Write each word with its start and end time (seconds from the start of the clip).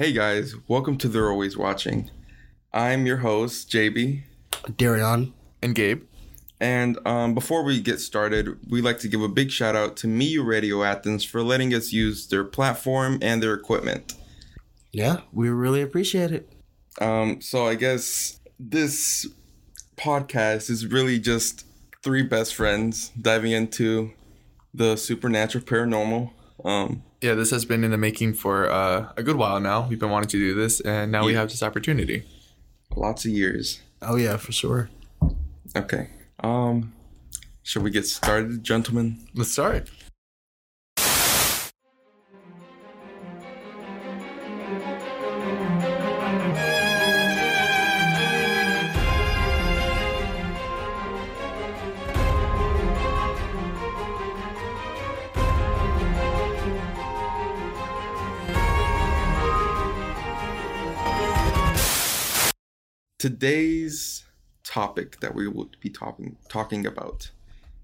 Hey 0.00 0.12
guys, 0.12 0.54
welcome 0.66 0.96
to 0.96 1.08
They're 1.08 1.30
Always 1.30 1.58
Watching. 1.58 2.10
I'm 2.72 3.04
your 3.04 3.18
host, 3.18 3.70
JB. 3.70 4.22
Darion. 4.78 5.34
And 5.60 5.74
Gabe. 5.74 6.04
And 6.58 6.98
um, 7.06 7.34
before 7.34 7.62
we 7.62 7.82
get 7.82 8.00
started, 8.00 8.56
we'd 8.66 8.80
like 8.82 8.98
to 9.00 9.08
give 9.08 9.20
a 9.20 9.28
big 9.28 9.50
shout 9.50 9.76
out 9.76 9.98
to 9.98 10.06
MIU 10.06 10.42
Radio 10.42 10.82
Athens 10.84 11.22
for 11.22 11.42
letting 11.42 11.74
us 11.74 11.92
use 11.92 12.28
their 12.28 12.44
platform 12.44 13.18
and 13.20 13.42
their 13.42 13.52
equipment. 13.52 14.14
Yeah, 14.90 15.20
we 15.32 15.50
really 15.50 15.82
appreciate 15.82 16.32
it. 16.32 16.50
Um, 16.98 17.42
so 17.42 17.66
I 17.66 17.74
guess 17.74 18.40
this 18.58 19.26
podcast 19.98 20.70
is 20.70 20.86
really 20.86 21.18
just 21.18 21.66
three 22.02 22.22
best 22.22 22.54
friends 22.54 23.12
diving 23.20 23.52
into 23.52 24.12
the 24.72 24.96
supernatural 24.96 25.62
paranormal. 25.62 26.30
Um, 26.64 27.02
Yeah, 27.20 27.34
this 27.34 27.50
has 27.50 27.64
been 27.66 27.84
in 27.84 27.90
the 27.90 27.98
making 27.98 28.34
for 28.34 28.70
uh, 28.70 29.12
a 29.16 29.22
good 29.22 29.36
while 29.36 29.60
now. 29.60 29.86
We've 29.86 29.98
been 29.98 30.10
wanting 30.10 30.28
to 30.30 30.38
do 30.38 30.54
this, 30.54 30.80
and 30.80 31.12
now 31.12 31.26
we 31.26 31.34
have 31.34 31.50
this 31.50 31.62
opportunity. 31.62 32.24
lots 32.96 33.24
of 33.26 33.30
years. 33.32 33.82
Oh 34.00 34.16
yeah, 34.16 34.38
for 34.38 34.52
sure. 34.52 34.88
Okay. 35.76 36.08
Um, 36.42 36.94
should 37.62 37.82
we 37.82 37.90
get 37.90 38.06
started, 38.06 38.64
gentlemen? 38.64 39.18
Let's 39.34 39.52
start. 39.52 39.90
Today's 63.20 64.24
topic 64.64 65.20
that 65.20 65.34
we 65.34 65.46
will 65.46 65.68
be 65.80 65.90
talking 65.90 66.36
talking 66.48 66.86
about 66.86 67.30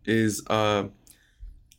is 0.07 0.43
uh 0.47 0.85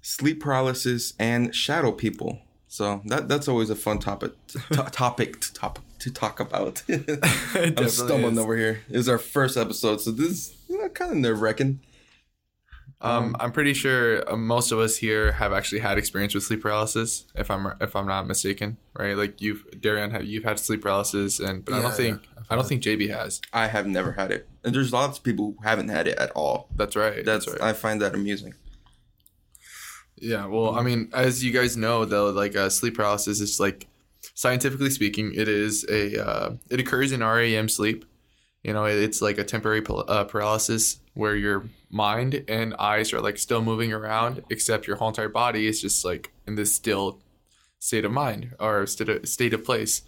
sleep 0.03 0.39
paralysis 0.39 1.13
and 1.17 1.55
shadow 1.55 1.91
people. 1.91 2.39
So 2.67 3.01
that 3.05 3.27
that's 3.27 3.47
always 3.47 3.71
a 3.71 3.75
fun 3.75 3.97
topic 3.97 4.33
to, 4.49 4.59
topic 4.91 5.41
to 5.41 5.53
top 5.55 5.79
to 5.97 6.11
talk 6.11 6.39
about. 6.39 6.83
I'm 7.55 7.89
stumbling 7.89 8.33
is. 8.33 8.37
over 8.37 8.55
here. 8.55 8.83
Is 8.89 9.09
our 9.09 9.17
first 9.17 9.57
episode, 9.57 10.01
so 10.01 10.11
this 10.11 10.29
is 10.29 10.55
kind 10.93 11.11
of 11.11 11.17
nerve 11.17 11.41
wracking. 11.41 11.79
Um, 12.99 13.35
I'm 13.39 13.51
pretty 13.51 13.73
sure 13.73 14.27
uh, 14.27 14.35
most 14.35 14.71
of 14.71 14.79
us 14.79 14.97
here 14.97 15.31
have 15.33 15.53
actually 15.53 15.81
had 15.81 15.99
experience 15.99 16.33
with 16.33 16.43
sleep 16.43 16.61
paralysis, 16.61 17.25
if 17.35 17.51
I'm 17.51 17.71
if 17.79 17.95
I'm 17.95 18.07
not 18.07 18.25
mistaken, 18.25 18.77
right? 18.97 19.15
Like 19.15 19.39
you've 19.39 19.65
Darian, 19.79 20.09
have 20.09 20.25
you've 20.25 20.43
had 20.43 20.57
sleep 20.57 20.81
paralysis, 20.81 21.39
and 21.39 21.63
but 21.63 21.75
I 21.75 21.81
don't 21.83 21.93
think 21.93 22.21
I 22.49 22.55
don't 22.55 22.67
think 22.67 22.81
JB 22.81 23.09
has. 23.11 23.39
I 23.53 23.67
have 23.67 23.85
never 23.85 24.13
had 24.13 24.31
it, 24.31 24.47
and 24.63 24.73
there's 24.73 24.91
lots 24.91 25.19
of 25.19 25.23
people 25.23 25.53
who 25.57 25.63
haven't 25.63 25.89
had 25.89 26.07
it 26.07 26.17
at 26.17 26.31
all. 26.31 26.69
That's 26.75 26.95
right. 26.95 27.23
That's, 27.23 27.47
right. 27.47 27.61
I 27.61 27.73
find 27.73 28.01
that 28.01 28.15
amusing. 28.15 28.55
Yeah, 30.15 30.47
well, 30.47 30.75
I 30.75 30.81
mean, 30.81 31.11
as 31.13 31.43
you 31.43 31.51
guys 31.51 31.77
know, 31.77 32.03
though, 32.03 32.31
like 32.31 32.55
uh, 32.55 32.69
sleep 32.69 32.95
paralysis 32.95 33.39
is 33.39 33.59
like 33.59 33.85
scientifically 34.33 34.89
speaking, 34.89 35.33
it 35.35 35.47
is 35.47 35.85
a 35.87 36.25
uh, 36.25 36.53
it 36.71 36.79
occurs 36.79 37.11
in 37.11 37.23
REM 37.23 37.69
sleep. 37.69 38.05
You 38.63 38.73
know, 38.73 38.85
it's 38.85 39.21
like 39.21 39.37
a 39.37 39.43
temporary 39.43 39.83
uh, 39.87 40.23
paralysis 40.23 40.97
where 41.17 41.35
your 41.35 41.65
mind 41.89 42.43
and 42.47 42.73
eyes 42.75 43.11
are 43.13 43.21
like 43.21 43.37
still 43.37 43.61
moving 43.61 43.91
around, 43.91 44.43
except 44.49 44.87
your 44.87 44.97
whole 44.97 45.09
entire 45.09 45.29
body 45.29 45.67
is 45.67 45.81
just 45.81 46.05
like 46.05 46.31
in 46.45 46.55
this 46.55 46.73
still 46.75 47.19
state 47.79 48.05
of 48.05 48.11
mind 48.11 48.55
or 48.59 48.85
state 48.85 49.09
of, 49.09 49.27
state 49.27 49.53
of 49.53 49.63
place. 49.65 50.03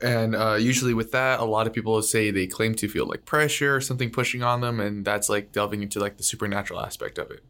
And 0.00 0.34
uh, 0.34 0.54
usually 0.54 0.94
with 0.94 1.12
that, 1.12 1.40
a 1.40 1.44
lot 1.44 1.66
of 1.66 1.72
people 1.72 2.00
say 2.02 2.30
they 2.30 2.46
claim 2.46 2.74
to 2.76 2.88
feel 2.88 3.06
like 3.06 3.24
pressure 3.24 3.76
or 3.76 3.80
something 3.80 4.10
pushing 4.10 4.42
on 4.42 4.60
them, 4.60 4.80
and 4.80 5.04
that's 5.04 5.28
like 5.28 5.52
delving 5.52 5.82
into 5.82 6.00
like 6.00 6.16
the 6.16 6.24
supernatural 6.24 6.80
aspect 6.80 7.18
of 7.18 7.30
it. 7.30 7.44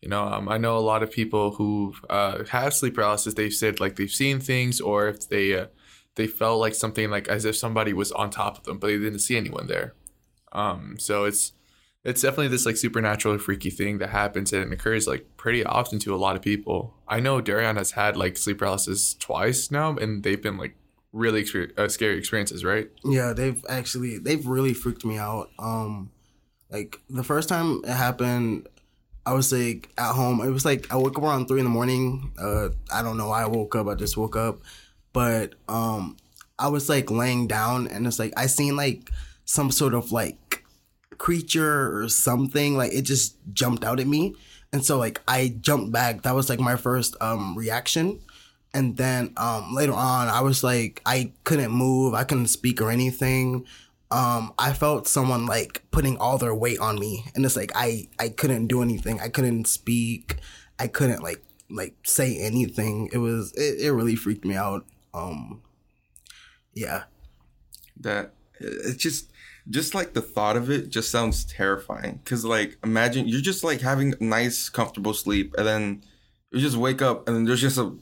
You 0.00 0.08
know, 0.08 0.22
um, 0.22 0.48
I 0.48 0.58
know 0.58 0.78
a 0.78 0.80
lot 0.80 1.02
of 1.02 1.10
people 1.10 1.52
who 1.52 1.94
uh, 2.08 2.44
have 2.50 2.72
sleep 2.72 2.94
paralysis. 2.94 3.34
They've 3.34 3.52
said 3.52 3.80
like 3.80 3.96
they've 3.96 4.10
seen 4.10 4.38
things, 4.38 4.80
or 4.80 5.08
if 5.08 5.28
they 5.28 5.58
uh, 5.58 5.66
they 6.14 6.28
felt 6.28 6.60
like 6.60 6.74
something 6.74 7.10
like 7.10 7.26
as 7.26 7.44
if 7.44 7.56
somebody 7.56 7.92
was 7.92 8.12
on 8.12 8.30
top 8.30 8.58
of 8.58 8.64
them, 8.64 8.78
but 8.78 8.88
they 8.88 8.98
didn't 8.98 9.18
see 9.18 9.36
anyone 9.36 9.66
there. 9.66 9.94
Um, 10.52 10.98
so 11.00 11.24
it's 11.24 11.52
it's 12.04 12.22
definitely 12.22 12.48
this 12.48 12.64
like 12.64 12.76
supernatural 12.76 13.38
freaky 13.38 13.70
thing 13.70 13.98
that 13.98 14.10
happens 14.10 14.52
and 14.52 14.72
occurs 14.72 15.06
like 15.06 15.26
pretty 15.36 15.64
often 15.64 15.98
to 16.00 16.14
a 16.14 16.16
lot 16.16 16.36
of 16.36 16.42
people. 16.42 16.94
I 17.08 17.20
know 17.20 17.40
Darian 17.40 17.76
has 17.76 17.92
had 17.92 18.16
like 18.16 18.36
sleep 18.36 18.58
paralysis 18.58 19.14
twice 19.14 19.70
now, 19.70 19.96
and 19.96 20.22
they've 20.22 20.42
been 20.42 20.56
like 20.56 20.74
really 21.12 21.42
exper- 21.42 21.76
uh, 21.78 21.88
scary 21.88 22.16
experiences, 22.18 22.64
right? 22.64 22.88
Yeah, 23.04 23.32
they've 23.32 23.64
actually 23.68 24.18
they've 24.18 24.46
really 24.46 24.74
freaked 24.74 25.04
me 25.04 25.18
out. 25.18 25.50
Um, 25.58 26.10
like 26.70 27.00
the 27.10 27.24
first 27.24 27.48
time 27.48 27.82
it 27.84 27.94
happened, 27.94 28.68
I 29.26 29.32
was 29.32 29.52
like 29.52 29.88
at 29.98 30.12
home. 30.12 30.40
It 30.40 30.50
was 30.50 30.64
like 30.64 30.92
I 30.92 30.96
woke 30.96 31.18
up 31.18 31.24
around 31.24 31.48
three 31.48 31.60
in 31.60 31.64
the 31.64 31.70
morning. 31.70 32.32
Uh, 32.38 32.70
I 32.92 33.02
don't 33.02 33.16
know 33.18 33.28
why 33.28 33.42
I 33.42 33.46
woke 33.46 33.74
up. 33.74 33.88
I 33.88 33.94
just 33.94 34.16
woke 34.16 34.36
up, 34.36 34.60
but 35.12 35.54
um, 35.68 36.16
I 36.58 36.68
was 36.68 36.88
like 36.88 37.10
laying 37.10 37.48
down, 37.48 37.88
and 37.88 38.06
it's 38.06 38.18
like 38.18 38.32
I 38.36 38.46
seen 38.46 38.76
like 38.76 39.10
some 39.44 39.70
sort 39.70 39.94
of 39.94 40.12
like 40.12 40.64
creature 41.18 41.96
or 41.96 42.08
something. 42.08 42.76
Like 42.76 42.92
it 42.92 43.02
just 43.02 43.36
jumped 43.52 43.84
out 43.84 44.00
at 44.00 44.06
me, 44.06 44.34
and 44.72 44.84
so 44.84 44.98
like 44.98 45.20
I 45.28 45.56
jumped 45.60 45.92
back. 45.92 46.22
That 46.22 46.34
was 46.34 46.48
like 46.48 46.60
my 46.60 46.76
first 46.76 47.16
um 47.20 47.56
reaction. 47.56 48.20
And 48.74 48.96
then 48.98 49.32
um, 49.38 49.74
later 49.74 49.94
on, 49.94 50.28
I 50.28 50.42
was 50.42 50.62
like, 50.62 51.00
I 51.06 51.32
couldn't 51.44 51.72
move, 51.72 52.12
I 52.12 52.24
couldn't 52.24 52.48
speak 52.48 52.82
or 52.82 52.90
anything. 52.90 53.64
Um, 54.10 54.52
I 54.58 54.72
felt 54.74 55.08
someone 55.08 55.46
like 55.46 55.82
putting 55.90 56.16
all 56.18 56.38
their 56.38 56.54
weight 56.54 56.78
on 56.78 56.98
me, 56.98 57.24
and 57.34 57.44
it's 57.44 57.56
like 57.56 57.72
I 57.74 58.08
I 58.18 58.30
couldn't 58.30 58.68
do 58.68 58.82
anything. 58.82 59.20
I 59.20 59.28
couldn't 59.28 59.66
speak. 59.66 60.36
I 60.78 60.86
couldn't 60.86 61.22
like 61.22 61.42
like 61.68 61.94
say 62.04 62.38
anything. 62.38 63.10
It 63.12 63.18
was 63.18 63.52
it, 63.54 63.80
it 63.80 63.92
really 63.92 64.16
freaked 64.16 64.44
me 64.46 64.54
out. 64.54 64.86
Um, 65.12 65.62
yeah, 66.72 67.04
that 68.00 68.32
it's 68.60 68.96
just 68.96 69.30
just 69.70 69.94
like 69.94 70.14
the 70.14 70.22
thought 70.22 70.56
of 70.56 70.70
it 70.70 70.88
just 70.88 71.10
sounds 71.10 71.44
terrifying 71.44 72.20
because 72.24 72.44
like 72.44 72.78
imagine 72.82 73.28
you're 73.28 73.40
just 73.40 73.62
like 73.62 73.80
having 73.80 74.14
nice 74.20 74.68
comfortable 74.68 75.14
sleep 75.14 75.54
and 75.58 75.66
then 75.66 76.02
you 76.50 76.60
just 76.60 76.76
wake 76.76 77.02
up 77.02 77.26
and 77.28 77.36
then 77.36 77.44
there's 77.44 77.60
just 77.60 77.78
a 77.78 77.92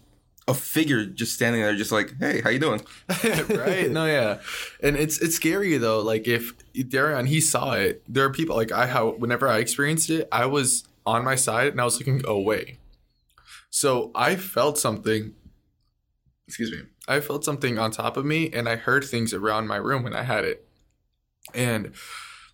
a 0.48 0.54
figure 0.54 1.04
just 1.04 1.34
standing 1.34 1.60
there 1.60 1.74
just 1.74 1.90
like 1.90 2.14
hey 2.20 2.40
how 2.40 2.50
you 2.50 2.58
doing 2.58 2.80
right? 3.48 3.90
No, 3.90 4.06
yeah, 4.06 4.38
and 4.80 4.96
it's 4.96 5.20
it's 5.20 5.34
scary 5.34 5.76
though. 5.76 6.00
Like 6.00 6.28
if 6.28 6.52
Darian 6.88 7.26
he 7.26 7.40
saw 7.40 7.72
it, 7.72 8.02
there 8.08 8.24
are 8.24 8.30
people 8.30 8.54
like 8.54 8.70
I 8.70 8.86
how 8.86 9.10
whenever 9.12 9.48
I 9.48 9.58
experienced 9.58 10.08
it, 10.10 10.28
I 10.30 10.46
was 10.46 10.86
on 11.04 11.24
my 11.24 11.34
side 11.34 11.68
and 11.68 11.80
I 11.80 11.84
was 11.84 11.98
looking 11.98 12.22
away. 12.26 12.78
So 13.70 14.10
I 14.14 14.36
felt 14.36 14.78
something. 14.78 15.34
Excuse 16.46 16.70
me. 16.70 16.82
I 17.08 17.20
felt 17.20 17.44
something 17.44 17.78
on 17.78 17.90
top 17.90 18.16
of 18.16 18.24
me, 18.24 18.50
and 18.52 18.68
I 18.68 18.76
heard 18.76 19.04
things 19.04 19.32
around 19.32 19.66
my 19.66 19.76
room 19.76 20.02
when 20.02 20.14
I 20.14 20.22
had 20.22 20.44
it, 20.44 20.66
and 21.54 21.92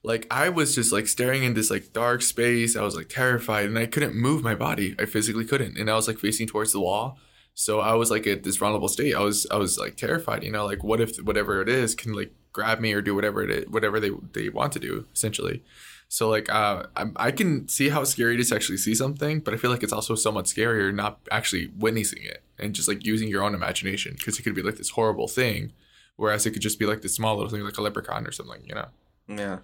like 0.02 0.26
I 0.30 0.48
was 0.48 0.74
just 0.74 0.92
like 0.92 1.06
staring 1.06 1.44
in 1.44 1.54
this 1.54 1.70
like 1.70 1.92
dark 1.92 2.22
space. 2.22 2.76
I 2.76 2.82
was 2.82 2.96
like 2.96 3.08
terrified, 3.08 3.66
and 3.66 3.78
I 3.78 3.86
couldn't 3.86 4.14
move 4.14 4.42
my 4.42 4.54
body. 4.54 4.94
I 4.98 5.06
physically 5.06 5.44
couldn't, 5.44 5.78
and 5.78 5.90
I 5.90 5.94
was 5.94 6.08
like 6.08 6.18
facing 6.18 6.46
towards 6.46 6.72
the 6.72 6.80
wall. 6.80 7.18
So 7.54 7.80
I 7.80 7.94
was 7.94 8.10
like 8.10 8.26
at 8.26 8.42
this 8.42 8.56
vulnerable 8.56 8.88
state. 8.88 9.14
I 9.14 9.20
was 9.20 9.46
I 9.50 9.56
was 9.56 9.78
like 9.78 9.96
terrified. 9.96 10.42
You 10.42 10.50
know, 10.50 10.66
like 10.66 10.82
what 10.82 11.00
if 11.00 11.16
whatever 11.18 11.60
it 11.62 11.68
is 11.68 11.94
can 11.94 12.12
like 12.14 12.32
grab 12.52 12.80
me 12.80 12.92
or 12.92 13.00
do 13.00 13.14
whatever 13.14 13.42
it 13.42 13.50
is, 13.50 13.68
whatever 13.68 14.00
they 14.00 14.10
they 14.32 14.48
want 14.48 14.72
to 14.72 14.78
do 14.78 15.06
essentially. 15.14 15.62
So 16.08 16.28
like 16.28 16.52
uh, 16.52 16.84
I, 16.94 17.06
I 17.16 17.30
can 17.30 17.68
see 17.68 17.88
how 17.88 18.04
scary 18.04 18.34
it 18.34 18.40
is 18.40 18.50
to 18.50 18.56
actually 18.56 18.76
see 18.78 18.94
something, 18.94 19.40
but 19.40 19.54
I 19.54 19.56
feel 19.56 19.70
like 19.70 19.82
it's 19.82 19.94
also 19.94 20.14
somewhat 20.14 20.44
scarier 20.44 20.92
not 20.92 21.20
actually 21.30 21.70
witnessing 21.78 22.22
it 22.22 22.42
and 22.58 22.74
just 22.74 22.86
like 22.86 23.06
using 23.06 23.28
your 23.28 23.42
own 23.42 23.54
imagination 23.54 24.14
because 24.18 24.38
it 24.38 24.42
could 24.42 24.54
be 24.54 24.62
like 24.62 24.76
this 24.76 24.90
horrible 24.90 25.26
thing, 25.26 25.72
whereas 26.22 26.46
it 26.46 26.52
could 26.52 26.62
just 26.62 26.78
be 26.78 26.86
like 26.86 27.02
this 27.02 27.14
small 27.14 27.34
little 27.36 27.50
thing 27.50 27.62
like 27.62 27.76
a 27.78 27.82
leprechaun 27.82 28.26
or 28.26 28.32
something. 28.32 28.62
You 28.68 28.74
know. 28.78 28.88
yeah 29.28 29.58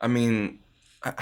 i 0.00 0.08
mean 0.08 0.58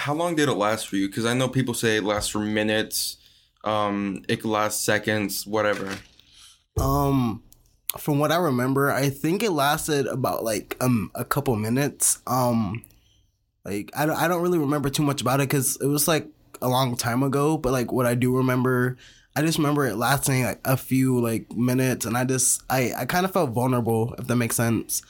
how 0.05 0.15
long 0.15 0.35
did 0.39 0.49
it 0.49 0.55
last 0.55 0.89
for 0.89 0.97
you 0.97 1.07
because 1.09 1.27
i 1.27 1.35
know 1.35 1.49
people 1.49 1.75
say 1.75 1.97
it 1.99 2.05
lasts 2.05 2.31
for 2.31 2.41
minutes 2.41 3.17
um 3.65 4.23
it 4.29 4.37
could 4.41 4.51
last 4.51 4.85
seconds 4.85 5.47
whatever 5.47 5.87
Um, 6.81 7.43
from 7.97 8.19
what 8.21 8.31
I 8.31 8.37
remember, 8.37 8.93
I 8.93 9.09
think 9.11 9.43
it 9.43 9.51
lasted 9.51 10.07
about 10.07 10.45
like 10.45 10.77
um 10.81 11.11
a 11.15 11.25
couple 11.25 11.57
minutes. 11.57 12.19
Um, 12.27 12.85
like 13.65 13.91
I 13.97 14.07
don't 14.07 14.17
I 14.17 14.29
don't 14.29 14.43
really 14.43 14.59
remember 14.59 14.91
too 14.91 15.03
much 15.03 15.21
about 15.21 15.41
it 15.41 15.49
because 15.49 15.77
it 15.81 15.87
was 15.87 16.07
like 16.07 16.27
a 16.63 16.69
long 16.69 16.97
time 16.97 17.23
ago. 17.23 17.57
But 17.57 17.73
like 17.73 17.91
what 17.93 18.07
I 18.07 18.15
do 18.15 18.37
remember, 18.37 18.97
I 19.39 19.43
just 19.43 19.59
remember 19.59 19.87
it 19.87 19.97
lasting 19.97 20.45
like 20.45 20.61
a 20.65 20.77
few 20.77 21.21
like 21.21 21.53
minutes, 21.53 22.07
and 22.07 22.17
I 22.17 22.25
just 22.25 22.63
I 22.69 22.93
I 22.97 23.05
kind 23.07 23.25
of 23.25 23.33
felt 23.33 23.51
vulnerable 23.51 24.15
if 24.19 24.27
that 24.27 24.37
makes 24.37 24.57
sense. 24.57 25.03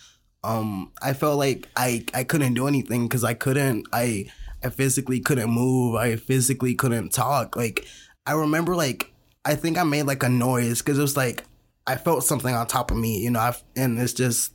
Um, 0.45 0.93
I 1.03 1.13
felt 1.15 1.39
like 1.39 1.69
I 1.77 2.05
I 2.15 2.25
couldn't 2.25 2.55
do 2.55 2.69
anything 2.69 3.09
because 3.09 3.25
I 3.25 3.35
couldn't 3.35 3.87
I 3.93 4.31
I 4.63 4.71
physically 4.71 5.21
couldn't 5.21 5.51
move. 5.51 5.95
I 5.95 6.17
physically 6.17 6.75
couldn't 6.75 7.13
talk. 7.13 7.57
Like 7.57 7.87
I 8.27 8.33
remember 8.33 8.77
like 8.77 9.13
I 9.45 9.55
think 9.55 9.79
I 9.79 9.83
made 9.85 10.05
like 10.05 10.23
a 10.23 10.29
noise 10.29 10.83
because 10.83 10.99
it 10.99 11.03
was 11.03 11.17
like 11.17 11.45
I 11.89 11.97
felt 11.97 12.23
something 12.23 12.55
on 12.55 12.67
top 12.67 12.91
of 12.91 12.99
me, 12.99 13.19
you 13.19 13.31
know, 13.31 13.41
I, 13.41 13.57
and 13.75 13.99
it's 13.99 14.13
just, 14.13 14.53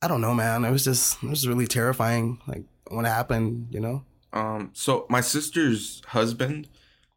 I 0.00 0.06
don't 0.06 0.20
know, 0.20 0.34
man. 0.34 0.64
It 0.64 0.70
was 0.70 0.84
just, 0.84 1.20
it 1.20 1.28
was 1.28 1.48
really 1.48 1.66
terrifying. 1.66 2.40
Like 2.46 2.62
when 2.88 3.04
it 3.04 3.08
happened, 3.08 3.66
you 3.72 3.80
know? 3.80 4.04
Um, 4.32 4.70
so 4.72 5.04
my 5.10 5.20
sister's 5.20 6.00
husband, 6.06 6.68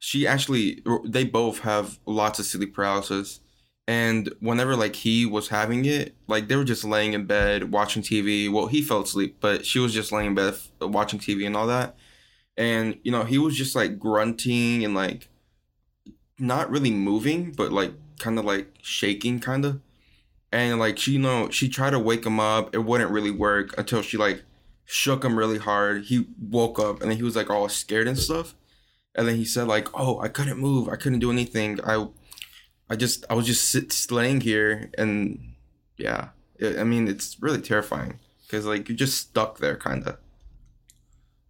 she 0.04 0.28
actually, 0.28 0.84
they 1.06 1.24
both 1.24 1.60
have 1.60 1.98
lots 2.06 2.38
of 2.38 2.46
sleep 2.46 2.76
paralysis. 2.76 3.40
And 3.88 4.34
whenever 4.42 4.76
like 4.76 4.98
he 4.98 5.26
was 5.26 5.48
having 5.48 5.86
it, 5.86 6.14
like 6.28 6.50
they 6.50 6.58
were 6.58 6.66
just 6.66 6.84
laying 6.84 7.14
in 7.14 7.26
bed 7.26 7.72
watching 7.72 8.04
TV. 8.04 8.52
Well, 8.52 8.68
he 8.68 8.82
fell 8.82 9.04
asleep, 9.04 9.38
but 9.40 9.66
she 9.66 9.80
was 9.80 9.94
just 9.94 10.12
laying 10.12 10.28
in 10.28 10.36
bed 10.36 10.56
uh, 10.82 10.90
watching 10.90 11.20
TV 11.20 11.48
and 11.48 11.56
all 11.56 11.68
that. 11.68 11.96
And 12.58 13.00
you 13.04 13.14
know, 13.14 13.24
he 13.24 13.38
was 13.38 13.56
just 13.56 13.78
like 13.78 13.98
grunting 13.98 14.84
and 14.84 14.94
like 14.94 15.30
not 16.38 16.70
really 16.70 16.92
moving, 16.92 17.54
but 17.54 17.72
like 17.72 17.94
kind 18.20 18.38
of 18.38 18.44
like 18.44 18.74
shaking, 18.82 19.40
kind 19.40 19.64
of. 19.64 19.80
And 20.52 20.80
like 20.80 20.98
she, 20.98 21.14
you 21.14 21.20
know, 21.20 21.50
she 21.50 21.70
tried 21.70 21.92
to 21.92 22.00
wake 22.00 22.26
him 22.26 22.42
up. 22.42 22.76
It 22.76 22.80
wouldn't 22.80 23.12
really 23.12 23.32
work 23.32 23.74
until 23.78 24.02
she 24.02 24.18
like 24.18 24.44
shook 24.84 25.24
him 25.24 25.40
really 25.40 25.60
hard. 25.60 26.04
He 26.04 26.28
woke 26.42 26.78
up 26.78 27.02
and 27.02 27.10
then 27.10 27.18
he 27.18 27.24
was 27.24 27.38
like 27.38 27.50
all 27.50 27.70
scared 27.70 28.10
and 28.10 28.20
stuff. 28.20 28.54
And 29.16 29.28
then 29.28 29.36
he 29.36 29.46
said 29.46 29.68
like, 29.68 29.88
"Oh, 29.94 30.20
I 30.20 30.28
couldn't 30.28 30.58
move. 30.58 30.90
I 30.90 30.96
couldn't 30.96 31.20
do 31.20 31.32
anything. 31.32 31.80
I, 31.84 32.08
I 32.90 32.96
just, 32.96 33.26
I 33.30 33.36
was 33.36 33.46
just 33.46 33.70
sit, 33.70 34.12
laying 34.12 34.42
here." 34.42 34.90
And 34.98 35.54
yeah, 35.98 36.30
it, 36.58 36.80
I 36.80 36.84
mean, 36.84 37.08
it's 37.08 37.38
really 37.42 37.62
terrifying 37.62 38.20
because 38.42 38.66
like 38.66 38.90
you're 38.90 38.98
just 38.98 39.18
stuck 39.18 39.60
there, 39.60 39.78
kind 39.78 40.08
of. 40.08 40.18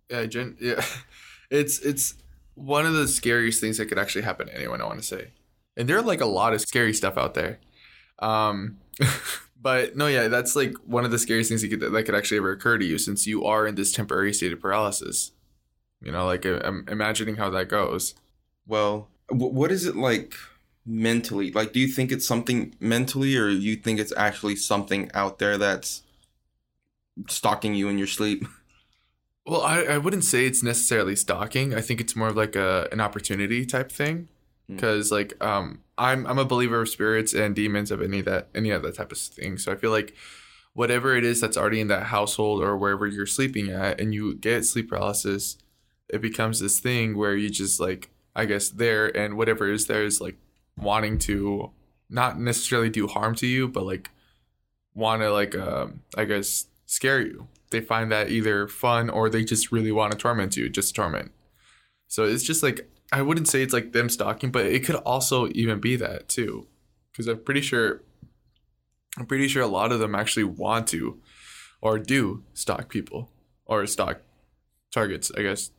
Yeah, 0.10 0.26
gen- 0.26 0.58
yeah, 0.60 0.84
it's 1.50 1.80
it's 1.80 2.16
one 2.56 2.86
of 2.86 2.94
the 2.94 3.08
scariest 3.08 3.62
things 3.62 3.78
that 3.78 3.88
could 3.88 4.00
actually 4.00 4.24
happen 4.24 4.48
to 4.48 4.56
anyone. 4.56 4.82
I 4.82 4.86
want 4.86 5.00
to 5.00 5.06
say, 5.06 5.32
and 5.78 5.88
there 5.88 5.98
are 5.98 6.02
like 6.02 6.22
a 6.22 6.26
lot 6.26 6.54
of 6.54 6.62
scary 6.62 6.94
stuff 6.94 7.18
out 7.18 7.34
there. 7.34 7.60
Um, 8.20 8.78
but 9.62 9.96
no, 9.96 10.08
yeah, 10.08 10.28
that's 10.28 10.56
like 10.56 10.76
one 10.86 11.06
of 11.06 11.12
the 11.12 11.20
scariest 11.20 11.50
things 11.50 11.62
that 11.62 11.70
could, 11.70 11.80
that 11.80 12.04
could 12.04 12.16
actually 12.16 12.38
ever 12.38 12.52
occur 12.52 12.78
to 12.78 12.86
you, 12.86 12.98
since 12.98 13.26
you 13.26 13.46
are 13.46 13.66
in 13.66 13.76
this 13.76 13.92
temporary 13.92 14.34
state 14.34 14.54
of 14.54 14.60
paralysis. 14.60 15.32
You 16.04 16.12
know, 16.12 16.26
like 16.26 16.46
I'm 16.46 16.86
imagining 16.90 17.36
how 17.36 17.50
that 17.52 17.70
goes. 17.70 18.16
Well, 18.68 19.08
what 19.30 19.72
is 19.72 19.86
it 19.86 19.96
like 19.96 20.36
mentally? 20.86 21.52
Like, 21.52 21.74
do 21.74 21.80
you 21.80 21.88
think 21.88 22.12
it's 22.12 22.28
something 22.28 22.76
mentally, 22.80 23.38
or 23.38 23.50
you 23.50 23.76
think 23.76 24.00
it's 24.00 24.14
actually 24.18 24.56
something 24.56 25.10
out 25.14 25.40
there 25.40 25.58
that's 25.58 26.04
stalking 27.30 27.74
you 27.74 27.88
in 27.90 27.98
your 27.98 28.08
sleep? 28.08 28.46
Well, 29.46 29.62
I, 29.62 29.82
I 29.84 29.98
wouldn't 29.98 30.24
say 30.24 30.46
it's 30.46 30.64
necessarily 30.64 31.18
stalking. 31.18 31.76
I 31.76 31.82
think 31.82 32.00
it's 32.00 32.16
more 32.16 32.30
of 32.30 32.38
like 32.38 32.56
a 32.56 32.88
an 32.94 33.02
opportunity 33.02 33.66
type 33.66 33.92
thing. 33.92 34.30
Because 34.70 35.10
mm. 35.10 35.12
like 35.12 35.44
um 35.44 35.82
I'm 35.98 36.26
I'm 36.26 36.40
a 36.40 36.46
believer 36.46 36.82
of 36.82 36.88
spirits 36.88 37.34
and 37.34 37.54
demons 37.54 37.92
of 37.92 38.02
any 38.02 38.22
that 38.22 38.48
any 38.56 38.70
of 38.70 38.84
that 38.84 38.96
type 38.96 39.12
of 39.12 39.18
thing. 39.18 39.58
So 39.58 39.72
I 39.72 39.76
feel 39.76 39.92
like 39.92 40.16
whatever 40.74 41.16
it 41.16 41.24
is 41.26 41.42
that's 41.42 41.58
already 41.58 41.82
in 41.82 41.88
that 41.90 42.04
household 42.04 42.64
or 42.64 42.78
wherever 42.78 43.06
you're 43.06 43.26
sleeping 43.26 43.70
at 43.70 44.00
and 44.00 44.14
you 44.14 44.36
get 44.36 44.66
sleep 44.66 44.90
paralysis, 44.90 45.58
it 46.10 46.22
becomes 46.22 46.60
this 46.60 46.80
thing 46.80 47.18
where 47.18 47.36
you 47.36 47.50
just 47.50 47.80
like 47.80 48.10
I 48.36 48.46
guess 48.46 48.70
there 48.70 49.16
and 49.16 49.36
whatever 49.38 49.72
is 49.72 49.88
there 49.88 50.04
is 50.04 50.20
like 50.20 50.38
wanting 50.78 51.18
to 51.20 51.72
not 52.10 52.40
necessarily 52.40 52.90
do 52.90 53.08
harm 53.08 53.36
to 53.36 53.48
you, 53.48 53.68
but 53.68 53.86
like 53.86 54.10
want 54.94 55.22
to 55.22 55.32
like 55.32 55.56
um 55.56 56.02
I 56.18 56.26
guess 56.26 56.68
scare 56.86 57.22
you 57.22 57.48
they 57.74 57.82
find 57.82 58.12
that 58.12 58.30
either 58.30 58.68
fun 58.68 59.10
or 59.10 59.30
they 59.30 59.44
just 59.44 59.72
really 59.72 59.92
want 59.92 60.12
to 60.12 60.18
torment 60.18 60.56
you, 60.56 60.70
just 60.70 60.96
torment. 60.96 61.32
So 62.08 62.24
it's 62.24 62.44
just 62.44 62.64
like 62.64 62.90
I 63.12 63.22
wouldn't 63.22 63.50
say 63.50 63.62
it's 63.62 63.74
like 63.74 63.92
them 63.92 64.10
stalking, 64.10 64.52
but 64.52 64.66
it 64.66 64.86
could 64.86 64.96
also 64.96 65.50
even 65.50 65.80
be 65.80 65.98
that 65.98 66.30
too, 66.30 66.68
because 67.12 67.28
I'm 67.28 67.40
pretty 67.40 67.62
sure 67.62 68.02
I'm 69.18 69.26
pretty 69.26 69.48
sure 69.48 69.62
a 69.62 69.68
lot 69.68 69.92
of 69.92 70.00
them 70.00 70.16
actually 70.16 70.46
want 70.46 70.88
to 70.88 71.20
or 71.82 72.00
do 72.00 72.44
stalk 72.54 72.90
people 72.90 73.30
or 73.66 73.86
stalk 73.86 74.22
targets, 74.92 75.32
I 75.38 75.42
guess. 75.42 75.72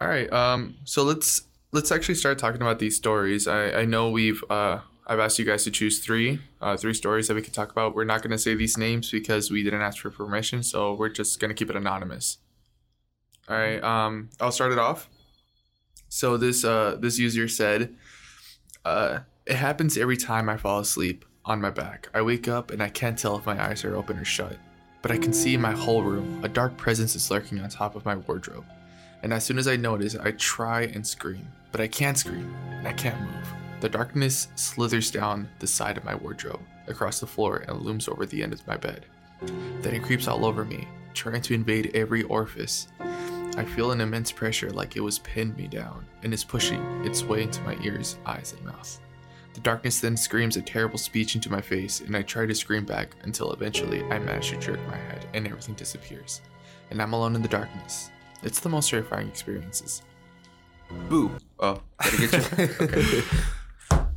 All 0.00 0.08
right, 0.08 0.32
um, 0.32 0.76
so 0.84 1.02
let's 1.02 1.42
let's 1.72 1.92
actually 1.92 2.14
start 2.14 2.38
talking 2.38 2.62
about 2.62 2.78
these 2.78 2.96
stories. 2.96 3.46
I 3.46 3.80
I 3.80 3.84
know 3.84 4.10
we've 4.10 4.42
uh 4.48 4.80
I've 5.06 5.18
asked 5.18 5.38
you 5.38 5.44
guys 5.44 5.64
to 5.64 5.70
choose 5.70 5.98
three, 5.98 6.40
uh, 6.60 6.76
three 6.76 6.94
stories 6.94 7.28
that 7.28 7.34
we 7.34 7.42
could 7.42 7.52
talk 7.52 7.72
about. 7.72 7.94
We're 7.96 8.04
not 8.04 8.22
going 8.22 8.30
to 8.30 8.38
say 8.38 8.54
these 8.54 8.78
names 8.78 9.10
because 9.10 9.50
we 9.50 9.64
didn't 9.64 9.80
ask 9.82 9.98
for 9.98 10.08
permission, 10.08 10.62
so 10.62 10.94
we're 10.94 11.08
just 11.08 11.40
going 11.40 11.48
to 11.48 11.54
keep 11.54 11.68
it 11.68 11.74
anonymous. 11.74 12.38
All 13.48 13.56
right, 13.56 13.82
um, 13.82 14.30
I'll 14.40 14.52
start 14.52 14.70
it 14.70 14.78
off. 14.78 15.08
So 16.08 16.36
this 16.36 16.64
uh, 16.64 16.96
this 16.98 17.18
user 17.18 17.48
said, 17.48 17.94
uh, 18.84 19.20
"It 19.44 19.56
happens 19.56 19.98
every 19.98 20.16
time 20.16 20.48
I 20.48 20.56
fall 20.56 20.78
asleep 20.78 21.26
on 21.44 21.60
my 21.60 21.70
back. 21.70 22.08
I 22.14 22.22
wake 22.22 22.48
up 22.48 22.70
and 22.70 22.82
I 22.82 22.88
can't 22.88 23.18
tell 23.18 23.36
if 23.36 23.44
my 23.44 23.62
eyes 23.62 23.84
are 23.84 23.96
open 23.96 24.16
or 24.16 24.24
shut, 24.24 24.56
but 25.02 25.10
I 25.10 25.18
can 25.18 25.34
see 25.34 25.52
in 25.52 25.60
my 25.60 25.72
whole 25.72 26.02
room 26.02 26.42
a 26.42 26.48
dark 26.48 26.78
presence 26.78 27.14
is 27.16 27.30
lurking 27.30 27.60
on 27.60 27.68
top 27.68 27.96
of 27.96 28.06
my 28.06 28.14
wardrobe. 28.14 28.64
And 29.22 29.32
as 29.32 29.44
soon 29.44 29.58
as 29.58 29.68
I 29.68 29.76
notice, 29.76 30.16
I 30.16 30.32
try 30.32 30.82
and 30.82 31.06
scream, 31.06 31.48
but 31.72 31.80
I 31.80 31.88
can't 31.88 32.18
scream 32.18 32.54
and 32.70 32.88
I 32.88 32.92
can't 32.92 33.20
move." 33.20 33.48
The 33.80 33.88
darkness 33.88 34.48
slithers 34.56 35.10
down 35.10 35.48
the 35.58 35.66
side 35.66 35.96
of 35.96 36.04
my 36.04 36.14
wardrobe, 36.14 36.60
across 36.86 37.20
the 37.20 37.26
floor, 37.26 37.64
and 37.66 37.80
looms 37.80 38.08
over 38.08 38.26
the 38.26 38.42
end 38.42 38.52
of 38.52 38.66
my 38.66 38.76
bed. 38.76 39.06
Then 39.80 39.94
it 39.94 40.02
creeps 40.02 40.28
all 40.28 40.44
over 40.44 40.64
me, 40.64 40.86
trying 41.14 41.42
to 41.42 41.54
invade 41.54 41.90
every 41.94 42.22
orifice. 42.24 42.88
I 43.56 43.64
feel 43.64 43.90
an 43.90 44.00
immense 44.00 44.30
pressure 44.32 44.70
like 44.70 44.96
it 44.96 45.00
was 45.00 45.18
pinned 45.18 45.56
me 45.56 45.66
down 45.66 46.06
and 46.22 46.32
is 46.32 46.44
pushing 46.44 46.82
its 47.04 47.24
way 47.24 47.42
into 47.42 47.62
my 47.62 47.76
ears, 47.82 48.16
eyes, 48.26 48.54
and 48.56 48.64
mouth. 48.66 49.00
The 49.54 49.60
darkness 49.60 49.98
then 49.98 50.16
screams 50.16 50.56
a 50.56 50.62
terrible 50.62 50.98
speech 50.98 51.34
into 51.34 51.50
my 51.50 51.60
face, 51.60 52.00
and 52.00 52.16
I 52.16 52.22
try 52.22 52.46
to 52.46 52.54
scream 52.54 52.84
back 52.84 53.16
until 53.22 53.52
eventually 53.52 54.02
I 54.04 54.18
manage 54.18 54.50
to 54.50 54.56
jerk 54.56 54.78
my 54.86 54.96
head 54.96 55.26
and 55.34 55.46
everything 55.46 55.74
disappears. 55.74 56.40
And 56.90 57.02
I'm 57.02 57.12
alone 57.12 57.34
in 57.34 57.42
the 57.42 57.48
darkness. 57.48 58.10
It's 58.42 58.60
the 58.60 58.68
most 58.68 58.90
terrifying 58.90 59.28
experiences. 59.28 60.02
Boo. 61.08 61.30
Oh, 61.58 61.80
gotta 62.02 62.16
get 62.16 62.32
you. 62.58 62.68
okay. 62.86 63.22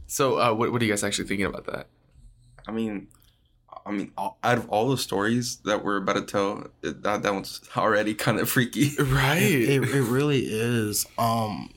So, 0.06 0.40
uh, 0.40 0.54
what, 0.54 0.72
what 0.72 0.80
are 0.80 0.86
you 0.86 0.92
guys 0.92 1.04
actually 1.04 1.28
thinking 1.28 1.48
about 1.48 1.66
that? 1.66 1.88
I 2.68 2.72
mean, 2.72 3.08
I 3.84 3.92
mean, 3.92 4.12
out 4.16 4.38
of 4.44 4.70
all 4.70 4.90
the 4.90 4.98
stories 4.98 5.58
that 5.66 5.84
we're 5.84 5.98
about 5.98 6.14
to 6.14 6.22
tell, 6.22 6.68
that 6.82 7.24
that 7.24 7.34
one's 7.34 7.62
already 7.76 8.14
kind 8.14 8.40
of 8.40 8.48
freaky, 8.48 8.92
right? 9.00 9.42
It, 9.42 9.70
it, 9.70 9.84
it, 9.84 10.04
really 10.04 10.42
is. 10.42 11.08
Um, 11.18 11.72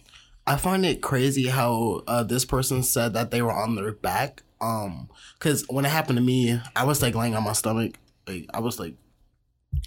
I 0.46 0.56
find 0.56 0.84
it 0.84 1.00
crazy 1.00 1.46
how 1.46 2.02
uh, 2.06 2.24
this 2.24 2.44
person 2.44 2.82
said 2.82 3.14
that 3.14 3.30
they 3.30 3.40
were 3.40 3.52
on 3.52 3.74
their 3.74 3.92
back. 3.92 4.42
Um, 4.60 5.08
because 5.38 5.64
when 5.68 5.86
it 5.86 5.90
happened 5.90 6.18
to 6.18 6.22
me, 6.22 6.60
I 6.76 6.84
was 6.84 7.00
like 7.00 7.14
laying 7.14 7.34
on 7.34 7.42
my 7.42 7.54
stomach. 7.54 7.98
Like 8.26 8.50
I 8.52 8.60
was 8.60 8.78
like, 8.78 8.94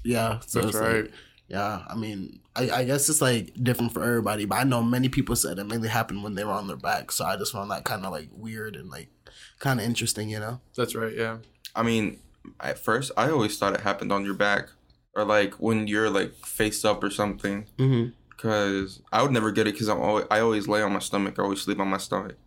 yeah. 0.04 0.40
So 0.46 0.62
That's 0.62 0.76
right. 0.76 1.04
Like, 1.04 1.12
yeah, 1.50 1.84
I 1.90 1.96
mean, 1.96 2.40
I, 2.56 2.70
I 2.70 2.84
guess 2.84 3.10
it's 3.10 3.22
like 3.22 3.54
different 3.62 3.92
for 3.92 4.04
everybody, 4.04 4.46
but 4.46 4.60
I 4.60 4.64
know 4.64 4.84
many 4.84 5.10
people 5.10 5.36
said 5.36 5.58
it 5.58 5.64
mainly 5.66 5.90
happened 5.90 6.24
when 6.24 6.36
they 6.36 6.44
were 6.44 6.52
on 6.52 6.68
their 6.68 6.78
back. 6.78 7.12
So 7.12 7.26
I 7.26 7.38
just 7.38 7.52
found 7.52 7.72
that 7.72 7.86
kind 7.86 8.06
of 8.06 8.12
like 8.12 8.30
weird 8.32 8.76
and 8.76 8.90
like 8.90 9.10
kind 9.58 9.80
of 9.80 9.86
interesting, 9.86 10.30
you 10.30 10.40
know? 10.40 10.62
That's 10.78 10.94
right, 10.94 11.14
yeah. 11.14 11.38
I 11.76 11.82
mean, 11.82 12.20
at 12.60 12.78
first, 12.78 13.12
I 13.18 13.32
always 13.32 13.58
thought 13.58 13.74
it 13.74 13.82
happened 13.82 14.12
on 14.12 14.26
your 14.26 14.36
back 14.36 14.70
or 15.16 15.26
like 15.26 15.56
when 15.56 15.88
you're 15.88 16.10
like 16.10 16.34
face 16.46 16.86
up 16.86 17.04
or 17.04 17.10
something. 17.10 17.66
Mm-hmm. 17.78 18.12
Cause 18.38 19.02
I 19.12 19.22
would 19.22 19.32
never 19.32 19.52
get 19.52 19.68
it 19.68 19.74
because 19.74 19.90
I'm 19.90 20.00
always 20.00 20.26
I 20.32 20.40
always 20.40 20.68
lay 20.68 20.82
on 20.82 20.94
my 20.94 21.00
stomach. 21.00 21.36
I 21.38 21.44
always 21.44 21.62
sleep 21.62 21.80
on 21.80 21.90
my 21.90 21.98
stomach. 21.98 22.38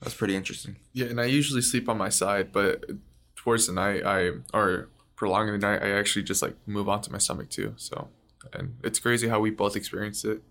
that's 0.00 0.14
pretty 0.14 0.34
interesting. 0.34 0.76
Yeah, 0.94 1.06
and 1.06 1.20
I 1.20 1.26
usually 1.26 1.60
sleep 1.60 1.88
on 1.90 1.98
my 1.98 2.08
side, 2.08 2.52
but 2.52 2.84
towards 3.36 3.66
the 3.66 3.74
night 3.74 4.02
I 4.06 4.30
or 4.54 4.88
prolonging 5.22 5.52
the 5.52 5.64
night, 5.64 5.80
I 5.80 5.92
actually 5.92 6.24
just 6.24 6.42
like 6.42 6.56
move 6.66 6.88
on 6.88 7.00
to 7.02 7.12
my 7.12 7.18
stomach 7.18 7.48
too. 7.48 7.74
So, 7.76 8.08
and 8.52 8.74
it's 8.82 8.98
crazy 8.98 9.28
how 9.28 9.38
we 9.38 9.50
both 9.50 9.76
experienced 9.76 10.24
it. 10.24 10.42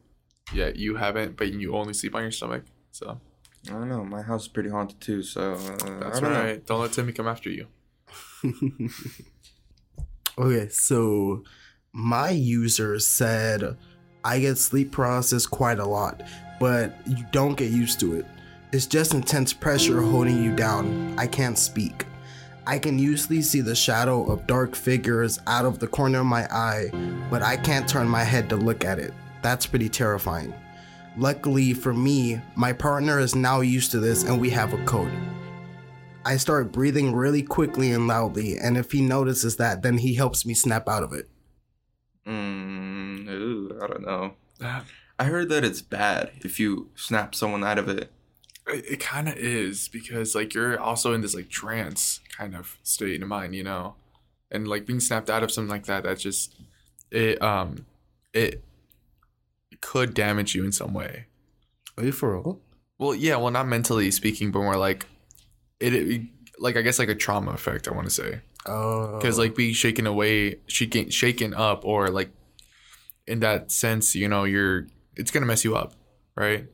Yeah, 0.53 0.71
you 0.73 0.95
haven't, 0.95 1.35
but 1.35 1.51
you 1.51 1.75
only 1.75 1.93
sleep 1.93 2.15
on 2.15 2.21
your 2.21 2.31
stomach. 2.31 2.63
So, 2.91 3.19
I 3.67 3.71
don't 3.71 3.89
know. 3.89 4.05
My 4.05 4.21
house 4.21 4.43
is 4.43 4.47
pretty 4.47 4.69
haunted 4.69 5.01
too. 5.01 5.23
So 5.23 5.55
uh, 5.55 5.99
that's 5.99 6.21
don't 6.21 6.31
right. 6.31 6.55
Know. 6.55 6.61
Don't 6.65 6.79
let 6.79 6.93
Timmy 6.93 7.11
come 7.11 7.27
after 7.27 7.49
you. 7.49 7.67
okay, 10.39 10.69
so 10.69 11.43
my 11.91 12.29
user 12.29 12.97
said 12.97 13.75
I 14.23 14.39
get 14.39 14.57
sleep 14.57 14.93
paralysis 14.93 15.45
quite 15.45 15.79
a 15.79 15.85
lot, 15.85 16.23
but 16.61 16.95
you 17.05 17.25
don't 17.33 17.55
get 17.55 17.71
used 17.71 17.99
to 17.99 18.15
it. 18.15 18.25
It's 18.71 18.85
just 18.85 19.13
intense 19.13 19.51
pressure 19.51 20.01
holding 20.01 20.41
you 20.41 20.55
down. 20.55 21.13
I 21.17 21.27
can't 21.27 21.57
speak. 21.57 22.05
I 22.67 22.77
can 22.77 22.99
usually 22.99 23.41
see 23.41 23.61
the 23.61 23.75
shadow 23.75 24.23
of 24.31 24.45
dark 24.45 24.75
figures 24.75 25.39
out 25.47 25.65
of 25.65 25.79
the 25.79 25.87
corner 25.87 26.19
of 26.19 26.27
my 26.27 26.45
eye, 26.45 26.91
but 27.29 27.41
I 27.41 27.57
can't 27.57 27.87
turn 27.87 28.07
my 28.07 28.23
head 28.23 28.49
to 28.49 28.55
look 28.55 28.85
at 28.85 28.99
it. 28.99 29.13
That's 29.41 29.65
pretty 29.65 29.89
terrifying. 29.89 30.53
Luckily 31.17 31.73
for 31.73 31.93
me, 31.93 32.39
my 32.55 32.71
partner 32.71 33.19
is 33.19 33.35
now 33.35 33.61
used 33.61 33.91
to 33.91 33.99
this 33.99 34.23
and 34.23 34.39
we 34.39 34.49
have 34.51 34.73
a 34.73 34.85
code. 34.85 35.11
I 36.23 36.37
start 36.37 36.71
breathing 36.71 37.15
really 37.15 37.41
quickly 37.41 37.91
and 37.91 38.07
loudly, 38.07 38.57
and 38.57 38.77
if 38.77 38.91
he 38.91 39.01
notices 39.01 39.55
that, 39.55 39.81
then 39.81 39.97
he 39.97 40.13
helps 40.13 40.45
me 40.45 40.53
snap 40.53 40.87
out 40.87 41.01
of 41.01 41.13
it. 41.13 41.27
Mm, 42.27 43.27
ooh, 43.27 43.79
I 43.81 43.87
don't 43.87 44.05
know. 44.05 44.33
I 45.17 45.23
heard 45.23 45.49
that 45.49 45.63
it's 45.63 45.81
bad 45.81 46.31
if 46.41 46.59
you 46.59 46.91
snap 46.93 47.33
someone 47.33 47.63
out 47.63 47.79
of 47.79 47.89
it. 47.89 48.11
It, 48.71 48.99
kind 48.99 49.27
of 49.27 49.35
is 49.37 49.87
because 49.87 50.35
like 50.35 50.53
you're 50.53 50.79
also 50.79 51.13
in 51.13 51.21
this 51.21 51.35
like 51.35 51.49
trance 51.49 52.19
kind 52.37 52.55
of 52.55 52.77
state 52.83 53.21
of 53.21 53.27
mind, 53.27 53.55
you 53.55 53.63
know, 53.63 53.95
and 54.49 54.67
like 54.67 54.85
being 54.85 54.99
snapped 54.99 55.29
out 55.29 55.43
of 55.43 55.51
something 55.51 55.69
like 55.69 55.85
that. 55.85 56.03
That 56.03 56.19
just 56.19 56.55
it 57.11 57.41
um 57.41 57.85
it 58.33 58.63
could 59.81 60.13
damage 60.13 60.55
you 60.55 60.63
in 60.63 60.71
some 60.71 60.93
way. 60.93 61.25
Are 61.97 62.03
you 62.03 62.11
for 62.11 62.33
real? 62.33 62.59
Well, 62.97 63.15
yeah, 63.15 63.35
well, 63.37 63.51
not 63.51 63.67
mentally 63.67 64.11
speaking, 64.11 64.51
but 64.51 64.59
more 64.59 64.77
like 64.77 65.05
it, 65.79 65.93
it 65.93 66.21
like 66.59 66.77
I 66.77 66.81
guess 66.81 66.99
like 66.99 67.09
a 67.09 67.15
trauma 67.15 67.51
effect. 67.51 67.87
I 67.87 67.91
want 67.91 68.07
to 68.07 68.13
say 68.13 68.41
Oh, 68.65 69.17
because 69.17 69.37
like 69.37 69.55
being 69.55 69.73
shaken 69.73 70.05
away, 70.05 70.59
shaken 70.67 71.09
shaken 71.09 71.53
up, 71.53 71.83
or 71.83 72.09
like 72.09 72.29
in 73.25 73.39
that 73.39 73.71
sense, 73.71 74.15
you 74.15 74.27
know, 74.27 74.43
you're 74.43 74.87
it's 75.15 75.31
gonna 75.31 75.45
mess 75.45 75.63
you 75.63 75.75
up, 75.75 75.93
right? 76.35 76.67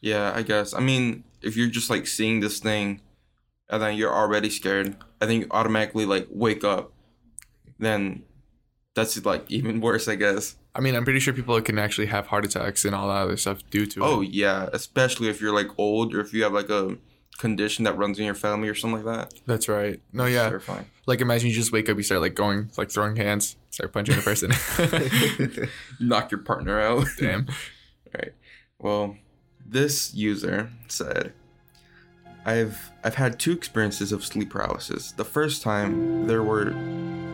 Yeah, 0.00 0.32
I 0.34 0.42
guess. 0.42 0.74
I 0.74 0.80
mean, 0.80 1.24
if 1.42 1.56
you're 1.56 1.68
just 1.68 1.90
like 1.90 2.06
seeing 2.06 2.40
this 2.40 2.58
thing 2.60 3.00
and 3.68 3.82
then 3.82 3.96
you're 3.96 4.14
already 4.14 4.50
scared, 4.50 4.96
I 5.20 5.26
think 5.26 5.44
you 5.44 5.48
automatically 5.50 6.06
like 6.06 6.26
wake 6.30 6.64
up, 6.64 6.92
then 7.78 8.22
that's 8.94 9.24
like 9.24 9.44
even 9.50 9.80
worse, 9.82 10.08
I 10.08 10.14
guess. 10.16 10.56
I 10.74 10.80
mean, 10.80 10.94
I'm 10.94 11.04
pretty 11.04 11.18
sure 11.20 11.34
people 11.34 11.60
can 11.60 11.78
actually 11.78 12.06
have 12.06 12.28
heart 12.28 12.44
attacks 12.44 12.84
and 12.84 12.94
all 12.94 13.08
that 13.08 13.16
other 13.22 13.36
stuff 13.36 13.68
due 13.70 13.86
to 13.86 14.04
Oh 14.04 14.20
it. 14.22 14.30
yeah, 14.30 14.68
especially 14.72 15.28
if 15.28 15.40
you're 15.40 15.54
like 15.54 15.68
old 15.78 16.14
or 16.14 16.20
if 16.20 16.32
you 16.32 16.44
have 16.44 16.52
like 16.52 16.70
a 16.70 16.96
condition 17.38 17.84
that 17.84 17.96
runs 17.96 18.18
in 18.18 18.24
your 18.24 18.34
family 18.34 18.68
or 18.68 18.74
something 18.74 19.04
like 19.04 19.16
that. 19.30 19.34
That's 19.46 19.68
right. 19.68 20.00
No, 20.12 20.26
yeah. 20.26 20.48
Terrifying. 20.48 20.86
Like 21.06 21.20
imagine 21.20 21.48
you 21.48 21.54
just 21.54 21.72
wake 21.72 21.88
up, 21.88 21.96
you 21.96 22.02
start 22.04 22.20
like 22.20 22.34
going, 22.34 22.70
like 22.76 22.90
throwing 22.90 23.16
hands, 23.16 23.56
start 23.70 23.92
punching 23.92 24.16
the 24.16 24.22
person. 24.22 24.52
Knock 26.00 26.30
your 26.30 26.40
partner 26.40 26.80
out. 26.80 27.06
Damn. 27.18 27.46
Right. 28.14 28.32
Well, 28.78 29.16
this 29.70 30.14
user 30.14 30.70
said, 30.88 31.32
"I've 32.44 32.90
I've 33.04 33.16
had 33.16 33.38
two 33.38 33.52
experiences 33.52 34.12
of 34.12 34.24
sleep 34.24 34.50
paralysis. 34.50 35.12
The 35.12 35.24
first 35.24 35.62
time 35.62 36.26
there 36.26 36.42
were 36.42 36.74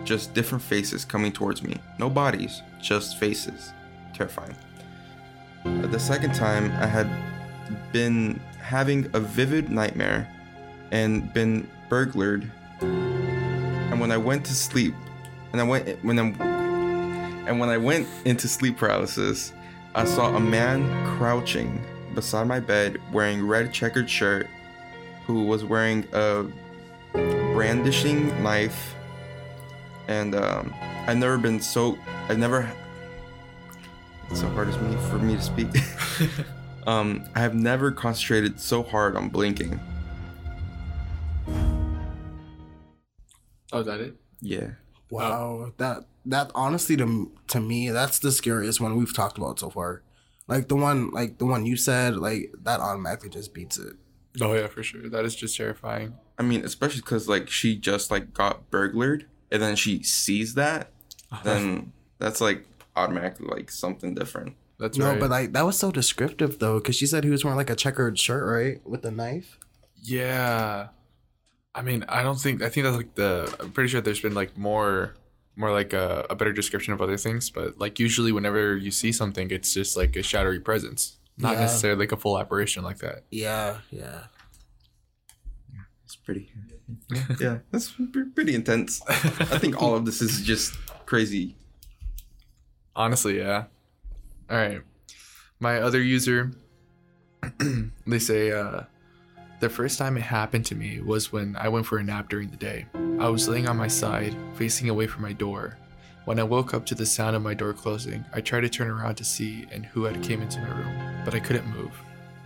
just 0.04 0.34
different 0.34 0.62
faces 0.62 1.04
coming 1.04 1.32
towards 1.32 1.62
me. 1.62 1.80
No 1.98 2.10
bodies, 2.10 2.62
just 2.82 3.18
faces. 3.18 3.72
Terrifying. 4.14 4.56
Uh, 5.64 5.86
The 5.86 5.98
second 5.98 6.34
time 6.34 6.70
I 6.72 6.86
had 6.86 7.08
been 7.92 8.40
having 8.60 9.08
a 9.14 9.20
vivid 9.20 9.70
nightmare 9.70 10.28
and 10.90 11.32
been 11.32 11.68
burglared. 11.88 12.50
And 12.80 14.00
when 14.00 14.10
I 14.10 14.16
went 14.16 14.44
to 14.46 14.54
sleep, 14.54 14.94
and 15.52 15.60
I 15.60 15.64
went 15.64 16.04
when 16.04 16.18
I'm 16.18 16.40
and 17.46 17.60
when 17.60 17.68
I 17.68 17.76
went 17.76 18.08
into 18.24 18.48
sleep 18.48 18.78
paralysis, 18.78 19.52
I 19.94 20.04
saw 20.04 20.34
a 20.34 20.40
man 20.40 20.80
crouching 21.16 21.83
beside 22.14 22.46
my 22.46 22.60
bed 22.60 23.00
wearing 23.12 23.46
red 23.46 23.72
checkered 23.72 24.08
shirt 24.08 24.46
who 25.26 25.44
was 25.44 25.64
wearing 25.64 26.06
a 26.12 26.44
brandishing 27.12 28.28
knife 28.42 28.94
and 30.08 30.34
um, 30.34 30.72
I've 31.06 31.16
never 31.16 31.38
been 31.38 31.60
so 31.60 31.98
I've 32.28 32.38
never 32.38 32.70
it's 34.30 34.40
so 34.40 34.48
hard 34.50 34.68
as 34.68 34.78
me 34.78 34.96
for 35.10 35.18
me 35.18 35.34
to 35.36 35.42
speak 35.42 35.68
um, 36.86 37.24
I 37.34 37.40
have 37.40 37.54
never 37.54 37.90
concentrated 37.92 38.60
so 38.60 38.82
hard 38.82 39.16
on 39.16 39.28
blinking 39.28 39.80
Oh, 43.72 43.80
is 43.80 43.86
that 43.86 44.00
it? 44.00 44.14
yeah 44.40 44.70
wow. 45.10 45.72
That 45.78 46.04
that 46.26 46.50
honestly 46.54 46.96
to 46.96 47.32
to 47.48 47.60
me 47.60 47.90
that's 47.90 48.18
the 48.18 48.30
scariest 48.32 48.80
one 48.80 48.96
we've 48.96 49.14
talked 49.14 49.38
about 49.38 49.58
so 49.58 49.70
far. 49.70 50.02
Like 50.46 50.68
the 50.68 50.76
one 50.76 51.10
like 51.10 51.38
the 51.38 51.46
one 51.46 51.64
you 51.66 51.76
said 51.76 52.16
like 52.16 52.52
that 52.62 52.80
automatically 52.80 53.30
just 53.30 53.54
beats 53.54 53.78
it. 53.78 53.94
Oh 54.40 54.52
yeah, 54.54 54.66
for 54.66 54.82
sure. 54.82 55.08
That 55.08 55.24
is 55.24 55.34
just 55.34 55.56
terrifying. 55.56 56.14
I 56.38 56.42
mean 56.42 56.64
especially 56.64 57.00
because 57.00 57.28
like 57.28 57.48
she 57.48 57.76
just 57.76 58.10
like 58.10 58.34
got 58.34 58.70
burglared 58.70 59.26
and 59.50 59.62
then 59.62 59.76
she 59.76 60.02
sees 60.02 60.54
that 60.54 60.90
uh-huh. 61.30 61.42
then 61.44 61.92
that's 62.18 62.40
like 62.40 62.66
automatically 62.96 63.46
like 63.46 63.70
something 63.70 64.14
different 64.14 64.56
That's 64.78 64.98
no, 64.98 65.10
right. 65.10 65.20
but 65.20 65.30
like 65.30 65.52
that 65.52 65.64
was 65.64 65.78
so 65.78 65.92
descriptive 65.92 66.58
though, 66.58 66.78
because 66.80 66.96
she 66.96 67.06
said 67.06 67.22
he 67.24 67.30
was 67.30 67.44
wearing 67.44 67.56
like 67.56 67.70
a 67.70 67.76
checkered 67.76 68.18
shirt, 68.18 68.44
right, 68.44 68.84
with 68.86 69.04
a 69.04 69.10
knife. 69.10 69.58
yeah. 70.02 70.88
I 71.76 71.82
mean, 71.82 72.04
I 72.08 72.22
don't 72.22 72.38
think 72.38 72.62
I 72.62 72.68
think 72.68 72.84
that's 72.84 72.96
like 72.96 73.14
the. 73.16 73.52
I'm 73.58 73.72
pretty 73.72 73.88
sure 73.88 74.00
there's 74.00 74.20
been 74.20 74.34
like 74.34 74.56
more, 74.56 75.14
more 75.56 75.70
like 75.72 75.92
a, 75.92 76.26
a 76.30 76.34
better 76.34 76.52
description 76.52 76.92
of 76.92 77.00
other 77.00 77.16
things. 77.16 77.50
But 77.50 77.78
like 77.78 77.98
usually, 77.98 78.32
whenever 78.32 78.76
you 78.76 78.90
see 78.90 79.12
something, 79.12 79.50
it's 79.50 79.72
just 79.74 79.96
like 79.96 80.16
a 80.16 80.22
shadowy 80.22 80.58
presence, 80.60 81.16
not 81.38 81.54
Yeah. 81.54 81.60
necessarily 81.60 82.00
like 82.00 82.12
a 82.12 82.16
full 82.16 82.38
apparition 82.38 82.82
like 82.84 82.98
that. 82.98 83.24
Yeah, 83.30 83.78
yeah. 83.90 84.24
it's 86.04 86.16
pretty 86.16 86.50
yeah 87.40 87.58
that's 87.70 87.94
pretty 88.34 88.54
intense 88.54 89.00
I 89.08 89.58
think 89.58 89.80
all 89.80 89.94
of 89.94 90.04
this 90.04 90.20
is 90.20 90.42
just 90.42 90.74
crazy 91.06 91.56
Honestly, 92.96 93.38
yeah. 93.38 93.64
All 94.48 94.56
right. 94.56 94.80
My 95.58 95.78
other 95.80 96.00
user, 96.00 96.52
they 98.06 98.18
say 98.20 98.52
uh, 98.52 98.82
the 99.64 99.70
first 99.70 99.98
time 99.98 100.18
it 100.18 100.22
happened 100.22 100.66
to 100.66 100.74
me 100.74 101.00
was 101.00 101.32
when 101.32 101.56
I 101.56 101.70
went 101.70 101.86
for 101.86 101.96
a 101.96 102.04
nap 102.04 102.28
during 102.28 102.50
the 102.50 102.56
day. 102.58 102.84
I 103.18 103.30
was 103.30 103.48
laying 103.48 103.66
on 103.66 103.78
my 103.78 103.88
side, 103.88 104.36
facing 104.56 104.90
away 104.90 105.06
from 105.06 105.22
my 105.22 105.32
door. 105.32 105.78
When 106.26 106.38
I 106.38 106.42
woke 106.42 106.74
up 106.74 106.84
to 106.84 106.94
the 106.94 107.06
sound 107.06 107.34
of 107.34 107.40
my 107.40 107.54
door 107.54 107.72
closing, 107.72 108.26
I 108.34 108.42
tried 108.42 108.60
to 108.60 108.68
turn 108.68 108.90
around 108.90 109.14
to 109.14 109.24
see 109.24 109.66
and 109.72 109.86
who 109.86 110.04
had 110.04 110.22
came 110.22 110.42
into 110.42 110.60
my 110.60 110.68
room, 110.68 111.22
but 111.24 111.34
I 111.34 111.40
couldn't 111.40 111.74
move. 111.74 111.98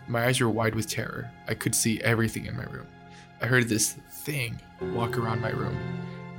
My 0.07 0.27
eyes 0.27 0.41
were 0.41 0.49
wide 0.49 0.77
with 0.77 0.87
terror. 0.87 1.29
I 1.49 1.55
could 1.55 1.75
see 1.75 2.01
everything 2.03 2.47
in 2.47 2.57
my 2.57 2.67
room. 2.67 2.87
I 3.43 3.47
heard 3.47 3.69
this 3.69 3.95
thing 4.23 4.61
walk 4.81 5.19
around 5.19 5.41
my 5.41 5.51
room. 5.51 5.77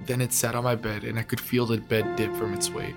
Then 0.06 0.22
it 0.22 0.32
sat 0.32 0.56
on 0.56 0.64
my 0.64 0.76
bed 0.76 1.04
and 1.04 1.20
I 1.20 1.24
could 1.24 1.42
feel 1.42 1.66
the 1.66 1.80
bed 1.80 2.16
dip 2.16 2.34
from 2.38 2.54
its 2.54 2.70
weight. 2.70 2.96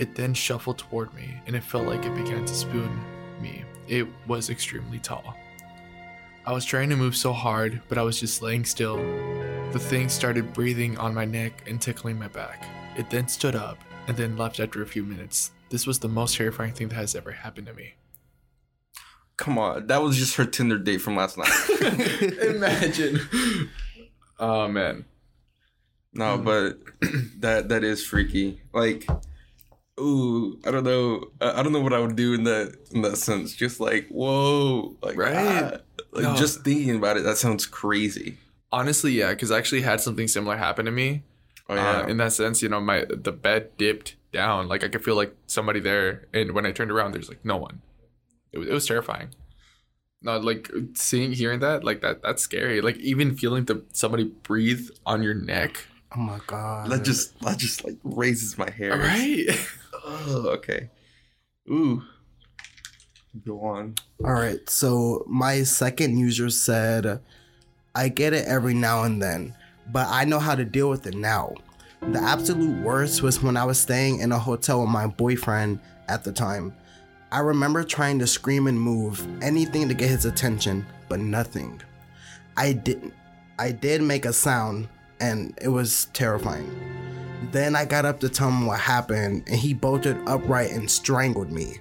It 0.00 0.16
then 0.16 0.34
shuffled 0.34 0.78
toward 0.78 1.14
me, 1.14 1.40
and 1.46 1.54
it 1.54 1.62
felt 1.62 1.86
like 1.86 2.04
it 2.04 2.16
began 2.16 2.44
to 2.44 2.54
spoon 2.54 3.00
me. 3.40 3.62
It 3.86 4.08
was 4.26 4.50
extremely 4.50 4.98
tall. 4.98 5.36
I 6.48 6.52
was 6.52 6.64
trying 6.64 6.88
to 6.88 6.96
move 6.96 7.14
so 7.14 7.34
hard, 7.34 7.82
but 7.90 7.98
I 7.98 8.02
was 8.02 8.18
just 8.18 8.40
laying 8.40 8.64
still. 8.64 8.96
The 9.74 9.78
thing 9.78 10.08
started 10.08 10.54
breathing 10.54 10.96
on 10.96 11.12
my 11.12 11.26
neck 11.26 11.68
and 11.68 11.78
tickling 11.78 12.18
my 12.18 12.28
back. 12.28 12.64
It 12.96 13.10
then 13.10 13.28
stood 13.28 13.54
up 13.54 13.76
and 14.06 14.16
then 14.16 14.38
left 14.38 14.58
after 14.58 14.80
a 14.80 14.86
few 14.86 15.04
minutes. 15.04 15.50
This 15.68 15.86
was 15.86 15.98
the 15.98 16.08
most 16.08 16.38
terrifying 16.38 16.72
thing 16.72 16.88
that 16.88 16.94
has 16.94 17.14
ever 17.14 17.32
happened 17.32 17.66
to 17.66 17.74
me. 17.74 17.96
come 19.36 19.58
on 19.58 19.88
that 19.88 20.00
was 20.00 20.16
just 20.16 20.36
her 20.36 20.46
tinder 20.46 20.78
date 20.78 21.02
from 21.02 21.16
last 21.16 21.36
night 21.36 21.52
Imagine. 22.42 23.20
Oh 24.38 24.68
man. 24.68 25.04
no 26.14 26.38
but 26.38 26.78
that 27.40 27.68
that 27.68 27.84
is 27.84 28.02
freaky 28.06 28.62
like 28.72 29.06
ooh 30.00 30.58
i 30.66 30.70
don't 30.70 30.84
know 30.84 31.24
i 31.40 31.60
I 31.60 31.62
don't 31.62 31.72
know 31.72 31.80
what 31.80 31.92
i 31.92 31.98
would 31.98 32.16
do 32.16 32.34
in 32.34 32.44
that 32.44 32.76
in 32.92 33.02
that 33.02 33.16
sense 33.18 33.54
just 33.54 33.80
like 33.80 34.06
whoa 34.08 34.96
like 35.02 35.16
Right. 35.16 35.36
ah, 35.36 35.78
like 36.12 36.24
No. 36.24 36.34
just 36.36 36.62
thinking 36.64 36.96
about 36.96 37.16
it 37.16 37.24
that 37.24 37.38
sounds 37.38 37.66
crazy 37.66 38.38
Honestly, 38.70 39.12
yeah, 39.12 39.30
because 39.30 39.50
I 39.50 39.56
actually 39.56 39.80
had 39.80 39.98
something 40.02 40.28
similar 40.28 40.58
happen 40.58 40.84
to 40.84 40.90
me. 40.90 41.22
oh 41.70 41.74
yeah 41.74 42.00
Uh, 42.02 42.06
in 42.06 42.18
that 42.18 42.34
sense, 42.34 42.60
you 42.62 42.68
know, 42.68 42.82
my 42.82 43.06
the 43.08 43.32
bed 43.32 43.74
dipped 43.78 44.14
down. 44.30 44.68
Like 44.68 44.84
I 44.84 44.88
could 44.88 45.02
feel 45.02 45.16
like 45.16 45.34
somebody 45.46 45.80
there, 45.80 46.28
and 46.34 46.52
when 46.52 46.66
I 46.66 46.72
turned 46.72 46.90
around, 46.90 47.12
there's 47.12 47.30
like 47.30 47.42
no 47.46 47.56
one. 47.56 47.80
It 48.52 48.58
was, 48.58 48.68
it 48.68 48.74
was 48.74 48.86
terrifying. 48.86 49.28
No, 50.20 50.36
like 50.36 50.70
seeing, 50.92 51.32
hearing 51.32 51.60
that, 51.60 51.82
like 51.82 52.02
that, 52.02 52.20
that's 52.20 52.42
scary. 52.42 52.82
Like 52.82 52.98
even 52.98 53.34
feeling 53.38 53.64
the 53.64 53.86
somebody 53.94 54.24
breathe 54.24 54.86
on 55.06 55.22
your 55.22 55.32
neck. 55.34 55.86
Oh 56.14 56.20
my 56.20 56.40
god. 56.46 56.90
that 56.90 57.04
just 57.04 57.40
that 57.40 57.56
just 57.56 57.84
like 57.86 57.96
raises 58.04 58.58
my 58.58 58.68
hair 58.70 58.98
Right. 58.98 59.46
oh 60.08 60.48
okay 60.48 60.90
ooh 61.70 62.02
go 63.44 63.60
on 63.60 63.94
All 64.24 64.32
right. 64.32 64.68
So 64.68 65.24
my 65.28 65.62
second 65.62 66.18
user 66.18 66.50
said, 66.50 67.20
I 67.94 68.08
get 68.08 68.32
it 68.32 68.46
every 68.46 68.74
now 68.74 69.04
and 69.04 69.22
then, 69.22 69.54
but 69.92 70.08
I 70.08 70.24
know 70.24 70.40
how 70.40 70.54
to 70.56 70.64
deal 70.64 70.90
with 70.90 71.06
it 71.06 71.14
now. 71.14 71.54
The 72.00 72.20
absolute 72.20 72.82
worst 72.82 73.22
was 73.22 73.42
when 73.42 73.56
I 73.56 73.64
was 73.64 73.78
staying 73.78 74.20
in 74.20 74.32
a 74.32 74.38
hotel 74.38 74.80
with 74.80 74.90
my 74.90 75.06
boyfriend 75.06 75.80
at 76.08 76.24
the 76.24 76.32
time. 76.32 76.74
I 77.30 77.40
remember 77.40 77.84
trying 77.84 78.18
to 78.20 78.26
scream 78.26 78.66
and 78.66 78.80
move, 78.80 79.26
anything 79.42 79.88
to 79.88 79.94
get 79.94 80.08
his 80.08 80.24
attention, 80.24 80.86
but 81.08 81.20
nothing. 81.20 81.80
I 82.56 82.72
didn't. 82.72 83.14
I 83.58 83.72
did 83.72 84.02
make 84.02 84.24
a 84.24 84.32
sound, 84.32 84.88
and 85.20 85.56
it 85.60 85.68
was 85.68 86.06
terrifying. 86.12 86.70
Then 87.50 87.74
I 87.74 87.84
got 87.84 88.04
up 88.04 88.20
to 88.20 88.28
tell 88.28 88.48
him 88.48 88.66
what 88.66 88.80
happened, 88.80 89.44
and 89.46 89.56
he 89.56 89.72
bolted 89.72 90.18
upright 90.26 90.70
and 90.70 90.90
strangled 90.90 91.50
me. 91.50 91.78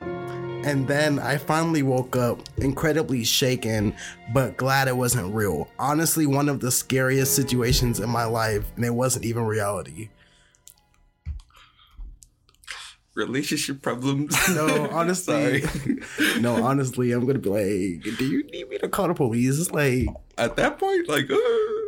And 0.00 0.86
then 0.86 1.18
I 1.18 1.38
finally 1.38 1.82
woke 1.82 2.14
up, 2.14 2.40
incredibly 2.58 3.24
shaken, 3.24 3.94
but 4.34 4.56
glad 4.56 4.86
it 4.86 4.96
wasn't 4.96 5.34
real. 5.34 5.68
Honestly, 5.78 6.26
one 6.26 6.48
of 6.48 6.60
the 6.60 6.70
scariest 6.70 7.34
situations 7.34 8.00
in 8.00 8.10
my 8.10 8.24
life, 8.24 8.70
and 8.76 8.84
it 8.84 8.94
wasn't 8.94 9.24
even 9.24 9.44
reality. 9.44 10.10
Relationship 13.18 13.82
problems. 13.82 14.34
No, 14.48 14.88
honestly. 14.92 15.62
No, 16.40 16.64
honestly, 16.64 17.12
I'm 17.12 17.26
gonna 17.26 17.38
be 17.38 17.50
like, 17.50 18.16
do 18.18 18.24
you 18.24 18.44
need 18.44 18.70
me 18.70 18.78
to 18.78 18.88
call 18.88 19.08
the 19.08 19.14
police? 19.14 19.60
It's 19.60 19.70
like 19.70 20.08
At 20.38 20.56
that 20.56 20.78
point, 20.78 21.08
like, 21.08 21.30
uh, 21.30 21.36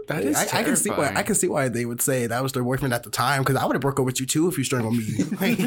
That 0.09 0.25
is 0.25 0.37
I, 0.37 0.61
I 0.61 0.63
can 0.63 0.77
see 0.77 0.91
why 0.91 1.13
I 1.15 1.23
can 1.23 1.35
see 1.35 1.49
why 1.49 1.69
they 1.69 1.87
would 1.87 2.03
say 2.03 2.27
that 2.27 2.43
was 2.43 2.53
their 2.53 2.63
boyfriend 2.63 2.93
at 2.93 3.05
the 3.05 3.11
time 3.11 3.43
because 3.43 3.57
I 3.57 3.65
would 3.65 3.75
have 3.75 3.81
broke 3.81 3.99
up 3.99 4.05
with 4.05 4.21
you 4.21 4.27
too 4.27 4.49
if 4.49 4.59
you 4.59 4.65
strangled 4.65 4.97
me. 4.97 5.07
like, 5.41 5.59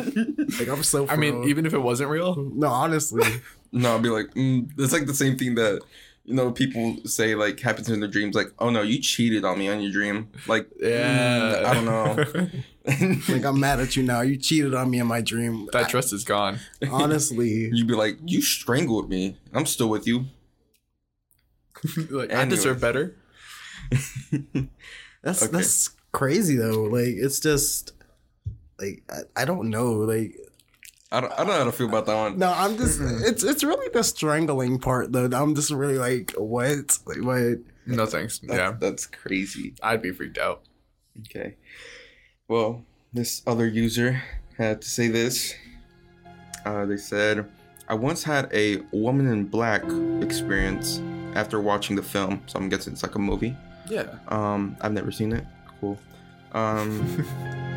like, 0.60 0.68
I'm 0.68 0.84
so. 0.84 1.08
I 1.10 1.16
mean, 1.16 1.46
even 1.46 1.66
if 1.66 1.74
it 1.74 1.80
wasn't 1.80 2.10
real, 2.12 2.36
no, 2.36 2.68
honestly, 2.68 3.24
no, 3.72 3.96
I'd 3.96 4.04
be 4.04 4.10
like, 4.10 4.28
mm, 4.36 4.70
it's 4.78 4.94
like 4.94 5.08
the 5.08 5.16
same 5.16 5.38
thing 5.38 5.56
that 5.56 5.82
you 6.26 6.34
know 6.34 6.52
people 6.52 6.98
say 7.06 7.36
like 7.36 7.60
happens 7.60 7.90
in 7.90 8.00
their 8.00 8.10
dreams. 8.10 8.36
Like, 8.36 8.48
oh 8.60 8.70
no, 8.70 8.82
you 8.82 9.00
cheated 9.02 9.44
on 9.44 9.60
me 9.60 9.68
on 9.70 9.82
your 9.82 9.92
dream. 9.92 10.30
Like, 10.48 10.68
yeah, 10.80 11.40
mm, 11.40 11.66
I 11.66 11.74
don't 11.74 11.86
know. 11.86 13.34
like 13.34 13.46
I'm 13.46 13.60
mad 13.60 13.80
at 13.80 13.96
you 13.96 14.04
now. 14.04 14.22
You 14.22 14.38
cheated 14.38 14.74
on 14.74 14.90
me 14.90 15.00
in 15.00 15.08
my 15.08 15.22
dream. 15.22 15.68
that 15.74 15.90
trust 15.90 16.14
is 16.14 16.24
gone. 16.24 16.60
honestly, 16.90 17.70
You'd 17.74 17.88
be 17.88 17.96
like, 17.96 18.18
you 18.26 18.42
strangled 18.42 19.10
me. 19.10 19.38
I'm 19.54 19.66
still 19.66 19.90
with 19.90 20.08
you. 20.08 20.26
like, 22.10 22.34
I 22.34 22.46
deserve 22.46 22.80
better. 22.80 23.16
that's 25.22 25.44
Okay. 25.44 25.52
that's 25.52 25.90
crazy 26.12 26.56
though. 26.56 26.84
Like 26.84 27.16
it's 27.16 27.40
just 27.40 27.92
like 28.80 29.04
I, 29.10 29.42
I 29.42 29.46
don't 29.46 29.70
know. 29.70 29.92
Like 29.94 30.38
I 31.14 31.22
don't, 31.22 31.32
I 31.34 31.38
don't 31.38 31.48
know 31.48 31.54
how 31.54 31.64
to 31.66 31.72
feel 31.72 31.88
about 31.88 32.08
that 32.08 32.16
one. 32.16 32.40
no, 32.40 32.52
I'm 32.52 32.76
just 32.76 33.00
it's 33.00 33.44
it's 33.44 33.64
really 33.64 33.88
the 33.94 34.04
strangling 34.04 34.80
part 34.80 35.12
though. 35.12 35.30
I'm 35.32 35.54
just 35.54 35.72
really 35.72 35.98
like 35.98 36.34
what 36.38 36.98
like 37.06 37.22
what. 37.22 37.60
No 37.86 38.06
thanks. 38.06 38.40
That's, 38.40 38.58
yeah, 38.58 38.76
that's 38.80 39.06
crazy. 39.06 39.76
I'd 39.84 40.02
be 40.02 40.12
freaked 40.12 40.38
out. 40.40 40.64
Okay. 41.20 41.56
Well, 42.48 42.84
this 43.14 43.44
other 43.46 43.68
user 43.68 44.24
had 44.58 44.82
to 44.82 44.90
say 44.90 45.08
this. 45.10 45.54
Uh, 46.66 46.86
they 46.86 46.98
said, 46.98 47.50
I 47.90 47.94
once 47.94 48.24
had 48.24 48.50
a 48.54 48.78
woman 48.92 49.28
in 49.28 49.46
black 49.46 49.84
experience 50.22 51.02
after 51.36 51.60
watching 51.60 51.96
the 51.96 52.04
film. 52.04 52.42
So 52.48 52.58
I'm 52.58 52.70
guessing 52.70 52.94
it's 52.94 53.04
like 53.04 53.16
a 53.16 53.20
movie. 53.20 53.56
Yeah. 53.90 54.16
Um, 54.30 54.78
I've 54.82 54.94
never 54.94 55.12
seen 55.12 55.34
it. 55.34 55.46
Cool. 55.82 56.00
Um, 56.54 57.26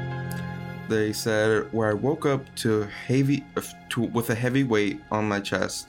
they 0.88 1.12
said 1.12 1.72
where 1.72 1.90
I 1.90 1.94
woke 1.94 2.26
up 2.26 2.42
to 2.56 2.82
heavy 3.06 3.44
to 3.90 4.02
with 4.02 4.30
a 4.30 4.34
heavy 4.34 4.64
weight 4.64 5.00
on 5.10 5.28
my 5.28 5.40
chest, 5.40 5.88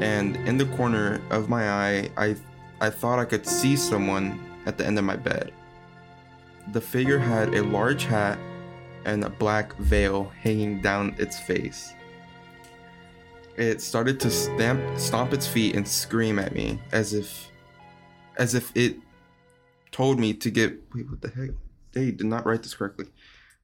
and 0.00 0.36
in 0.48 0.58
the 0.58 0.66
corner 0.76 1.20
of 1.30 1.48
my 1.48 1.70
eye, 1.70 2.10
I 2.16 2.36
I 2.80 2.90
thought 2.90 3.18
I 3.18 3.24
could 3.24 3.46
see 3.46 3.76
someone 3.76 4.38
at 4.66 4.76
the 4.76 4.86
end 4.86 4.98
of 4.98 5.04
my 5.04 5.16
bed. 5.16 5.52
The 6.72 6.80
figure 6.80 7.18
had 7.18 7.54
a 7.54 7.62
large 7.62 8.04
hat 8.04 8.38
and 9.04 9.24
a 9.24 9.30
black 9.30 9.74
veil 9.76 10.32
hanging 10.42 10.80
down 10.80 11.14
its 11.18 11.38
face. 11.38 11.94
It 13.56 13.80
started 13.80 14.20
to 14.20 14.30
stamp, 14.30 14.98
stomp 14.98 15.32
its 15.32 15.46
feet 15.46 15.76
and 15.76 15.86
scream 15.88 16.38
at 16.38 16.54
me 16.54 16.78
as 16.92 17.14
if, 17.14 17.50
as 18.36 18.54
if 18.54 18.70
it 18.76 18.96
told 19.92 20.18
me 20.18 20.34
to 20.34 20.50
get. 20.50 20.78
Wait, 20.92 21.08
what 21.08 21.22
the 21.22 21.30
heck? 21.30 21.50
They 21.92 22.10
did 22.10 22.26
not 22.26 22.44
write 22.44 22.62
this 22.62 22.74
correctly. 22.74 23.06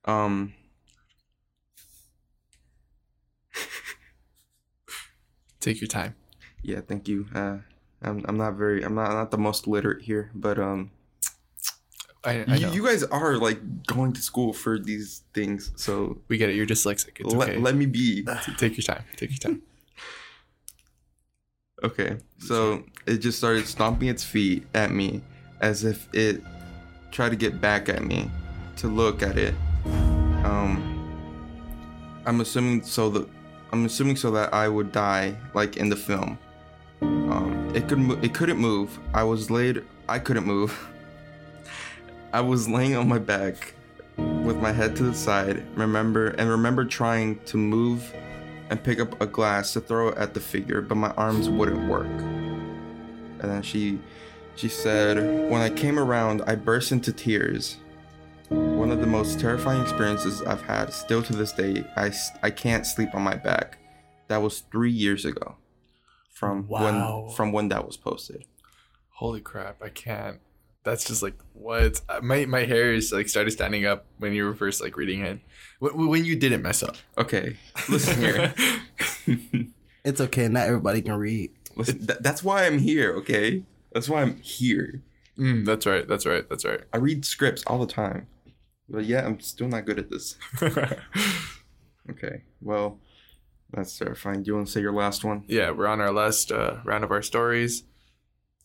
Um. 0.06 0.54
Take 5.60 5.80
your 5.80 5.88
time. 5.88 6.16
Yeah, 6.62 6.80
thank 6.80 7.08
you. 7.08 7.26
Uh, 7.34 7.58
I'm, 8.02 8.24
I'm 8.26 8.36
not 8.36 8.54
very. 8.54 8.82
I'm 8.82 8.94
not 8.94 9.12
not 9.12 9.30
the 9.30 9.38
most 9.38 9.66
literate 9.66 10.02
here, 10.02 10.30
but 10.34 10.58
um, 10.58 10.90
I, 12.24 12.44
I 12.46 12.54
you, 12.56 12.70
you 12.70 12.86
guys 12.86 13.02
are 13.04 13.36
like 13.36 13.86
going 13.86 14.12
to 14.12 14.22
school 14.22 14.52
for 14.52 14.78
these 14.78 15.22
things, 15.34 15.72
so 15.76 16.18
we 16.28 16.36
get 16.36 16.50
it. 16.50 16.56
You're 16.56 16.66
dyslexic. 16.66 17.20
It's 17.20 17.34
let, 17.34 17.50
okay. 17.50 17.58
let 17.58 17.74
me 17.74 17.86
be. 17.86 18.26
Take 18.58 18.76
your 18.76 18.82
time. 18.82 19.04
Take 19.16 19.30
your 19.30 19.38
time. 19.38 19.62
Okay, 21.84 22.18
so 22.38 22.84
it 23.06 23.16
just 23.16 23.38
started 23.38 23.66
stomping 23.66 24.06
its 24.06 24.22
feet 24.22 24.64
at 24.72 24.92
me 24.92 25.20
as 25.60 25.82
if 25.82 26.08
it 26.14 26.40
tried 27.10 27.30
to 27.30 27.36
get 27.36 27.60
back 27.60 27.88
at 27.88 28.04
me 28.04 28.30
to 28.76 28.86
look 28.86 29.20
at 29.20 29.36
it. 29.36 29.52
Um, 30.44 30.78
I'm 32.24 32.40
assuming 32.40 32.84
so 32.84 33.10
that 33.10 33.28
I'm 33.72 33.86
assuming 33.86 34.16
so 34.16 34.30
that 34.32 34.52
I 34.52 34.68
would 34.68 34.92
die 34.92 35.34
like 35.54 35.78
in 35.78 35.88
the 35.88 35.96
film. 35.96 36.38
Um, 37.00 37.72
it 37.74 37.88
could 37.88 37.98
mo- 37.98 38.18
it 38.20 38.34
couldn't 38.34 38.58
move. 38.58 38.98
I 39.14 39.24
was 39.24 39.50
laid. 39.50 39.82
I 40.08 40.18
couldn't 40.18 40.44
move. 40.44 40.78
I 42.34 42.42
was 42.42 42.68
laying 42.68 42.96
on 42.96 43.08
my 43.08 43.18
back 43.18 43.74
with 44.16 44.58
my 44.58 44.72
head 44.72 44.94
to 44.96 45.04
the 45.04 45.14
side. 45.14 45.64
Remember 45.74 46.28
and 46.28 46.50
remember 46.50 46.84
trying 46.84 47.38
to 47.46 47.56
move 47.56 48.12
and 48.68 48.82
pick 48.82 49.00
up 49.00 49.18
a 49.22 49.26
glass 49.26 49.72
to 49.72 49.80
throw 49.80 50.08
it 50.08 50.18
at 50.18 50.34
the 50.34 50.40
figure, 50.40 50.82
but 50.82 50.96
my 50.96 51.10
arms 51.12 51.48
wouldn't 51.48 51.88
work. 51.88 52.06
And 52.06 53.40
then 53.40 53.62
she 53.62 53.98
she 54.54 54.68
said, 54.68 55.50
"When 55.50 55.62
I 55.62 55.70
came 55.70 55.98
around, 55.98 56.42
I 56.46 56.56
burst 56.56 56.92
into 56.92 57.10
tears. 57.10 57.78
One 58.52 58.90
of 58.90 59.00
the 59.00 59.06
most 59.06 59.40
terrifying 59.40 59.80
experiences 59.82 60.42
I've 60.42 60.62
had. 60.62 60.92
Still 60.92 61.22
to 61.22 61.32
this 61.34 61.52
day, 61.52 61.84
I, 61.96 62.12
I 62.42 62.50
can't 62.50 62.86
sleep 62.86 63.14
on 63.14 63.22
my 63.22 63.36
back. 63.36 63.78
That 64.28 64.42
was 64.42 64.60
3 64.72 64.90
years 64.90 65.24
ago 65.24 65.56
from 66.34 66.66
Wow. 66.68 67.26
when 67.26 67.34
from 67.36 67.52
when 67.52 67.68
that 67.68 67.86
was 67.86 67.96
posted. 67.96 68.44
Holy 69.10 69.40
crap! 69.40 69.82
I 69.82 69.88
can't. 69.88 70.40
That's 70.84 71.04
just 71.04 71.22
like 71.22 71.34
what 71.52 72.00
Uh, 72.08 72.20
my 72.22 72.44
my 72.46 72.64
hair 72.64 72.92
is 72.92 73.12
like 73.12 73.28
started 73.28 73.52
standing 73.52 73.86
up 73.86 74.06
when 74.18 74.32
you 74.32 74.44
were 74.44 74.54
first 74.54 74.80
like 74.82 74.96
reading 74.96 75.24
it. 75.24 75.38
When, 75.78 76.08
when 76.08 76.24
you 76.24 76.34
didn't 76.34 76.62
mess 76.62 76.82
up. 76.82 76.96
Okay, 77.16 77.56
listen 77.88 78.20
here. 78.20 78.54
It's 80.04 80.20
okay. 80.20 80.48
Not 80.48 80.66
everybody 80.66 81.00
can 81.00 81.14
read. 81.14 81.52
listen, 81.76 82.04
th- 82.04 82.18
that's 82.20 82.42
why 82.42 82.66
I'm 82.66 82.80
here, 82.80 83.12
okay? 83.18 83.62
That's 83.92 84.08
why 84.08 84.22
I'm 84.22 84.34
here. 84.40 85.00
Mm, 85.38 85.64
that's 85.64 85.86
right. 85.86 86.08
That's 86.08 86.26
right. 86.26 86.48
That's 86.48 86.64
right. 86.64 86.80
I 86.92 86.96
read 86.96 87.24
scripts 87.24 87.62
all 87.68 87.78
the 87.78 87.86
time. 87.92 88.26
But 88.92 89.06
yeah, 89.06 89.26
I'm 89.26 89.40
still 89.40 89.68
not 89.68 89.86
good 89.86 89.98
at 89.98 90.10
this. 90.10 90.36
Okay, 92.10 92.42
well, 92.60 92.98
that's 93.72 93.96
terrifying. 93.96 94.42
Do 94.42 94.48
you 94.48 94.54
want 94.56 94.66
to 94.66 94.72
say 94.72 94.80
your 94.80 94.92
last 94.92 95.22
one? 95.24 95.44
yeah, 95.46 95.70
we're 95.70 95.86
on 95.86 96.00
our 96.00 96.12
last 96.12 96.50
uh, 96.50 96.78
round 96.84 97.04
of 97.04 97.12
our 97.12 97.22
stories. 97.22 97.84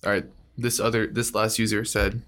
All 0.04 0.12
right, 0.12 0.26
this 0.58 0.80
other 0.80 1.06
this 1.08 1.36
last 1.36 1.60
user 1.60 1.86
said, 1.86 2.24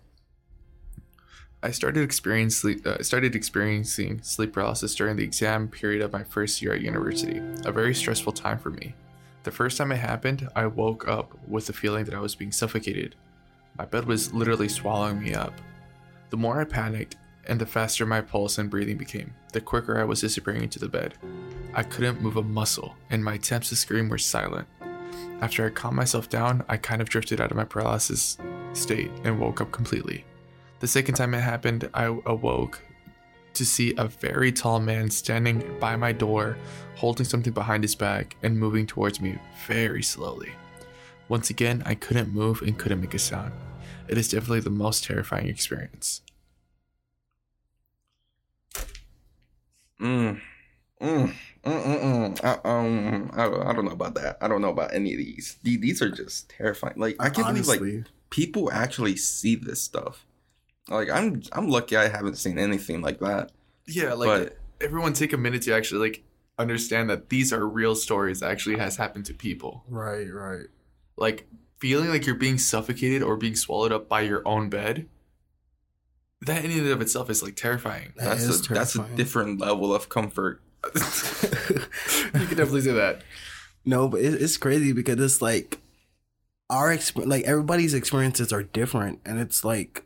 I 1.63 1.71
started 1.71 2.03
experiencing 2.03 2.85
uh, 2.85 3.01
started 3.01 3.35
experiencing 3.35 4.21
sleep 4.21 4.53
paralysis 4.53 4.93
during 4.93 5.15
the 5.15 5.23
exam 5.23 5.67
period 5.67 6.01
of 6.01 6.13
my 6.13 6.23
first 6.23 6.61
year 6.61 6.73
at 6.73 6.81
university. 6.81 7.41
A 7.65 7.71
very 7.71 7.95
stressful 7.95 8.33
time 8.33 8.59
for 8.59 8.69
me. 8.69 8.93
The 9.43 9.51
first 9.51 9.77
time 9.77 9.91
it 9.91 9.97
happened, 9.97 10.47
I 10.55 10.67
woke 10.67 11.07
up 11.07 11.35
with 11.47 11.65
the 11.65 11.73
feeling 11.73 12.05
that 12.05 12.13
I 12.13 12.19
was 12.19 12.35
being 12.35 12.51
suffocated. 12.51 13.15
My 13.77 13.85
bed 13.85 14.05
was 14.05 14.31
literally 14.31 14.69
swallowing 14.69 15.19
me 15.23 15.33
up. 15.33 15.53
The 16.29 16.37
more 16.37 16.61
I 16.61 16.65
panicked, 16.65 17.15
and 17.49 17.59
the 17.59 17.65
faster 17.65 18.05
my 18.05 18.21
pulse 18.21 18.57
and 18.57 18.69
breathing 18.69 18.97
became, 18.97 19.33
the 19.51 19.59
quicker 19.59 19.99
I 19.99 20.03
was 20.03 20.21
disappearing 20.21 20.63
into 20.63 20.79
the 20.79 20.87
bed. 20.87 21.15
I 21.73 21.83
couldn't 21.83 22.21
move 22.21 22.37
a 22.37 22.43
muscle, 22.43 22.95
and 23.09 23.23
my 23.23 23.33
attempts 23.33 23.69
to 23.69 23.75
scream 23.75 24.07
were 24.07 24.17
silent. 24.17 24.67
After 25.41 25.65
I 25.65 25.69
calmed 25.69 25.97
myself 25.97 26.29
down, 26.29 26.63
I 26.69 26.77
kind 26.77 27.01
of 27.01 27.09
drifted 27.09 27.41
out 27.41 27.51
of 27.51 27.57
my 27.57 27.63
paralysis 27.63 28.37
state 28.73 29.11
and 29.23 29.39
woke 29.39 29.61
up 29.61 29.71
completely. 29.71 30.25
The 30.79 30.87
second 30.87 31.15
time 31.15 31.33
it 31.33 31.41
happened, 31.41 31.89
I 31.93 32.05
awoke 32.25 32.81
to 33.55 33.65
see 33.65 33.93
a 33.97 34.05
very 34.05 34.51
tall 34.51 34.79
man 34.79 35.09
standing 35.09 35.77
by 35.79 35.95
my 35.95 36.11
door, 36.11 36.57
holding 36.95 37.25
something 37.25 37.53
behind 37.53 37.83
his 37.83 37.95
back 37.95 38.37
and 38.43 38.57
moving 38.57 38.85
towards 38.85 39.19
me 39.19 39.37
very 39.67 40.03
slowly. 40.03 40.51
Once 41.27 41.49
again, 41.49 41.83
I 41.85 41.95
couldn't 41.95 42.33
move 42.33 42.61
and 42.61 42.77
couldn't 42.77 43.01
make 43.01 43.13
a 43.13 43.19
sound. 43.19 43.53
It 44.07 44.17
is 44.17 44.29
definitely 44.29 44.61
the 44.61 44.69
most 44.69 45.03
terrifying 45.03 45.47
experience. 45.47 46.21
Mm. 49.99 50.39
Mm. 51.01 51.33
Mm, 51.65 51.83
mm, 51.83 52.01
mm. 52.01 52.43
I, 52.43 52.69
um, 52.69 53.31
I, 53.33 53.69
I 53.69 53.73
don't 53.73 53.85
know 53.85 53.91
about 53.91 54.15
that. 54.15 54.37
I 54.41 54.47
don't 54.47 54.61
know 54.61 54.69
about 54.69 54.93
any 54.93 55.11
of 55.13 55.17
these. 55.17 55.57
The- 55.63 55.77
These 55.77 56.01
are 56.01 56.09
just 56.09 56.49
terrifying. 56.49 56.95
Like 56.97 57.15
I 57.19 57.29
can't 57.29 57.47
believe 57.47 57.67
like 57.67 57.81
people 58.29 58.71
actually 58.71 59.15
see 59.17 59.55
this 59.55 59.81
stuff. 59.81 60.25
Like 60.89 61.09
I'm, 61.09 61.41
I'm 61.51 61.67
lucky 61.69 61.95
I 61.97 62.07
haven't 62.07 62.35
seen 62.35 62.57
anything 62.57 63.01
like 63.01 63.19
that. 63.19 63.51
Yeah, 63.87 64.13
like 64.13 64.27
But- 64.27 64.57
everyone 64.81 65.13
take 65.13 65.33
a 65.33 65.37
minute 65.37 65.63
to 65.63 65.73
actually 65.73 66.07
like 66.09 66.23
understand 66.57 67.09
that 67.09 67.29
these 67.29 67.51
are 67.53 67.67
real 67.67 67.95
stories 67.95 68.39
that 68.41 68.51
actually 68.51 68.77
has 68.77 68.95
happened 68.97 69.25
to 69.25 69.33
people. 69.33 69.83
right, 69.89 70.27
right. 70.31 70.67
Like 71.17 71.47
feeling 71.79 72.09
like 72.09 72.25
you're 72.25 72.35
being 72.35 72.57
suffocated 72.57 73.21
or 73.23 73.35
being 73.37 73.55
swallowed 73.55 73.91
up 73.91 74.07
by 74.09 74.21
your 74.21 74.41
own 74.47 74.69
bed. 74.69 75.07
That 76.43 76.63
in 76.63 76.71
and 76.71 76.87
of 76.87 77.01
itself 77.01 77.29
is 77.29 77.43
like 77.43 77.55
terrifying. 77.55 78.13
That 78.15 78.29
That's 78.29 78.43
is 78.43 78.69
a 78.69 78.73
that's 78.73 78.95
a 78.95 79.03
different 79.15 79.59
level 79.59 79.93
of 79.93 80.07
comfort. 80.07 80.61
you 80.95 81.01
can 82.31 82.57
definitely 82.57 82.81
say 82.81 82.93
that. 82.93 83.23
No, 83.85 84.07
but 84.07 84.21
it, 84.21 84.41
it's 84.41 84.57
crazy 84.57 84.93
because 84.93 85.19
it's 85.19 85.41
like 85.41 85.79
our 86.69 86.95
exp- 86.95 87.25
like 87.25 87.43
everybody's 87.43 87.93
experiences 87.93 88.53
are 88.53 88.63
different, 88.63 89.19
and 89.25 89.39
it's 89.39 89.65
like, 89.65 90.05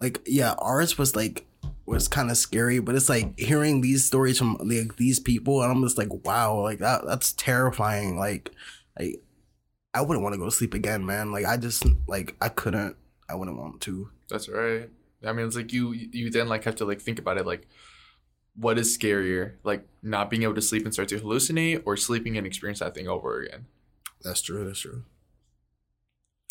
like 0.00 0.20
yeah, 0.26 0.54
ours 0.58 0.98
was 0.98 1.16
like 1.16 1.46
was 1.86 2.06
kind 2.06 2.30
of 2.30 2.36
scary, 2.36 2.78
but 2.78 2.94
it's 2.94 3.08
like 3.08 3.38
hearing 3.38 3.80
these 3.80 4.04
stories 4.04 4.38
from 4.38 4.56
like 4.60 4.96
these 4.96 5.18
people, 5.18 5.62
and 5.62 5.72
I'm 5.72 5.82
just 5.82 5.98
like, 5.98 6.12
wow, 6.24 6.60
like 6.60 6.78
that 6.78 7.04
that's 7.06 7.32
terrifying. 7.32 8.18
Like, 8.18 8.50
like 8.98 9.22
I 9.94 10.02
wouldn't 10.02 10.22
want 10.22 10.34
to 10.34 10.38
go 10.38 10.44
to 10.44 10.50
sleep 10.50 10.74
again, 10.74 11.04
man. 11.04 11.32
Like 11.32 11.44
I 11.44 11.56
just 11.56 11.84
like 12.06 12.36
I 12.40 12.48
couldn't. 12.48 12.96
I 13.28 13.34
wouldn't 13.34 13.56
want 13.58 13.80
to. 13.82 14.10
That's 14.28 14.48
right. 14.48 14.90
I 15.24 15.32
mean, 15.32 15.46
it's 15.46 15.56
like 15.56 15.72
you 15.72 15.92
you 15.92 16.30
then 16.30 16.48
like 16.48 16.64
have 16.64 16.76
to 16.76 16.84
like 16.84 17.00
think 17.00 17.18
about 17.18 17.38
it 17.38 17.46
like 17.46 17.68
what 18.54 18.78
is 18.78 18.96
scarier, 18.96 19.54
like 19.64 19.86
not 20.02 20.30
being 20.30 20.42
able 20.42 20.54
to 20.54 20.62
sleep 20.62 20.84
and 20.84 20.92
start 20.92 21.08
to 21.08 21.20
hallucinate, 21.20 21.82
or 21.86 21.96
sleeping 21.96 22.36
and 22.36 22.46
experience 22.46 22.80
that 22.80 22.94
thing 22.94 23.08
over 23.08 23.40
again. 23.40 23.66
That's 24.22 24.42
true. 24.42 24.64
That's 24.64 24.80
true. 24.80 25.04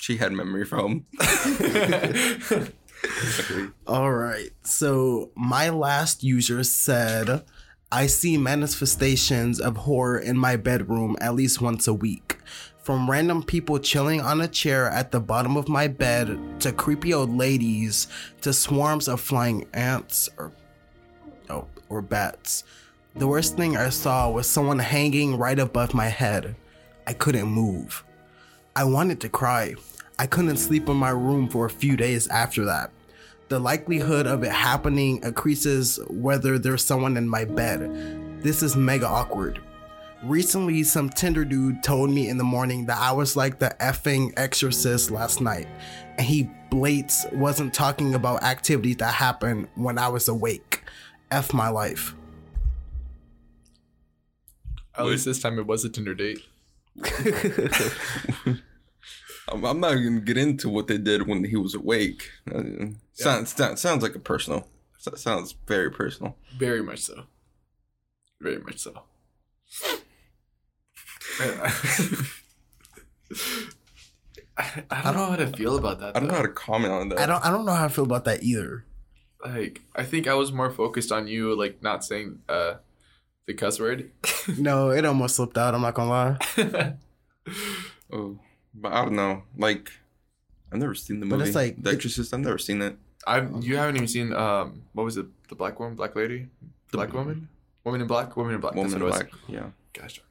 She 0.01 0.17
had 0.17 0.31
memory 0.31 0.65
foam. 0.65 1.05
All 3.87 4.11
right. 4.11 4.49
So 4.63 5.31
my 5.35 5.69
last 5.69 6.23
user 6.23 6.63
said, 6.63 7.45
I 7.91 8.07
see 8.07 8.37
manifestations 8.37 9.59
of 9.59 9.77
horror 9.77 10.17
in 10.17 10.37
my 10.37 10.55
bedroom 10.55 11.17
at 11.21 11.35
least 11.35 11.61
once 11.61 11.87
a 11.87 11.93
week. 11.93 12.39
From 12.81 13.09
random 13.09 13.43
people 13.43 13.77
chilling 13.77 14.21
on 14.21 14.41
a 14.41 14.47
chair 14.47 14.89
at 14.89 15.11
the 15.11 15.19
bottom 15.19 15.55
of 15.55 15.69
my 15.69 15.87
bed 15.87 16.39
to 16.61 16.71
creepy 16.71 17.13
old 17.13 17.29
ladies 17.29 18.07
to 18.41 18.53
swarms 18.53 19.07
of 19.07 19.21
flying 19.21 19.67
ants 19.71 20.29
or 20.35 20.51
oh, 21.51 21.67
or 21.89 22.01
bats. 22.01 22.63
The 23.15 23.27
worst 23.27 23.55
thing 23.55 23.77
I 23.77 23.89
saw 23.89 24.31
was 24.31 24.47
someone 24.49 24.79
hanging 24.79 25.37
right 25.37 25.59
above 25.59 25.93
my 25.93 26.07
head. 26.07 26.55
I 27.05 27.13
couldn't 27.13 27.47
move. 27.47 28.03
I 28.75 28.85
wanted 28.85 29.21
to 29.21 29.29
cry. 29.29 29.75
I 30.17 30.25
couldn't 30.25 30.57
sleep 30.57 30.89
in 30.89 30.97
my 30.97 31.11
room 31.11 31.49
for 31.49 31.67
a 31.67 31.69
few 31.69 31.95
days 31.95 32.27
after 32.29 32.65
that. 32.65 32.89
The 33.49 33.59
likelihood 33.59 34.25
of 34.25 34.43
it 34.43 34.51
happening 34.51 35.21
increases 35.21 35.99
whether 36.09 36.57
there's 36.57 36.83
someone 36.83 37.15
in 37.15 37.29
my 37.29 37.45
bed. 37.45 38.41
This 38.41 38.63
is 38.63 38.75
mega 38.75 39.07
awkward. 39.07 39.59
Recently, 40.23 40.83
some 40.83 41.09
Tinder 41.09 41.43
dude 41.43 41.81
told 41.81 42.11
me 42.11 42.29
in 42.29 42.37
the 42.37 42.43
morning 42.43 42.85
that 42.85 42.99
I 42.99 43.11
was 43.11 43.35
like 43.35 43.57
the 43.57 43.75
effing 43.79 44.31
exorcist 44.37 45.09
last 45.09 45.41
night, 45.41 45.67
and 46.17 46.27
he 46.27 46.47
blates 46.69 47.25
wasn't 47.33 47.73
talking 47.73 48.13
about 48.13 48.43
activities 48.43 48.97
that 48.97 49.13
happened 49.15 49.67
when 49.75 49.97
I 49.97 50.09
was 50.09 50.27
awake. 50.27 50.83
F 51.31 51.53
my 51.53 51.69
life. 51.69 52.13
At 54.95 55.05
least 55.05 55.25
this 55.25 55.41
time 55.41 55.57
it 55.57 55.65
was 55.65 55.83
a 55.85 55.89
Tinder 55.89 56.13
date. 56.13 56.39
I'm, 59.49 59.65
I'm 59.65 59.79
not 59.79 59.93
gonna 59.95 60.19
get 60.19 60.37
into 60.37 60.69
what 60.69 60.87
they 60.87 60.97
did 60.99 61.27
when 61.27 61.43
he 61.45 61.55
was 61.55 61.73
awake. 61.73 62.29
Uh, 62.53 62.61
sounds, 63.13 63.55
sounds 63.55 63.81
sounds 63.81 64.03
like 64.03 64.13
a 64.15 64.19
personal. 64.19 64.67
so- 64.99 65.15
Sounds 65.15 65.55
very 65.67 65.89
personal. 65.89 66.35
Very 66.57 66.83
much 66.83 66.99
so. 66.99 67.23
Very 68.39 68.59
much 68.59 68.77
so. 68.79 69.01
I, 74.57 74.83
I 74.91 75.01
don't 75.03 75.15
know 75.15 75.25
how 75.27 75.35
to 75.37 75.47
feel 75.47 75.77
about 75.77 75.99
that. 76.01 76.15
I 76.15 76.19
don't 76.19 76.27
know 76.27 76.35
how 76.35 76.41
to 76.41 76.49
comment 76.49 76.93
on 76.93 77.09
that. 77.09 77.19
I 77.19 77.25
don't 77.25 77.43
I 77.45 77.49
don't 77.49 77.65
know 77.65 77.73
how 77.73 77.85
I 77.85 77.87
feel 77.87 78.03
about 78.03 78.25
that 78.25 78.43
either. 78.43 78.83
like 79.45 79.81
I 79.95 80.03
think 80.03 80.27
I 80.27 80.33
was 80.33 80.51
more 80.51 80.69
focused 80.69 81.11
on 81.11 81.27
you 81.27 81.55
like 81.57 81.81
not 81.81 82.03
saying 82.03 82.39
uh 82.49 82.75
the 83.47 83.53
cuss 83.53 83.79
word. 83.79 84.11
No, 84.57 84.89
it 84.89 85.05
almost 85.05 85.35
slipped 85.35 85.57
out, 85.57 85.73
I'm 85.75 85.81
not 85.81 85.93
gonna 85.93 86.09
lie. 86.09 86.37
Oh, 88.13 88.37
but 88.73 88.91
I 88.91 89.03
don't 89.05 89.15
know. 89.15 89.43
Like, 89.57 89.89
I've 90.71 90.79
never 90.79 90.93
seen 90.93 91.21
the 91.21 91.25
movie. 91.25 91.39
But 91.39 91.47
it's 91.47 91.55
like- 91.55 91.81
The 91.81 91.91
Exorcist. 91.91 92.33
I've 92.33 92.41
never 92.41 92.57
seen 92.57 92.81
it. 92.81 92.97
I 93.25 93.47
you 93.61 93.77
haven't 93.77 93.95
even 93.95 94.07
seen 94.07 94.33
um 94.33 94.81
what 94.93 95.03
was 95.03 95.15
it 95.17 95.27
the 95.47 95.55
black 95.55 95.79
woman 95.79 95.95
black 95.95 96.15
lady 96.15 96.47
the 96.91 96.97
black 96.97 97.13
woman 97.13 97.47
woman 97.85 98.01
in 98.01 98.07
black 98.07 98.35
woman 98.35 98.55
in 98.55 98.59
black 98.59 98.73
Woman 98.75 98.89
that's 98.91 99.01
in 99.01 99.07
what 99.07 99.21
it 99.21 99.29
Black. 99.31 99.41
Yeah. 99.47 99.61
was. 99.65 99.71
Gosh, 99.93 100.21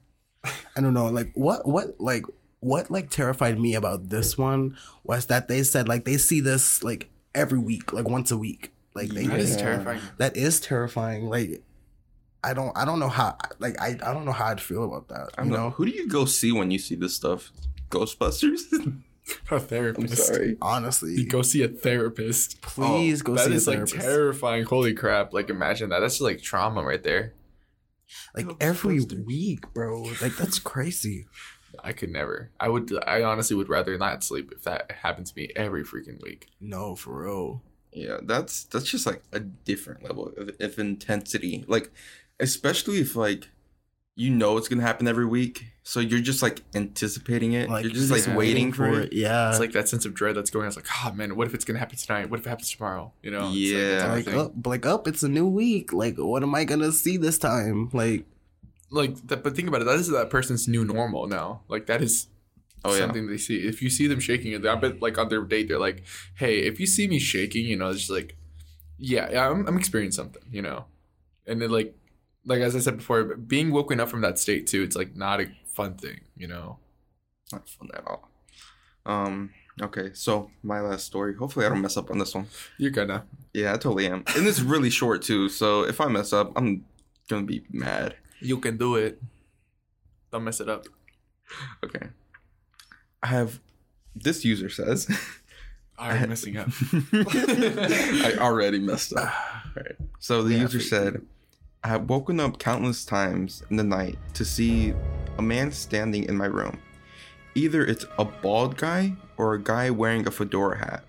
I 0.44 0.80
don't 0.80 0.94
know, 0.94 1.06
like 1.08 1.32
what 1.34 1.66
what 1.66 2.00
like 2.00 2.24
what 2.60 2.90
like 2.90 3.10
terrified 3.10 3.58
me 3.58 3.74
about 3.74 4.08
this 4.08 4.36
one 4.38 4.76
was 5.04 5.26
that 5.26 5.48
they 5.48 5.62
said 5.62 5.88
like 5.88 6.04
they 6.04 6.16
see 6.16 6.40
this 6.40 6.82
like 6.82 7.10
every 7.34 7.58
week, 7.58 7.92
like 7.92 8.08
once 8.08 8.30
a 8.30 8.36
week. 8.36 8.72
Like 8.94 9.10
they 9.10 9.26
that 9.26 9.38
is 9.38 9.56
terrifying. 9.56 10.00
that 10.18 10.36
is 10.36 10.60
terrifying. 10.60 11.28
Like 11.28 11.62
I 12.42 12.54
don't 12.54 12.76
I 12.76 12.84
don't 12.84 12.98
know 12.98 13.08
how 13.08 13.36
like 13.58 13.80
I, 13.80 13.88
I 14.02 14.12
don't 14.12 14.24
know 14.24 14.32
how 14.32 14.46
I'd 14.46 14.60
feel 14.60 14.84
about 14.84 15.08
that. 15.08 15.30
I 15.38 15.44
You 15.44 15.50
know. 15.50 15.56
know? 15.56 15.70
Who 15.70 15.84
do 15.84 15.90
you 15.92 16.08
go 16.08 16.24
see 16.24 16.52
when 16.52 16.70
you 16.70 16.78
see 16.78 16.94
this 16.94 17.14
stuff? 17.14 17.52
Ghostbusters. 17.90 18.62
A 19.50 19.54
I'm 19.54 19.60
therapist. 19.60 20.26
sorry. 20.26 20.56
Honestly. 20.60 21.12
You 21.14 21.28
go 21.28 21.42
see 21.42 21.62
a 21.62 21.68
therapist. 21.68 22.60
Please 22.62 23.20
oh, 23.20 23.24
go 23.24 23.34
That 23.36 23.46
see 23.46 23.54
is 23.54 23.68
a 23.68 23.70
like 23.78 23.86
terrifying. 23.86 24.64
Holy 24.64 24.92
crap! 24.92 25.32
Like 25.32 25.50
imagine 25.50 25.90
that. 25.90 26.00
That's 26.00 26.14
just 26.14 26.22
like 26.22 26.42
trauma 26.42 26.82
right 26.82 27.02
there. 27.02 27.34
Like 28.34 28.46
Ghostbusters. 28.46 28.56
every 28.60 29.00
week, 29.26 29.72
bro. 29.72 30.02
Like 30.20 30.36
that's 30.36 30.58
crazy. 30.58 31.26
I 31.82 31.92
could 31.92 32.10
never. 32.10 32.50
I 32.58 32.68
would. 32.68 32.92
I 33.06 33.22
honestly 33.22 33.56
would 33.56 33.68
rather 33.68 33.96
not 33.96 34.24
sleep 34.24 34.52
if 34.52 34.62
that 34.64 34.90
happened 34.90 35.26
to 35.26 35.32
me 35.36 35.50
every 35.54 35.84
freaking 35.84 36.20
week. 36.22 36.48
No, 36.60 36.96
for 36.96 37.24
real. 37.24 37.62
Yeah, 37.92 38.18
that's 38.22 38.64
that's 38.64 38.90
just 38.90 39.06
like 39.06 39.22
a 39.32 39.40
different 39.40 40.02
level 40.02 40.32
of, 40.36 40.50
of 40.60 40.78
intensity. 40.78 41.64
Like, 41.66 41.90
especially 42.38 43.00
if 43.00 43.16
like 43.16 43.48
you 44.20 44.30
know 44.30 44.58
it's 44.58 44.68
gonna 44.68 44.82
happen 44.82 45.08
every 45.08 45.24
week, 45.24 45.64
so 45.82 45.98
you're 45.98 46.20
just 46.20 46.42
like 46.42 46.62
anticipating 46.74 47.52
it. 47.54 47.70
Like 47.70 47.84
you're 47.84 47.92
just 47.92 48.10
like 48.10 48.36
waiting 48.36 48.70
for 48.72 48.88
it. 49.00 49.12
Yeah. 49.12 49.50
It's 49.50 49.58
like 49.60 49.72
that 49.72 49.88
sense 49.88 50.04
of 50.04 50.12
dread 50.14 50.36
that's 50.36 50.50
going. 50.50 50.64
on. 50.64 50.68
It's 50.68 50.76
like, 50.76 50.86
oh 51.04 51.12
man, 51.12 51.36
what 51.36 51.46
if 51.46 51.54
it's 51.54 51.64
gonna 51.64 51.78
happen 51.78 51.96
tonight? 51.96 52.28
What 52.30 52.38
if 52.40 52.46
it 52.46 52.50
happens 52.50 52.70
tomorrow? 52.70 53.12
You 53.22 53.30
know? 53.30 53.50
It's 53.52 53.72
like 54.16 54.26
Yeah. 54.26 54.34
like 54.36 54.46
up, 54.46 54.66
like 54.66 54.84
up. 54.86 55.08
It's 55.08 55.22
a 55.22 55.28
new 55.28 55.46
week. 55.46 55.92
Like, 55.92 56.16
what 56.18 56.42
am 56.42 56.54
I 56.54 56.64
gonna 56.64 56.92
see 56.92 57.16
this 57.16 57.38
time? 57.38 57.88
Like, 57.94 58.26
like 58.90 59.14
that, 59.28 59.42
but 59.42 59.56
think 59.56 59.68
about 59.68 59.80
it 59.82 59.84
that 59.84 59.94
is 60.00 60.08
that 60.08 60.28
person's 60.30 60.66
new 60.66 60.84
normal 60.84 61.26
now 61.28 61.60
like 61.68 61.86
that 61.86 62.02
is 62.02 62.26
Oh, 62.84 62.92
yeah. 62.92 63.00
something 63.00 63.26
they 63.28 63.36
see 63.36 63.58
if 63.68 63.80
you 63.82 63.88
see 63.90 64.06
them 64.08 64.18
shaking 64.20 64.66
i 64.66 64.74
bet 64.74 65.00
like 65.00 65.16
on 65.18 65.28
their 65.28 65.42
date 65.42 65.68
they're 65.68 65.78
like 65.78 66.02
hey 66.34 66.60
if 66.70 66.80
you 66.80 66.86
see 66.86 67.06
me 67.06 67.18
shaking 67.20 67.64
you 67.66 67.76
know 67.76 67.90
it's 67.90 68.00
just 68.00 68.10
like 68.10 68.36
yeah, 68.98 69.30
yeah 69.30 69.48
I'm, 69.48 69.66
I'm 69.68 69.76
experiencing 69.78 70.16
something 70.24 70.42
you 70.50 70.62
know 70.62 70.86
and 71.46 71.60
then 71.62 71.70
like 71.70 71.94
like 72.46 72.60
as 72.60 72.74
i 72.74 72.78
said 72.78 72.96
before 72.98 73.22
being 73.36 73.70
woken 73.70 74.00
up 74.00 74.08
from 74.08 74.20
that 74.22 74.38
state 74.38 74.66
too 74.66 74.82
it's 74.82 74.96
like 74.96 75.14
not 75.16 75.40
a 75.40 75.46
fun 75.66 75.94
thing 75.94 76.20
you 76.36 76.46
know 76.48 76.78
Not 77.52 77.68
fun 77.68 77.88
at 77.94 78.06
all. 78.06 78.28
Um. 79.06 79.50
Okay, 79.82 80.10
so 80.12 80.50
my 80.62 80.80
last 80.80 81.06
story. 81.06 81.34
Hopefully, 81.34 81.64
I 81.64 81.68
don't 81.70 81.80
mess 81.80 81.96
up 81.96 82.10
on 82.10 82.18
this 82.18 82.34
one. 82.34 82.46
you're 82.78 82.90
gonna 82.92 83.24
Yeah, 83.54 83.70
I 83.72 83.76
totally 83.76 84.06
am, 84.06 84.24
and 84.36 84.46
it's 84.46 84.60
really 84.60 84.90
short 85.00 85.22
too. 85.22 85.48
So 85.48 85.82
if 85.84 86.00
I 86.00 86.06
mess 86.08 86.32
up, 86.32 86.52
I'm 86.54 86.84
gonna 87.28 87.46
be 87.46 87.64
mad. 87.70 88.14
you 88.40 88.58
can 88.58 88.76
do 88.76 88.96
it 88.96 89.20
don't 90.30 90.44
mess 90.44 90.60
it 90.60 90.68
up 90.68 90.86
Okay. 91.84 92.06
I 93.22 93.26
have. 93.26 93.58
This 94.14 94.44
user 94.44 94.68
says. 94.68 95.08
i'm 95.98 96.28
messing 96.32 96.56
up 96.56 96.68
I 97.12 98.36
already 98.38 98.78
messed 98.78 99.12
up. 99.16 99.32
Right. 99.76 99.96
So 100.18 100.42
the 100.42 100.54
Yeah, 100.54 100.62
user 100.62 100.80
said, 100.80 101.22
I 101.82 101.88
have 101.88 102.08
woken 102.10 102.40
up 102.40 102.58
countless 102.58 103.04
times 103.04 103.62
in 103.70 103.76
the 103.76 103.84
night 103.84 104.18
to 104.34 104.44
see 104.44 104.94
a 105.38 105.42
man 105.42 105.72
standing 105.72 106.24
in 106.24 106.36
my 106.36 106.46
room. 106.46 106.78
Either 107.54 107.84
it's 107.84 108.04
a 108.18 108.24
bald 108.24 108.76
guy 108.76 109.14
or 109.36 109.54
a 109.54 109.62
guy 109.62 109.90
wearing 109.90 110.26
a 110.26 110.30
fedora 110.30 110.78
hat. 110.78 111.04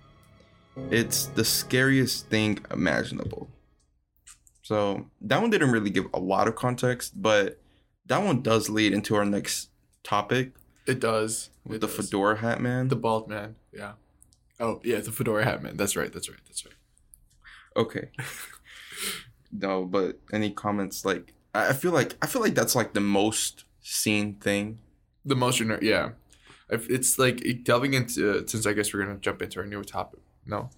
It's 0.89 1.25
the 1.25 1.43
scariest 1.43 2.27
thing 2.29 2.59
imaginable. 2.71 3.49
So 4.61 5.05
that 5.21 5.41
one 5.41 5.49
didn't 5.49 5.71
really 5.71 5.89
give 5.89 6.05
a 6.13 6.19
lot 6.19 6.47
of 6.47 6.55
context, 6.55 7.21
but 7.21 7.59
that 8.05 8.23
one 8.23 8.41
does 8.41 8.69
lead 8.69 8.93
into 8.93 9.15
our 9.15 9.25
next 9.25 9.69
topic 10.03 10.53
it 10.87 10.99
does 10.99 11.51
with 11.63 11.75
It 11.75 11.81
the 11.81 11.87
does. 11.87 12.07
fedora 12.09 12.37
hat 12.37 12.59
man. 12.59 12.87
the 12.87 12.95
bald 12.95 13.29
man 13.29 13.55
yeah 13.71 13.91
oh 14.59 14.81
yeah 14.83 14.99
the 14.99 15.11
fedora 15.11 15.43
hat 15.45 15.61
man 15.61 15.77
that's 15.77 15.95
right 15.95 16.11
that's 16.11 16.27
right 16.27 16.39
that's 16.47 16.65
right 16.65 16.73
Okay. 17.77 18.09
no, 19.51 19.85
but 19.85 20.19
any 20.31 20.51
comments? 20.51 21.05
Like, 21.05 21.33
I 21.53 21.73
feel 21.73 21.91
like 21.91 22.15
I 22.21 22.27
feel 22.27 22.41
like 22.41 22.55
that's 22.55 22.75
like 22.75 22.93
the 22.93 23.01
most 23.01 23.65
seen 23.81 24.35
thing. 24.35 24.79
The 25.25 25.35
most 25.35 25.61
yeah. 25.81 26.11
If 26.69 26.89
it's 26.89 27.19
like 27.19 27.43
delving 27.63 27.93
into 27.93 28.47
since 28.47 28.65
I 28.65 28.73
guess 28.73 28.93
we're 28.93 29.03
gonna 29.03 29.19
jump 29.19 29.41
into 29.41 29.59
our 29.59 29.65
new 29.65 29.83
topic. 29.83 30.21
No. 30.45 30.69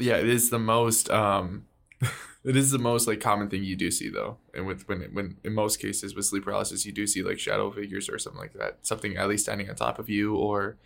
Yeah, 0.00 0.16
it 0.16 0.28
is 0.28 0.50
the 0.50 0.58
most 0.58 1.10
um 1.10 1.66
it 2.44 2.56
is 2.56 2.70
the 2.70 2.78
most 2.78 3.06
like 3.06 3.20
common 3.20 3.50
thing 3.50 3.62
you 3.62 3.76
do 3.76 3.90
see 3.90 4.08
though. 4.08 4.38
And 4.54 4.66
with 4.66 4.88
when 4.88 5.02
when 5.12 5.36
in 5.44 5.52
most 5.52 5.78
cases 5.78 6.14
with 6.14 6.24
sleep 6.24 6.44
paralysis 6.44 6.86
you 6.86 6.92
do 6.92 7.06
see 7.06 7.22
like 7.22 7.38
shadow 7.38 7.70
figures 7.70 8.08
or 8.08 8.18
something 8.18 8.40
like 8.40 8.54
that. 8.54 8.78
Something 8.82 9.16
at 9.18 9.28
least 9.28 9.44
standing 9.44 9.68
on 9.68 9.76
top 9.76 9.98
of 9.98 10.08
you 10.08 10.34
or 10.34 10.78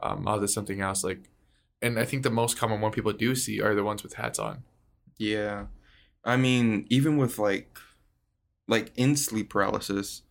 um 0.00 0.28
other 0.28 0.46
something 0.46 0.80
else 0.80 1.02
like 1.02 1.28
and 1.82 1.98
I 1.98 2.04
think 2.04 2.22
the 2.22 2.30
most 2.30 2.56
common 2.56 2.80
one 2.80 2.92
people 2.92 3.12
do 3.12 3.34
see 3.34 3.60
are 3.60 3.74
the 3.74 3.84
ones 3.84 4.02
with 4.02 4.14
hats 4.14 4.38
on. 4.38 4.62
Yeah, 5.18 5.66
I 6.24 6.36
mean, 6.36 6.86
even 6.90 7.16
with 7.16 7.38
like, 7.38 7.78
like 8.68 8.92
in 8.96 9.16
sleep 9.16 9.50
paralysis, 9.50 10.22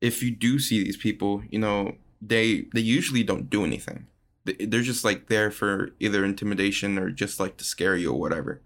if 0.00 0.22
you 0.22 0.30
do 0.30 0.58
see 0.58 0.84
these 0.84 0.96
people, 0.96 1.44
you 1.50 1.58
know, 1.58 1.96
they 2.22 2.66
they 2.74 2.80
usually 2.80 3.24
don't 3.24 3.50
do 3.50 3.64
anything. 3.64 4.08
They- 4.44 4.66
They're 4.66 4.82
just 4.82 5.04
like 5.04 5.28
there 5.28 5.50
for 5.50 5.90
either 6.00 6.24
intimidation 6.24 6.98
or 6.98 7.10
just 7.10 7.40
like 7.40 7.58
to 7.58 7.64
scare 7.64 7.96
you 7.96 8.12
or 8.12 8.20
whatever. 8.20 8.62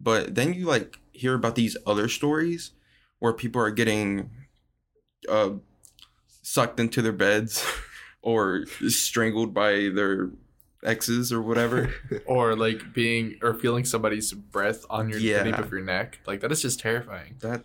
But 0.00 0.34
then 0.36 0.54
you 0.54 0.66
like 0.66 0.98
hear 1.12 1.34
about 1.34 1.56
these 1.56 1.76
other 1.86 2.08
stories 2.08 2.72
where 3.20 3.32
people 3.34 3.62
are 3.62 3.70
getting 3.70 4.30
uh 5.28 5.50
sucked 6.42 6.80
into 6.80 7.02
their 7.02 7.12
beds 7.12 7.64
or 8.22 8.66
strangled 8.88 9.54
by 9.54 9.90
their 9.94 10.30
exes 10.84 11.32
or 11.32 11.40
whatever. 11.42 11.92
or 12.26 12.54
like 12.56 12.92
being 12.92 13.38
or 13.42 13.54
feeling 13.54 13.84
somebody's 13.84 14.32
breath 14.32 14.84
on 14.90 15.08
your 15.08 15.18
Yeah. 15.18 15.42
nape 15.42 15.58
of 15.58 15.70
your 15.70 15.80
neck. 15.82 16.20
Like 16.26 16.40
that 16.40 16.52
is 16.52 16.62
just 16.62 16.80
terrifying. 16.80 17.36
that 17.40 17.62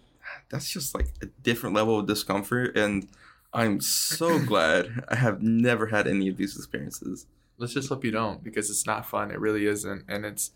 that's 0.49 0.69
just 0.71 0.93
like 0.95 1.07
a 1.21 1.25
different 1.43 1.75
level 1.75 1.99
of 1.99 2.07
discomfort 2.07 2.77
and 2.77 3.07
I'm 3.53 3.81
so 3.81 4.39
glad 4.45 5.03
I 5.09 5.15
have 5.15 5.41
never 5.41 5.87
had 5.87 6.07
any 6.07 6.29
of 6.29 6.37
these 6.37 6.55
experiences. 6.55 7.25
Let's 7.57 7.73
just 7.73 7.89
hope 7.89 8.03
you 8.05 8.11
don't 8.11 8.43
because 8.43 8.69
it's 8.69 8.85
not 8.85 9.05
fun. 9.05 9.29
It 9.29 9.39
really 9.39 9.65
isn't, 9.67 10.05
and 10.07 10.25
it's 10.25 10.51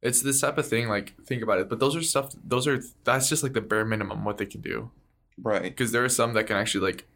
it's 0.00 0.22
this 0.22 0.40
type 0.40 0.56
of 0.58 0.66
thing. 0.68 0.88
Like 0.88 1.14
think 1.26 1.42
about 1.42 1.58
it. 1.58 1.68
But 1.68 1.80
those 1.80 1.96
are 1.96 2.02
stuff. 2.02 2.32
Those 2.42 2.66
are 2.68 2.80
that's 3.04 3.28
just 3.28 3.42
like 3.42 3.52
the 3.52 3.60
bare 3.60 3.84
minimum 3.84 4.24
what 4.24 4.38
they 4.38 4.46
can 4.46 4.60
do. 4.60 4.90
Right. 5.42 5.62
Because 5.64 5.92
there 5.92 6.04
are 6.04 6.08
some 6.08 6.32
that 6.34 6.46
can 6.46 6.56
actually 6.56 6.86
like 6.86 7.06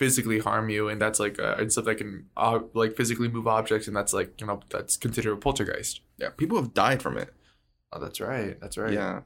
physically 0.00 0.38
harm 0.38 0.70
you, 0.70 0.88
and 0.88 0.98
that's 0.98 1.20
like 1.20 1.38
uh, 1.38 1.56
and 1.58 1.70
stuff 1.70 1.84
that 1.84 1.96
can 1.96 2.24
uh, 2.34 2.60
like 2.72 2.96
physically 2.96 3.28
move 3.28 3.46
objects, 3.46 3.86
and 3.86 3.94
that's 3.94 4.14
like 4.14 4.40
you 4.40 4.46
know 4.46 4.58
that's 4.70 4.96
considered 4.96 5.34
a 5.34 5.36
poltergeist. 5.36 6.00
Yeah, 6.16 6.30
people 6.34 6.56
have 6.56 6.72
died 6.72 7.02
from 7.02 7.18
it. 7.18 7.28
Oh, 7.92 8.00
that's 8.00 8.18
right. 8.18 8.58
That's 8.62 8.78
right. 8.78 8.94
Yeah, 8.94 9.20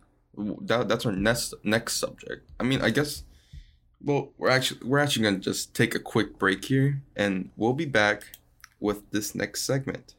that, 0.63 0.89
that's 0.89 1.07
our 1.07 1.13
next 1.13 1.55
next 1.63 1.95
subject. 1.99 2.51
I 2.59 2.65
mean, 2.65 2.83
I 2.83 2.91
guess. 2.91 3.23
Well, 4.03 4.33
we're 4.37 4.51
actually 4.51 4.81
we're 4.85 4.99
actually 4.99 5.23
gonna 5.23 5.39
just 5.39 5.75
take 5.75 5.95
a 5.95 6.01
quick 6.01 6.41
break 6.41 6.65
here, 6.65 7.03
and 7.15 7.51
we'll 7.57 7.73
be 7.73 7.87
back 7.87 8.25
with 8.81 9.09
this 9.13 9.33
next 9.33 9.63
segment. 9.63 10.17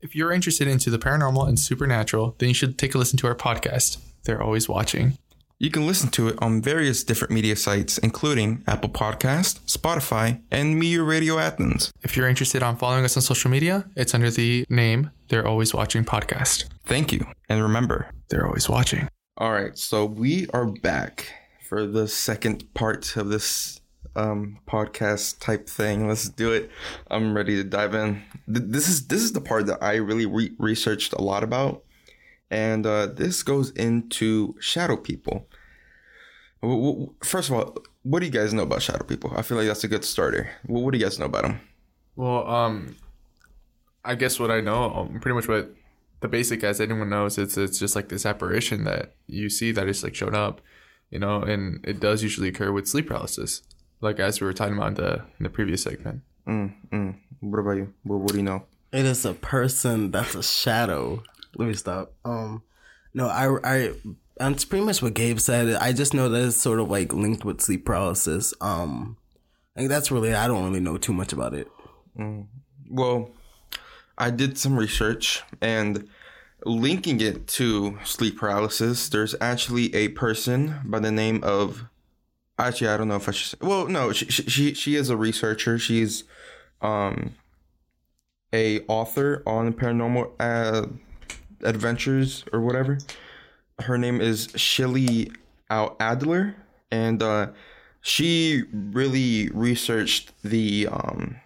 If 0.00 0.16
you're 0.16 0.32
interested 0.32 0.68
into 0.68 0.88
the 0.88 0.98
paranormal 0.98 1.46
and 1.46 1.60
supernatural, 1.60 2.34
then 2.38 2.48
you 2.48 2.54
should 2.54 2.78
take 2.78 2.94
a 2.94 2.98
listen 2.98 3.18
to 3.18 3.26
our 3.26 3.34
podcast. 3.34 3.98
They're 4.24 4.40
always 4.40 4.70
watching. 4.70 5.18
You 5.60 5.70
can 5.72 5.88
listen 5.88 6.08
to 6.10 6.28
it 6.28 6.36
on 6.40 6.62
various 6.62 7.02
different 7.02 7.32
media 7.32 7.56
sites, 7.56 7.98
including 7.98 8.62
Apple 8.68 8.90
Podcast, 8.90 9.58
Spotify, 9.66 10.40
and 10.52 10.78
Media 10.78 11.02
Radio 11.02 11.38
Athens. 11.40 11.90
If 12.04 12.16
you're 12.16 12.28
interested 12.28 12.62
on 12.62 12.76
following 12.76 13.04
us 13.04 13.16
on 13.16 13.22
social 13.24 13.50
media, 13.50 13.84
it's 13.96 14.14
under 14.14 14.30
the 14.30 14.64
name 14.68 15.10
They're 15.30 15.44
Always 15.46 15.74
Watching 15.74 16.04
Podcast. 16.04 16.66
Thank 16.86 17.12
you, 17.12 17.26
and 17.48 17.60
remember. 17.60 18.08
They're 18.28 18.46
always 18.46 18.68
watching. 18.68 19.08
All 19.36 19.50
right, 19.50 19.76
so 19.76 20.04
we 20.04 20.46
are 20.50 20.66
back 20.66 21.32
for 21.68 21.86
the 21.88 22.06
second 22.06 22.72
part 22.74 23.16
of 23.16 23.28
this 23.28 23.80
um, 24.14 24.58
podcast 24.68 25.40
type 25.40 25.68
thing. 25.68 26.06
Let's 26.06 26.28
do 26.28 26.52
it. 26.52 26.70
I'm 27.10 27.34
ready 27.34 27.56
to 27.56 27.64
dive 27.64 27.94
in. 27.94 28.22
Th- 28.46 28.64
This 28.64 28.88
is 28.88 29.08
this 29.08 29.22
is 29.22 29.32
the 29.32 29.40
part 29.40 29.66
that 29.66 29.82
I 29.82 29.96
really 29.96 30.26
re- 30.26 30.52
researched 30.60 31.14
a 31.14 31.20
lot 31.20 31.42
about, 31.42 31.82
and 32.50 32.86
uh, 32.86 33.06
this 33.06 33.42
goes 33.42 33.70
into 33.70 34.54
shadow 34.60 34.96
people. 34.96 35.46
W- 36.62 36.90
w- 36.90 37.14
First 37.22 37.50
of 37.50 37.56
all, 37.56 37.76
what 38.02 38.20
do 38.20 38.26
you 38.26 38.32
guys 38.32 38.52
know 38.54 38.62
about 38.62 38.82
shadow 38.82 39.04
people? 39.04 39.32
I 39.36 39.42
feel 39.42 39.56
like 39.58 39.66
that's 39.66 39.84
a 39.84 39.88
good 39.88 40.04
starter. 40.04 40.50
Well, 40.66 40.82
what 40.82 40.92
do 40.92 40.98
you 40.98 41.04
guys 41.04 41.18
know 41.18 41.26
about 41.26 41.42
them? 41.42 41.60
Well, 42.16 42.48
um, 42.48 42.96
I 44.04 44.14
guess 44.14 44.40
what 44.40 44.50
I 44.50 44.60
know, 44.60 44.92
um, 44.94 45.20
pretty 45.20 45.34
much 45.34 45.46
what 45.46 45.74
the 46.20 46.28
basic 46.28 46.64
as 46.64 46.80
anyone 46.80 47.10
knows, 47.10 47.38
it's 47.38 47.56
it's 47.56 47.78
just 47.78 47.94
like 47.94 48.08
this 48.08 48.26
apparition 48.26 48.84
that 48.84 49.14
you 49.26 49.48
see 49.50 49.70
that 49.72 49.86
is 49.88 50.02
like 50.02 50.14
shown 50.14 50.34
up, 50.34 50.60
you 51.10 51.18
know, 51.18 51.42
and 51.42 51.84
it 51.86 52.00
does 52.00 52.22
usually 52.22 52.48
occur 52.48 52.72
with 52.72 52.88
sleep 52.88 53.08
paralysis, 53.08 53.62
like 54.00 54.18
as 54.18 54.40
we 54.40 54.46
were 54.46 54.52
talking 54.52 54.76
about 54.76 54.88
in 54.88 54.94
the 54.94 55.14
in 55.38 55.44
the 55.44 55.50
previous 55.50 55.82
segment. 55.82 56.22
Mm, 56.46 56.74
mm. 56.90 57.14
What 57.40 57.58
about 57.58 57.72
you? 57.76 57.92
What, 58.02 58.20
what 58.20 58.32
do 58.32 58.38
you 58.38 58.42
know? 58.42 58.64
It 58.90 59.04
is 59.04 59.24
a 59.24 59.34
person 59.34 60.10
that's 60.10 60.34
a 60.34 60.42
shadow. 60.42 61.22
Let 61.56 61.68
me 61.68 61.74
stop. 61.74 62.12
Um, 62.24 62.62
no, 63.14 63.28
I, 63.28 63.58
I, 63.64 63.92
and 64.40 64.54
it's 64.54 64.64
pretty 64.64 64.84
much 64.84 65.02
what 65.02 65.14
Gabe 65.14 65.40
said. 65.40 65.74
I 65.76 65.92
just 65.92 66.14
know 66.14 66.28
that 66.28 66.46
it's 66.46 66.56
sort 66.56 66.80
of 66.80 66.90
like 66.90 67.12
linked 67.12 67.44
with 67.44 67.60
sleep 67.60 67.84
paralysis. 67.84 68.54
Um, 68.60 69.16
like 69.76 69.88
that's 69.88 70.10
really 70.10 70.34
I 70.34 70.46
don't 70.46 70.64
really 70.64 70.80
know 70.80 70.98
too 70.98 71.12
much 71.12 71.32
about 71.32 71.54
it. 71.54 71.68
Well, 72.90 73.30
I 74.16 74.30
did 74.30 74.58
some 74.58 74.76
research 74.78 75.42
and 75.60 76.08
linking 76.64 77.20
it 77.20 77.46
to 77.46 77.98
sleep 78.04 78.38
paralysis, 78.38 79.08
there's 79.08 79.34
actually 79.40 79.94
a 79.94 80.08
person 80.08 80.80
by 80.84 80.98
the 81.00 81.12
name 81.12 81.42
of. 81.42 81.84
Actually, 82.60 82.88
I 82.88 82.96
don't 82.96 83.06
know 83.06 83.16
if 83.16 83.28
I 83.28 83.32
should. 83.32 83.60
Well, 83.62 83.86
no, 83.86 84.12
she 84.12 84.26
she 84.26 84.74
she 84.74 84.96
is 84.96 85.10
a 85.10 85.16
researcher. 85.16 85.78
She's 85.78 86.24
um 86.82 87.36
a 88.52 88.80
author 88.88 89.42
on 89.46 89.72
paranormal 89.74 90.32
uh, 90.40 90.86
adventures 91.62 92.44
or 92.52 92.60
whatever. 92.60 92.98
Her 93.80 93.98
name 93.98 94.20
is 94.20 94.48
Shelley 94.56 95.30
R. 95.70 95.94
Adler, 96.00 96.56
and 96.90 97.22
uh, 97.22 97.48
she 98.00 98.64
really 98.72 99.50
researched 99.50 100.32
the 100.42 100.88
um 100.90 101.36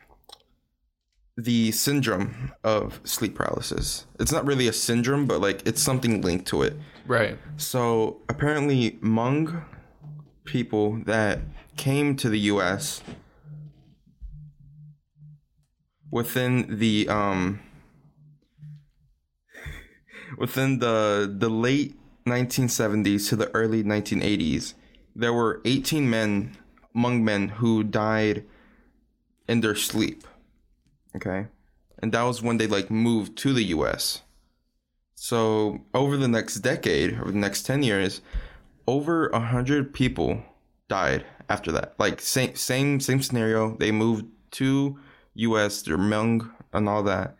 the 1.36 1.72
syndrome 1.72 2.52
of 2.62 3.00
sleep 3.04 3.34
paralysis. 3.34 4.06
It's 4.20 4.32
not 4.32 4.46
really 4.46 4.68
a 4.68 4.72
syndrome, 4.72 5.26
but 5.26 5.40
like 5.40 5.66
it's 5.66 5.82
something 5.82 6.20
linked 6.20 6.46
to 6.48 6.62
it. 6.62 6.76
Right. 7.06 7.38
So 7.56 8.20
apparently, 8.28 8.92
Hmong 9.02 9.64
people 10.44 11.00
that 11.04 11.40
came 11.76 12.16
to 12.16 12.28
the 12.28 12.38
U.S. 12.40 13.02
within 16.10 16.78
the 16.78 17.08
um 17.08 17.60
within 20.42 20.80
the 20.80 21.32
the 21.38 21.48
late 21.48 21.94
1970s 22.26 23.28
to 23.28 23.36
the 23.36 23.48
early 23.54 23.84
1980s, 23.84 24.74
there 25.14 25.32
were 25.32 25.60
18 25.64 26.10
men, 26.10 26.56
Hmong 26.94 27.22
men, 27.22 27.48
who 27.48 27.84
died 27.84 28.44
in 29.46 29.60
their 29.60 29.76
sleep. 29.76 30.26
Okay. 31.14 31.46
And 32.00 32.10
that 32.12 32.24
was 32.24 32.42
when 32.42 32.56
they 32.56 32.66
like 32.66 32.90
moved 32.90 33.38
to 33.38 33.52
the 33.52 33.66
US. 33.76 34.22
So 35.14 35.82
over 35.94 36.16
the 36.16 36.26
next 36.26 36.56
decade, 36.56 37.14
over 37.20 37.30
the 37.30 37.38
next 37.38 37.62
10 37.62 37.84
years, 37.84 38.20
over 38.88 39.28
a 39.28 39.38
hundred 39.38 39.94
people 39.94 40.42
died 40.88 41.24
after 41.48 41.70
that. 41.70 41.94
Like 42.00 42.20
same 42.20 42.56
same 42.56 42.98
same 42.98 43.22
scenario. 43.22 43.76
They 43.76 43.92
moved 43.92 44.26
to 44.58 44.98
US, 45.34 45.82
they're 45.82 45.96
Hmong 45.96 46.50
and 46.72 46.88
all 46.88 47.04
that. 47.04 47.36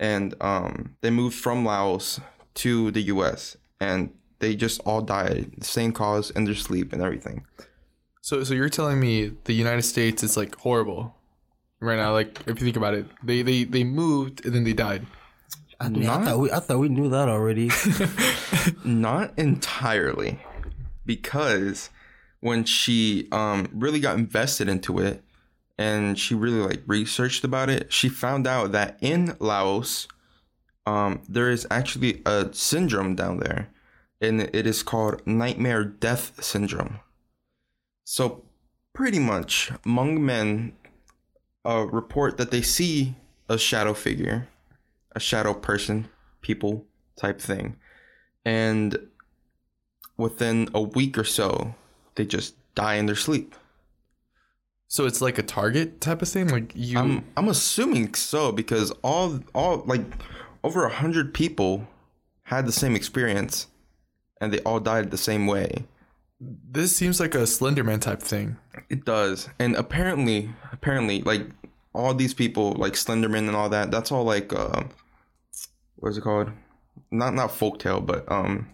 And 0.00 0.34
um 0.40 0.96
they 1.02 1.10
moved 1.10 1.36
from 1.36 1.64
Laos 1.64 2.18
to 2.54 2.90
the 2.90 3.02
US 3.02 3.56
and 3.80 4.12
they 4.38 4.56
just 4.56 4.80
all 4.84 5.00
died. 5.00 5.52
The 5.58 5.64
same 5.64 5.92
cause 5.92 6.30
in 6.30 6.44
their 6.44 6.54
sleep 6.54 6.92
and 6.92 7.02
everything. 7.02 7.46
So 8.20 8.44
so 8.44 8.54
you're 8.54 8.68
telling 8.68 9.00
me 9.00 9.32
the 9.44 9.52
United 9.52 9.82
States 9.82 10.22
is 10.22 10.36
like 10.36 10.54
horrible 10.56 11.16
right 11.82 11.96
now? 11.96 12.12
Like 12.12 12.40
if 12.46 12.60
you 12.60 12.64
think 12.64 12.76
about 12.76 12.94
it, 12.94 13.06
they 13.22 13.42
they 13.42 13.64
they 13.64 13.84
moved 13.84 14.44
and 14.44 14.54
then 14.54 14.64
they 14.64 14.72
died. 14.72 15.06
I, 15.80 15.88
mean, 15.88 16.04
Not- 16.04 16.20
I 16.20 16.24
thought 16.24 16.38
we 16.38 16.50
I 16.52 16.60
thought 16.60 16.78
we 16.78 16.88
knew 16.88 17.08
that 17.10 17.28
already. 17.28 17.70
Not 18.84 19.36
entirely, 19.36 20.40
because 21.04 21.90
when 22.40 22.64
she 22.64 23.28
um 23.32 23.68
really 23.72 24.00
got 24.00 24.16
invested 24.16 24.68
into 24.68 24.98
it 24.98 25.22
and 25.78 26.18
she 26.18 26.34
really 26.34 26.60
like 26.60 26.82
researched 26.86 27.44
about 27.44 27.68
it, 27.68 27.92
she 27.92 28.08
found 28.08 28.46
out 28.46 28.72
that 28.72 28.96
in 29.00 29.36
Laos, 29.40 30.06
um, 30.86 31.22
there 31.28 31.50
is 31.50 31.66
actually 31.70 32.22
a 32.26 32.48
syndrome 32.52 33.14
down 33.14 33.38
there, 33.38 33.68
and 34.20 34.40
it 34.40 34.66
is 34.66 34.82
called 34.82 35.26
nightmare 35.26 35.84
death 35.84 36.42
syndrome. 36.42 37.00
So, 38.04 38.44
pretty 38.92 39.18
much, 39.18 39.70
Hmong 39.84 40.20
men 40.20 40.72
uh, 41.64 41.86
report 41.90 42.36
that 42.36 42.50
they 42.50 42.62
see 42.62 43.14
a 43.48 43.58
shadow 43.58 43.94
figure, 43.94 44.48
a 45.14 45.20
shadow 45.20 45.54
person, 45.54 46.08
people 46.40 46.86
type 47.16 47.40
thing, 47.40 47.76
and 48.44 48.98
within 50.16 50.68
a 50.74 50.80
week 50.80 51.16
or 51.16 51.24
so, 51.24 51.74
they 52.14 52.24
just 52.24 52.54
die 52.74 52.94
in 52.94 53.06
their 53.06 53.16
sleep. 53.16 53.54
So 54.88 55.06
it's 55.06 55.22
like 55.22 55.38
a 55.38 55.42
target 55.42 56.00
type 56.02 56.20
of 56.20 56.28
thing. 56.28 56.48
Like 56.48 56.72
you. 56.74 56.98
I'm 56.98 57.24
I'm 57.36 57.48
assuming 57.48 58.12
so 58.14 58.52
because 58.52 58.90
all 59.02 59.40
all 59.54 59.78
like 59.86 60.02
over 60.64 60.84
a 60.84 60.92
hundred 60.92 61.34
people 61.34 61.86
had 62.44 62.66
the 62.66 62.72
same 62.72 62.94
experience, 62.96 63.66
and 64.40 64.52
they 64.52 64.60
all 64.60 64.80
died 64.80 65.10
the 65.10 65.18
same 65.18 65.46
way. 65.46 65.84
this 66.40 66.94
seems 66.96 67.20
like 67.20 67.34
a 67.34 67.38
Slenderman 67.46 68.00
type 68.00 68.20
thing. 68.20 68.56
It 68.88 69.04
does, 69.04 69.48
and 69.58 69.76
apparently, 69.76 70.50
apparently, 70.72 71.22
like 71.22 71.46
all 71.94 72.14
these 72.14 72.34
people, 72.34 72.72
like 72.72 72.94
Slenderman 72.94 73.46
and 73.48 73.54
all 73.56 73.68
that, 73.68 73.90
that's 73.90 74.10
all 74.10 74.24
like 74.24 74.52
uh, 74.52 74.84
what 75.96 76.10
is 76.10 76.18
it 76.18 76.22
called? 76.22 76.50
Not 77.10 77.34
not 77.34 77.50
folktale, 77.50 78.04
but 78.04 78.30
um, 78.30 78.68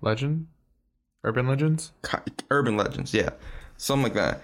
Legend, 0.00 0.48
urban 1.24 1.46
legends. 1.46 1.92
urban 2.50 2.76
legends, 2.76 3.14
yeah, 3.14 3.30
something 3.76 4.04
like 4.04 4.14
that. 4.14 4.42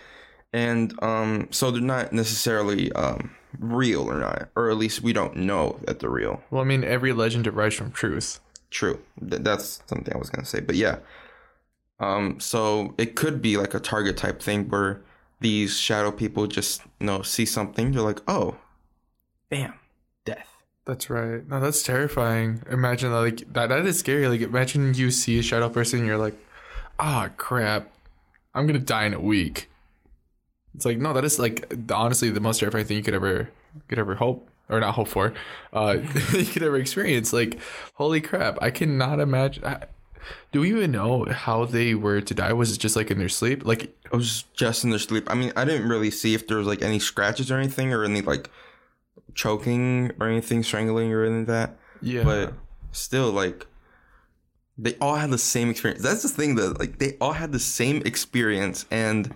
And 0.53 0.93
um, 1.03 1.49
so 1.51 1.71
they're 1.71 1.81
not 1.81 2.13
necessarily 2.13 2.93
um 2.93 3.35
real 3.59 4.11
or 4.11 4.19
not, 4.19 4.49
or 4.57 4.71
at 4.71 4.77
least 4.77 5.03
we 5.03 5.13
don't 5.13 5.37
know 5.37 5.79
that 5.87 6.01
they're 6.01 6.11
real. 6.11 6.43
Well, 6.51 6.63
I 6.63 6.65
mean, 6.65 6.85
every 6.85 7.13
legend 7.13 7.45
derives 7.45 7.77
from 7.77 7.93
truth. 7.93 8.41
true. 8.71 9.01
Th- 9.21 9.43
that's 9.43 9.83
something 9.87 10.15
I 10.15 10.19
was 10.19 10.31
gonna 10.31 10.47
say. 10.47 10.61
But 10.61 10.77
yeah. 10.77 10.99
Um, 12.01 12.41
so 12.41 12.95
it 12.99 13.15
could 13.15 13.41
be 13.41 13.57
like 13.57 13.75
a 13.75 13.81
target 13.81 14.17
type 14.17 14.43
thing 14.43 14.69
where 14.69 15.01
these 15.41 15.79
shadow 15.79 16.11
people 16.11 16.47
just 16.47 16.83
you 17.01 17.07
know 17.07 17.23
see 17.23 17.45
something, 17.45 17.93
they're 17.93 18.03
like, 18.03 18.21
oh, 18.27 18.57
bam, 19.51 19.75
death. 20.25 20.49
That's 20.85 21.09
right. 21.11 21.47
No, 21.49 21.61
that's 21.61 21.83
terrifying. 21.83 22.63
Imagine 22.71 23.13
like 23.13 23.53
that. 23.53 23.69
That 23.69 23.87
is 23.87 23.99
scary. 24.01 24.27
Like 24.27 24.41
imagine 24.41 24.95
you 24.95 25.11
see 25.11 25.39
a 25.39 25.43
shadow 25.43 25.69
person, 25.69 26.01
and 26.01 26.09
you're 26.09 26.19
like, 26.19 26.35
ah, 26.99 27.29
crap, 27.37 27.93
I'm 28.55 28.67
gonna 28.67 28.79
die 28.81 29.05
in 29.07 29.15
a 29.15 29.21
week. 29.21 29.69
It's 30.75 30.85
like 30.85 30.99
no, 30.99 31.13
that 31.13 31.25
is 31.25 31.39
like 31.39 31.73
honestly 31.93 32.31
the 32.31 32.41
most 32.41 32.61
terrifying 32.61 32.85
thing 32.87 32.97
you 32.97 33.03
could 33.03 33.15
ever 33.15 33.51
could 33.89 33.99
ever 33.99 34.15
hope 34.15 34.49
or 34.69 34.81
not 34.81 34.95
hope 34.95 35.09
for, 35.09 35.35
uh, 35.73 35.97
you 36.33 36.45
could 36.47 36.63
ever 36.63 36.77
experience. 36.77 37.33
Like, 37.33 37.59
holy 37.95 38.21
crap, 38.23 38.59
I 38.63 38.71
cannot 38.71 39.21
imagine. 39.21 39.65
I, 39.65 39.85
do 40.51 40.61
we 40.61 40.71
even 40.71 40.93
know 40.93 41.27
how 41.27 41.65
they 41.67 41.95
were 41.95 42.21
to 42.23 42.33
die? 42.35 42.53
Was 42.55 42.73
it 42.73 42.79
just 42.79 42.97
like 42.97 43.11
in 43.11 43.19
their 43.19 43.29
sleep? 43.29 43.67
Like, 43.67 43.83
It 44.05 44.13
was 44.13 44.45
just 44.55 44.85
in 44.85 44.91
their 44.91 44.99
sleep. 44.99 45.31
I 45.31 45.35
mean, 45.35 45.53
I 45.57 45.65
didn't 45.67 45.89
really 45.89 46.11
see 46.11 46.33
if 46.35 46.47
there 46.47 46.57
was 46.57 46.67
like 46.67 46.81
any 46.81 47.01
scratches 47.01 47.51
or 47.51 47.59
anything 47.59 47.93
or 47.93 48.05
any 48.05 48.23
like 48.23 48.49
choking 49.35 50.13
or 50.21 50.29
anything, 50.29 50.63
strangling 50.63 51.13
or 51.13 51.25
anything 51.25 51.41
like 51.41 51.47
that. 51.49 51.77
yeah, 52.01 52.23
But 52.25 52.55
still, 52.93 53.31
like, 53.31 53.67
they 54.79 54.97
all 55.01 55.17
had 55.17 55.31
the 55.31 55.39
same 55.39 55.69
experience. 55.71 56.03
That's 56.03 56.23
the 56.23 56.29
thing 56.29 56.55
that 56.55 56.79
like 56.79 56.99
they 56.99 57.17
all 57.21 57.33
had 57.33 57.53
the 57.53 57.59
same 57.59 58.03
experience 58.07 58.87
and 58.91 59.35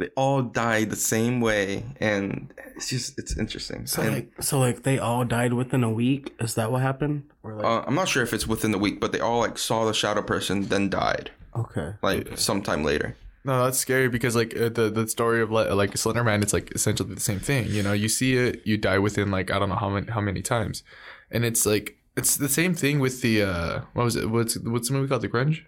they 0.00 0.08
all 0.16 0.42
died 0.42 0.90
the 0.90 0.96
same 0.96 1.40
way. 1.40 1.84
And 2.00 2.52
it's 2.76 2.88
just 2.88 3.18
it's 3.18 3.36
interesting. 3.38 3.86
So 3.86 4.02
And, 4.02 4.14
like, 4.14 4.42
so 4.42 4.58
like 4.58 4.82
they 4.82 4.98
all 4.98 5.24
died 5.24 5.52
within 5.52 5.84
a 5.84 5.90
week. 5.90 6.34
Is 6.40 6.54
that 6.54 6.72
what 6.72 6.82
happened? 6.82 7.30
Or 7.42 7.54
like, 7.54 7.64
uh, 7.64 7.84
I'm 7.86 7.94
not 7.94 8.08
sure 8.08 8.22
if 8.22 8.32
it's 8.32 8.46
within 8.46 8.72
the 8.72 8.78
week, 8.78 9.00
but 9.00 9.12
they 9.12 9.20
all 9.20 9.38
like 9.38 9.58
saw 9.58 9.84
the 9.84 9.94
shadow 9.94 10.22
person, 10.22 10.68
then 10.68 10.90
died 10.90 11.30
okay, 11.56 11.94
like 12.02 12.38
sometime 12.38 12.84
later. 12.84 13.16
no, 13.44 13.64
that's 13.64 13.78
scary 13.78 14.08
because 14.08 14.36
like 14.36 14.56
uh, 14.56 14.68
the 14.68 14.90
the 14.90 15.08
story 15.08 15.42
of 15.42 15.50
like, 15.50 15.70
like 15.70 15.96
Slender 15.96 16.24
Man, 16.24 16.42
it's 16.42 16.52
like 16.52 16.70
essentially 16.72 17.14
the 17.14 17.20
same 17.20 17.40
thing. 17.40 17.66
You 17.68 17.82
know, 17.82 17.92
you 17.92 18.08
see 18.08 18.36
it, 18.36 18.62
you 18.64 18.76
die 18.76 18.98
within 18.98 19.30
like 19.30 19.50
I 19.50 19.58
don't 19.58 19.68
know 19.68 19.76
how 19.76 19.88
many 19.88 20.10
how 20.10 20.20
many 20.20 20.42
times, 20.42 20.82
and 21.30 21.44
it's 21.44 21.66
like 21.66 21.96
it's 22.16 22.36
the 22.36 22.48
same 22.48 22.74
thing 22.74 23.00
with 23.00 23.22
the 23.22 23.42
uh 23.42 23.80
what 23.94 24.04
was 24.04 24.16
it? 24.16 24.30
What's 24.30 24.58
what's 24.58 24.88
the 24.88 24.94
movie 24.94 25.08
called? 25.08 25.22
The 25.22 25.28
Grudge, 25.28 25.66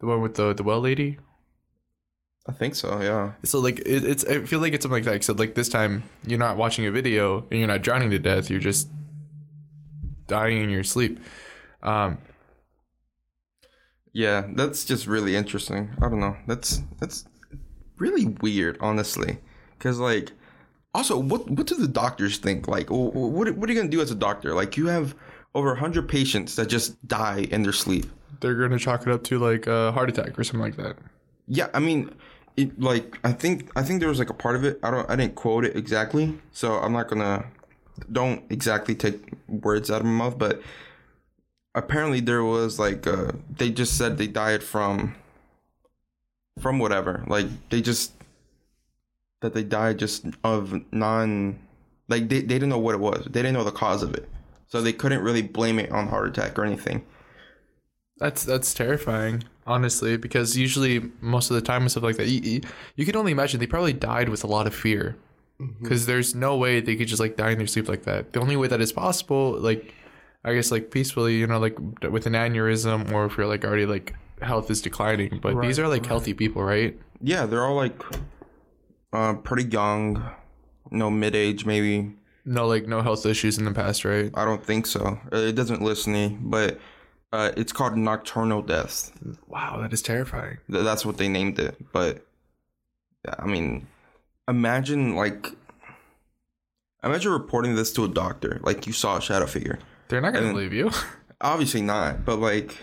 the 0.00 0.06
one 0.06 0.20
with 0.20 0.34
the 0.34 0.52
the 0.52 0.62
well 0.62 0.80
lady. 0.80 1.18
I 2.48 2.52
think 2.52 2.74
so. 2.76 3.00
Yeah. 3.02 3.32
So 3.44 3.58
like 3.58 3.80
it, 3.80 4.04
it's 4.04 4.24
I 4.24 4.44
feel 4.44 4.60
like 4.60 4.72
it's 4.72 4.82
something 4.84 4.96
like 4.96 5.04
that. 5.04 5.14
Except 5.14 5.38
like 5.38 5.54
this 5.54 5.68
time 5.68 6.04
you're 6.26 6.38
not 6.38 6.56
watching 6.56 6.86
a 6.86 6.90
video 6.92 7.38
and 7.50 7.58
you're 7.58 7.68
not 7.68 7.82
drowning 7.82 8.10
to 8.10 8.18
death. 8.18 8.50
You're 8.50 8.60
just 8.60 8.88
dying 10.26 10.62
in 10.62 10.70
your 10.70 10.84
sleep. 10.84 11.18
Um, 11.82 12.18
Yeah, 14.12 14.46
that's 14.54 14.84
just 14.84 15.06
really 15.06 15.36
interesting. 15.36 15.90
I 16.02 16.08
don't 16.08 16.20
know. 16.20 16.36
That's 16.46 16.82
that's 17.00 17.24
really 17.98 18.26
weird, 18.40 18.78
honestly. 18.80 19.38
Cause 19.78 19.98
like, 19.98 20.32
also, 20.94 21.18
what 21.18 21.50
what 21.50 21.66
do 21.66 21.74
the 21.74 21.88
doctors 21.88 22.38
think? 22.38 22.66
Like, 22.66 22.86
wh- 22.88 23.12
wh- 23.12 23.32
what 23.34 23.50
what 23.56 23.68
are 23.68 23.72
you 23.72 23.78
gonna 23.78 23.90
do 23.90 24.00
as 24.00 24.10
a 24.10 24.14
doctor? 24.14 24.54
Like, 24.54 24.76
you 24.76 24.86
have 24.86 25.14
over 25.54 25.74
hundred 25.74 26.08
patients 26.08 26.56
that 26.56 26.68
just 26.68 27.06
die 27.06 27.46
in 27.50 27.62
their 27.62 27.72
sleep. 27.72 28.06
they're 28.40 28.54
gonna 28.54 28.78
chalk 28.78 29.02
it 29.02 29.08
up 29.08 29.22
to 29.24 29.38
like 29.38 29.66
a 29.66 29.92
heart 29.92 30.08
attack 30.08 30.38
or 30.38 30.44
something 30.44 30.60
like 30.60 30.76
that. 30.76 30.96
Yeah, 31.46 31.68
I 31.74 31.78
mean, 31.80 32.10
it, 32.56 32.80
like 32.80 33.18
I 33.24 33.32
think 33.32 33.70
I 33.76 33.82
think 33.82 34.00
there 34.00 34.08
was 34.08 34.18
like 34.18 34.30
a 34.30 34.34
part 34.34 34.56
of 34.56 34.64
it. 34.64 34.78
I 34.82 34.90
don't 34.90 35.08
I 35.10 35.16
didn't 35.16 35.34
quote 35.34 35.64
it 35.64 35.76
exactly, 35.76 36.38
so 36.52 36.74
I'm 36.74 36.92
not 36.92 37.08
gonna 37.08 37.46
don't 38.10 38.44
exactly 38.50 38.94
take 38.94 39.32
words 39.48 39.90
out 39.90 40.00
of 40.00 40.06
my 40.06 40.24
mouth, 40.24 40.38
but 40.38 40.60
apparently 41.74 42.20
there 42.20 42.42
was 42.42 42.78
like 42.78 43.06
uh 43.06 43.32
they 43.50 43.70
just 43.70 43.96
said 43.96 44.16
they 44.16 44.26
died 44.26 44.62
from 44.62 45.14
from 46.60 46.78
whatever. 46.78 47.24
Like 47.26 47.46
they 47.70 47.82
just 47.82 48.12
that 49.42 49.54
they 49.54 49.62
died 49.62 49.98
just 49.98 50.24
of 50.42 50.80
non 50.92 51.58
like 52.08 52.28
they, 52.28 52.40
they 52.40 52.54
didn't 52.54 52.70
know 52.70 52.78
what 52.78 52.94
it 52.94 53.00
was. 53.00 53.24
They 53.24 53.42
didn't 53.42 53.54
know 53.54 53.64
the 53.64 53.70
cause 53.70 54.02
of 54.02 54.14
it. 54.14 54.28
So 54.68 54.80
they 54.80 54.92
couldn't 54.92 55.22
really 55.22 55.42
blame 55.42 55.78
it 55.78 55.92
on 55.92 56.08
heart 56.08 56.28
attack 56.28 56.58
or 56.58 56.64
anything. 56.64 57.04
That's 58.18 58.44
that's 58.44 58.72
terrifying, 58.72 59.44
honestly, 59.66 60.16
because 60.16 60.56
usually 60.56 61.10
most 61.20 61.50
of 61.50 61.54
the 61.54 61.60
time 61.60 61.82
and 61.82 61.90
stuff 61.90 62.02
like 62.02 62.16
that, 62.16 62.28
you, 62.28 62.62
you, 62.94 63.04
can 63.04 63.16
only 63.16 63.32
imagine 63.32 63.60
they 63.60 63.66
probably 63.66 63.92
died 63.92 64.30
with 64.30 64.42
a 64.42 64.46
lot 64.46 64.66
of 64.66 64.74
fear, 64.74 65.16
because 65.82 66.06
there's 66.06 66.34
no 66.34 66.56
way 66.56 66.80
they 66.80 66.96
could 66.96 67.08
just 67.08 67.20
like 67.20 67.36
die 67.36 67.50
in 67.50 67.58
their 67.58 67.66
sleep 67.66 67.88
like 67.88 68.04
that. 68.04 68.32
The 68.32 68.40
only 68.40 68.56
way 68.56 68.68
that 68.68 68.80
is 68.80 68.90
possible, 68.90 69.58
like, 69.60 69.92
I 70.44 70.54
guess 70.54 70.70
like 70.70 70.90
peacefully, 70.90 71.36
you 71.36 71.46
know, 71.46 71.58
like 71.58 71.78
with 72.10 72.26
an 72.26 72.32
aneurysm, 72.32 73.12
or 73.12 73.26
if 73.26 73.36
you're 73.36 73.46
like 73.46 73.64
already 73.64 73.84
like 73.84 74.14
health 74.40 74.70
is 74.70 74.80
declining. 74.80 75.38
But 75.42 75.60
these 75.60 75.78
are 75.78 75.88
like 75.88 76.02
right. 76.02 76.08
healthy 76.08 76.32
people, 76.32 76.62
right? 76.62 76.98
Yeah, 77.20 77.44
they're 77.44 77.64
all 77.64 77.76
like 77.76 78.02
uh 79.12 79.34
pretty 79.34 79.68
young, 79.68 80.30
no 80.90 81.10
mid 81.10 81.34
age 81.34 81.66
maybe. 81.66 82.14
No, 82.46 82.66
like 82.66 82.86
no 82.86 83.02
health 83.02 83.26
issues 83.26 83.58
in 83.58 83.64
the 83.64 83.72
past, 83.72 84.04
right? 84.04 84.30
I 84.34 84.44
don't 84.44 84.64
think 84.64 84.86
so. 84.86 85.18
It 85.32 85.56
doesn't 85.56 85.82
list 85.82 86.06
any, 86.06 86.28
but 86.28 86.78
uh, 87.36 87.52
it's 87.56 87.72
called 87.72 87.96
nocturnal 87.96 88.62
deaths. 88.62 89.12
Wow, 89.46 89.78
that 89.82 89.92
is 89.92 90.02
terrifying. 90.02 90.58
Th- 90.70 90.82
That's 90.84 91.04
what 91.04 91.18
they 91.18 91.28
named 91.28 91.58
it. 91.58 91.76
But 91.92 92.24
I 93.38 93.46
mean, 93.46 93.86
imagine 94.48 95.14
like 95.16 95.48
imagine 97.04 97.32
reporting 97.32 97.74
this 97.74 97.92
to 97.94 98.04
a 98.04 98.08
doctor, 98.08 98.60
like 98.62 98.86
you 98.86 98.92
saw 98.92 99.16
a 99.18 99.20
shadow 99.20 99.46
figure. 99.46 99.78
They're 100.08 100.20
not 100.20 100.32
gonna 100.32 100.46
And- 100.46 100.54
believe 100.54 100.72
you. 100.72 100.90
Obviously 101.40 101.82
not, 101.82 102.24
but 102.24 102.36
like 102.38 102.76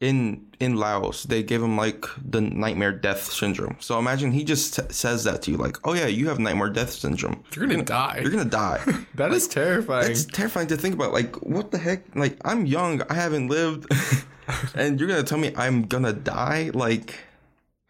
in 0.00 0.46
in 0.58 0.76
Laos, 0.76 1.24
they 1.24 1.42
give 1.42 1.62
him 1.62 1.76
like 1.76 2.06
the 2.24 2.40
nightmare 2.40 2.92
death 2.92 3.30
syndrome. 3.30 3.76
So 3.80 3.98
imagine 3.98 4.32
he 4.32 4.44
just 4.44 4.74
t- 4.74 4.82
says 4.90 5.24
that 5.24 5.42
to 5.42 5.50
you, 5.50 5.58
like, 5.58 5.76
"Oh 5.86 5.92
yeah, 5.92 6.06
you 6.06 6.28
have 6.28 6.38
nightmare 6.38 6.70
death 6.70 6.90
syndrome. 6.92 7.44
You're 7.54 7.66
gonna 7.66 7.84
die. 7.84 8.20
You're 8.22 8.30
gonna 8.30 8.44
die." 8.46 8.80
That 9.14 9.32
is 9.32 9.46
terrifying. 9.46 10.08
That's 10.08 10.24
terrifying 10.24 10.68
to 10.68 10.76
think 10.76 10.94
about. 10.94 11.12
Like, 11.12 11.36
what 11.44 11.70
the 11.70 11.78
heck? 11.78 12.14
Like, 12.16 12.38
I'm 12.44 12.64
young. 12.64 13.02
I 13.10 13.14
haven't 13.14 13.48
lived, 13.48 13.86
and 14.74 14.98
you're 14.98 15.08
gonna 15.08 15.22
tell 15.22 15.38
me 15.38 15.52
I'm 15.56 15.82
gonna 15.82 16.14
die? 16.14 16.70
Like, 16.72 17.18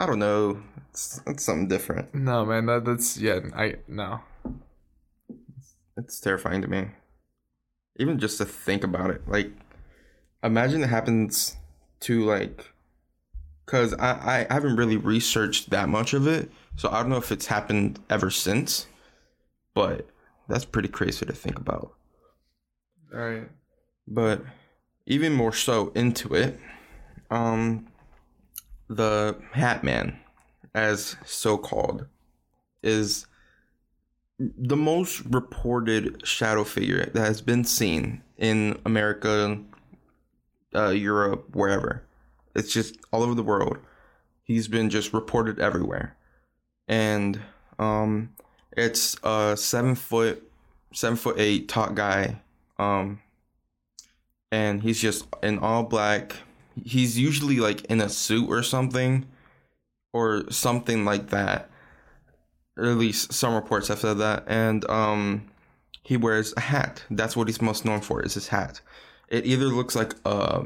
I 0.00 0.06
don't 0.06 0.18
know. 0.18 0.60
It's, 0.90 1.20
it's 1.28 1.44
something 1.44 1.68
different. 1.68 2.12
no, 2.12 2.44
man, 2.44 2.66
that, 2.66 2.84
that's 2.84 3.16
yeah. 3.16 3.38
I 3.54 3.76
no. 3.86 4.20
It's 5.96 6.18
terrifying 6.18 6.62
to 6.62 6.68
me, 6.68 6.88
even 8.00 8.18
just 8.18 8.38
to 8.38 8.44
think 8.44 8.82
about 8.82 9.10
it. 9.10 9.22
Like, 9.28 9.52
imagine 10.42 10.82
it 10.82 10.88
happens 10.88 11.56
to 12.00 12.24
like, 12.24 12.72
cause 13.66 13.94
I 13.94 14.46
I 14.50 14.54
haven't 14.54 14.76
really 14.76 14.96
researched 14.96 15.70
that 15.70 15.88
much 15.88 16.14
of 16.14 16.26
it, 16.26 16.50
so 16.76 16.90
I 16.90 17.00
don't 17.00 17.10
know 17.10 17.16
if 17.16 17.32
it's 17.32 17.46
happened 17.46 18.00
ever 18.10 18.30
since. 18.30 18.86
But 19.74 20.08
that's 20.48 20.64
pretty 20.64 20.88
crazy 20.88 21.26
to 21.26 21.32
think 21.32 21.58
about. 21.58 21.94
All 23.12 23.18
right. 23.20 23.48
but 24.06 24.42
even 25.06 25.32
more 25.32 25.52
so 25.52 25.90
into 25.94 26.34
it 26.34 26.58
um 27.30 27.86
the 28.88 29.36
hat 29.52 29.82
man 29.84 30.18
as 30.74 31.16
so 31.24 31.58
called 31.58 32.06
is 32.82 33.26
the 34.38 34.76
most 34.76 35.20
reported 35.26 36.26
shadow 36.26 36.64
figure 36.64 37.04
that 37.06 37.20
has 37.20 37.40
been 37.42 37.64
seen 37.64 38.22
in 38.38 38.78
america 38.86 39.58
uh, 40.74 40.90
europe 40.90 41.54
wherever. 41.54 42.02
It's 42.54 42.72
just 42.72 42.96
all 43.12 43.22
over 43.22 43.34
the 43.34 43.42
world. 43.42 43.78
He's 44.42 44.68
been 44.68 44.90
just 44.90 45.12
reported 45.12 45.58
everywhere. 45.58 46.16
And 46.88 47.40
um 47.78 48.30
it's 48.76 49.16
a 49.22 49.56
seven 49.56 49.94
foot 49.94 50.50
seven 50.92 51.16
foot 51.16 51.36
eight 51.38 51.68
tall 51.68 51.90
guy 51.90 52.40
um 52.78 53.20
and 54.52 54.82
he's 54.82 55.00
just 55.00 55.26
in 55.42 55.58
all 55.58 55.84
black. 55.84 56.34
He's 56.84 57.18
usually 57.18 57.60
like 57.60 57.84
in 57.84 58.00
a 58.00 58.08
suit 58.08 58.48
or 58.48 58.62
something 58.62 59.26
or 60.12 60.50
something 60.50 61.04
like 61.04 61.30
that. 61.30 61.70
Or 62.76 62.86
at 62.86 62.96
least 62.96 63.32
some 63.32 63.54
reports 63.54 63.88
have 63.88 64.00
said 64.00 64.18
that. 64.18 64.44
And 64.48 64.88
um 64.90 65.46
he 66.02 66.16
wears 66.16 66.52
a 66.56 66.60
hat. 66.60 67.04
That's 67.10 67.36
what 67.36 67.46
he's 67.46 67.62
most 67.62 67.84
known 67.84 68.00
for 68.00 68.20
is 68.22 68.34
his 68.34 68.48
hat 68.48 68.80
it 69.30 69.46
either 69.46 69.66
looks 69.66 69.94
like 69.94 70.14
a, 70.24 70.64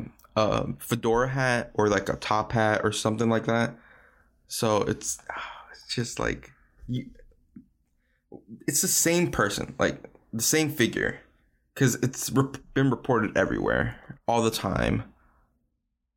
fedora 0.79 1.29
hat 1.29 1.71
or 1.75 1.89
like 1.89 2.09
a 2.09 2.17
top 2.17 2.51
hat 2.53 2.81
or 2.83 2.91
something 2.91 3.29
like 3.29 3.47
that 3.47 3.77
so 4.49 4.79
it's 4.83 5.19
it's 5.71 5.95
just 5.95 6.19
like 6.19 6.51
you 6.89 7.09
it's 8.67 8.83
the 8.83 8.89
same 8.89 9.31
person 9.31 9.75
like 9.79 10.03
the 10.33 10.43
same 10.43 10.69
figure 10.69 11.21
because 11.75 11.97
it's 11.97 12.31
rep- 12.31 12.59
been 12.75 12.91
reported 12.91 13.37
everywhere 13.37 13.97
all 14.27 14.43
the 14.43 14.51
time. 14.51 15.05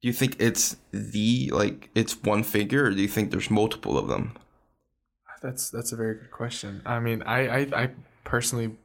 Do 0.01 0.07
you 0.07 0.13
think 0.13 0.35
it's 0.39 0.77
the 0.91 1.49
like 1.53 1.89
it's 1.95 2.21
one 2.21 2.43
figure, 2.43 2.85
or 2.85 2.91
do 2.91 3.01
you 3.01 3.07
think 3.07 3.31
there's 3.31 3.49
multiple 3.49 3.97
of 3.97 4.07
them? 4.07 4.37
That's 5.41 5.69
that's 5.69 5.91
a 5.91 5.95
very 5.95 6.15
good 6.15 6.31
question. 6.31 6.81
I 6.85 6.99
mean, 6.99 7.23
I 7.23 7.47
I, 7.47 7.59
I 7.83 7.89
personally, 8.23 8.77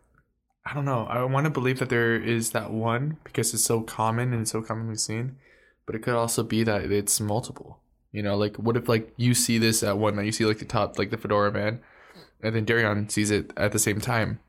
I 0.64 0.74
don't 0.74 0.84
know. 0.84 1.04
I 1.06 1.24
want 1.24 1.44
to 1.44 1.50
believe 1.50 1.78
that 1.80 1.88
there 1.88 2.14
is 2.16 2.50
that 2.52 2.70
one 2.70 3.18
because 3.24 3.52
it's 3.52 3.64
so 3.64 3.80
common 3.82 4.32
and 4.32 4.48
so 4.48 4.62
commonly 4.62 4.96
seen. 4.96 5.36
but 5.86 5.94
it 5.96 6.02
could 6.02 6.14
also 6.14 6.42
be 6.42 6.62
that 6.64 6.90
it's 6.92 7.20
multiple. 7.20 7.80
You 8.12 8.22
know, 8.22 8.36
like 8.36 8.56
what 8.56 8.76
if 8.76 8.88
like 8.88 9.12
you 9.16 9.34
see 9.34 9.58
this 9.58 9.82
at 9.82 9.98
one 9.98 10.16
night, 10.16 10.26
you 10.26 10.32
see 10.32 10.44
like 10.46 10.58
the 10.58 10.64
top, 10.64 10.98
like 10.98 11.10
the 11.10 11.16
fedora 11.18 11.52
man, 11.52 11.80
and 12.42 12.54
then 12.54 12.66
Darion 12.66 13.10
sees 13.10 13.30
it 13.30 13.52
at 13.56 13.72
the 13.72 13.78
same 13.78 14.00
time, 14.00 14.40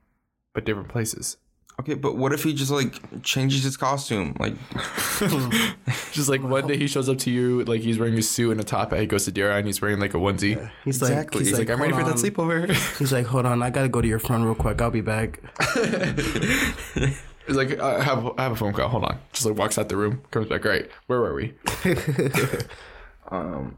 but 0.53 0.66
different 0.66 0.89
places. 0.89 1.38
Okay, 1.84 1.96
but 1.96 2.16
what 2.16 2.32
if 2.32 2.44
he 2.44 2.54
just 2.54 2.72
like 2.72 2.96
changes 3.24 3.64
his 3.64 3.76
costume? 3.76 4.36
Like, 4.40 4.54
Just 6.14 6.30
like 6.30 6.42
one 6.42 6.66
day 6.66 6.78
he 6.78 6.88
shows 6.88 7.10
up 7.10 7.18
to 7.20 7.32
you, 7.32 7.64
like 7.66 7.82
he's 7.82 8.00
wearing 8.00 8.18
a 8.18 8.22
suit 8.22 8.52
and 8.52 8.62
a 8.62 8.64
top 8.64 8.92
hat. 8.92 9.02
He 9.02 9.06
goes 9.06 9.26
to 9.26 9.32
Dara 9.32 9.58
and 9.58 9.68
he's 9.68 9.82
wearing 9.82 10.00
like 10.00 10.14
a 10.14 10.18
onesie. 10.18 10.70
He's 10.86 11.02
Exactly. 11.02 11.40
like, 11.40 11.48
he's 11.48 11.50
He's 11.50 11.60
like, 11.60 11.70
I'm 11.70 11.82
ready 11.82 11.94
"Hold 11.94 12.08
for 12.08 12.14
that 12.14 12.34
sleepover. 12.34 12.98
He's 13.00 13.12
like, 13.12 13.26
hold 13.26 13.46
on, 13.46 13.62
I 13.62 13.70
gotta 13.70 13.90
go 13.90 14.00
to 14.02 14.08
your 14.08 14.20
phone 14.20 14.44
real 14.44 14.56
quick. 14.56 14.82
I'll 14.82 14.92
be 14.92 15.02
back. 15.02 15.42
He's 17.46 17.58
like, 17.58 17.78
I 17.80 18.02
have, 18.02 18.26
I 18.38 18.44
have 18.44 18.54
a 18.54 18.56
phone 18.56 18.72
call. 18.72 18.88
Hold 18.88 19.04
on. 19.04 19.20
Just 19.34 19.46
like 19.46 19.58
walks 19.58 19.78
out 19.78 19.90
the 19.90 19.98
room, 19.98 20.22
comes 20.32 20.48
back. 20.48 20.64
Right, 20.64 20.90
where 21.08 21.20
were 21.20 21.34
we? 21.34 21.54
um, 23.30 23.78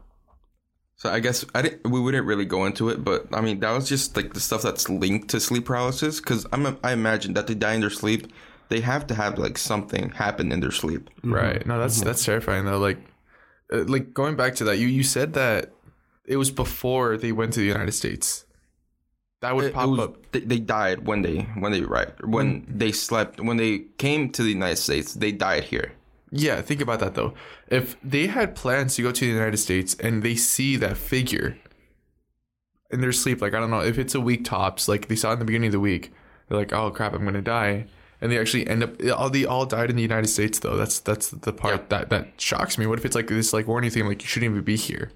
so 0.96 1.10
I 1.10 1.20
guess 1.20 1.44
I 1.54 1.62
didn't. 1.62 1.90
We 1.90 2.00
wouldn't 2.00 2.26
really 2.26 2.44
go 2.46 2.64
into 2.66 2.88
it, 2.88 3.04
but 3.04 3.26
I 3.32 3.40
mean 3.40 3.60
that 3.60 3.70
was 3.72 3.88
just 3.88 4.16
like 4.16 4.32
the 4.34 4.40
stuff 4.40 4.62
that's 4.62 4.88
linked 4.88 5.28
to 5.30 5.40
sleep 5.40 5.66
paralysis. 5.66 6.20
Because 6.20 6.46
I'm 6.52 6.78
I 6.82 6.92
imagine 6.92 7.34
that 7.34 7.46
they 7.46 7.54
die 7.54 7.74
in 7.74 7.80
their 7.80 7.90
sleep. 7.90 8.32
They 8.68 8.80
have 8.80 9.06
to 9.08 9.14
have 9.14 9.38
like 9.38 9.58
something 9.58 10.10
happen 10.10 10.50
in 10.52 10.60
their 10.60 10.72
sleep. 10.72 11.08
Right. 11.22 11.64
No, 11.66 11.78
that's 11.78 12.00
that's 12.00 12.24
terrifying 12.24 12.64
though. 12.64 12.78
Like, 12.78 12.98
uh, 13.72 13.84
like 13.84 14.12
going 14.14 14.36
back 14.36 14.54
to 14.56 14.64
that, 14.64 14.78
you 14.78 14.88
you 14.88 15.02
said 15.04 15.34
that 15.34 15.72
it 16.24 16.36
was 16.36 16.50
before 16.50 17.16
they 17.16 17.30
went 17.30 17.52
to 17.54 17.60
the 17.60 17.66
United 17.66 17.92
States. 17.92 18.44
That 19.42 19.54
would 19.54 19.66
It- 19.66 19.68
it 19.68 19.74
pop 19.74 19.88
was- 19.90 20.00
up. 20.00 20.32
They, 20.32 20.40
they 20.40 20.58
died 20.58 21.06
when 21.06 21.22
they 21.22 21.42
when 21.60 21.70
they 21.72 21.82
arrived. 21.82 22.24
When 22.24 22.64
they 22.68 22.90
slept. 22.90 23.38
When 23.40 23.58
they 23.58 23.84
came 23.98 24.30
to 24.30 24.42
the 24.42 24.48
United 24.48 24.76
States, 24.78 25.12
they 25.14 25.30
died 25.30 25.64
here. 25.64 25.92
Yeah, 26.30 26.60
think 26.60 26.80
about 26.80 27.00
that 27.00 27.14
though. 27.14 27.34
If 27.68 27.96
they 28.02 28.26
had 28.26 28.56
plans 28.56 28.96
to 28.96 29.02
go 29.02 29.12
to 29.12 29.20
the 29.20 29.32
United 29.32 29.58
States 29.58 29.94
and 30.00 30.22
they 30.22 30.34
see 30.34 30.76
that 30.76 30.96
figure 30.96 31.56
in 32.90 33.00
their 33.00 33.12
sleep, 33.12 33.40
like 33.40 33.54
I 33.54 33.60
don't 33.60 33.70
know, 33.70 33.80
if 33.80 33.98
it's 33.98 34.14
a 34.14 34.20
week 34.20 34.44
tops, 34.44 34.88
like 34.88 35.08
they 35.08 35.16
saw 35.16 35.30
it 35.30 35.34
in 35.34 35.38
the 35.40 35.44
beginning 35.44 35.68
of 35.68 35.72
the 35.72 35.80
week, 35.80 36.12
they're 36.48 36.58
like, 36.58 36.72
"Oh 36.72 36.90
crap, 36.90 37.14
I'm 37.14 37.24
gonna 37.24 37.42
die," 37.42 37.86
and 38.20 38.30
they 38.30 38.38
actually 38.38 38.66
end 38.66 38.82
up. 38.82 38.94
All 39.16 39.30
they 39.30 39.44
all 39.44 39.66
died 39.66 39.90
in 39.90 39.96
the 39.96 40.02
United 40.02 40.28
States 40.28 40.58
though. 40.58 40.76
That's 40.76 40.98
that's 40.98 41.28
the 41.30 41.52
part 41.52 41.90
that 41.90 42.10
that 42.10 42.40
shocks 42.40 42.76
me. 42.76 42.86
What 42.86 42.98
if 42.98 43.04
it's 43.04 43.14
like 43.16 43.28
this 43.28 43.52
like 43.52 43.68
warning 43.68 43.90
thing, 43.90 44.06
like 44.06 44.22
you 44.22 44.28
shouldn't 44.28 44.50
even 44.50 44.64
be 44.64 44.76
here. 44.76 45.12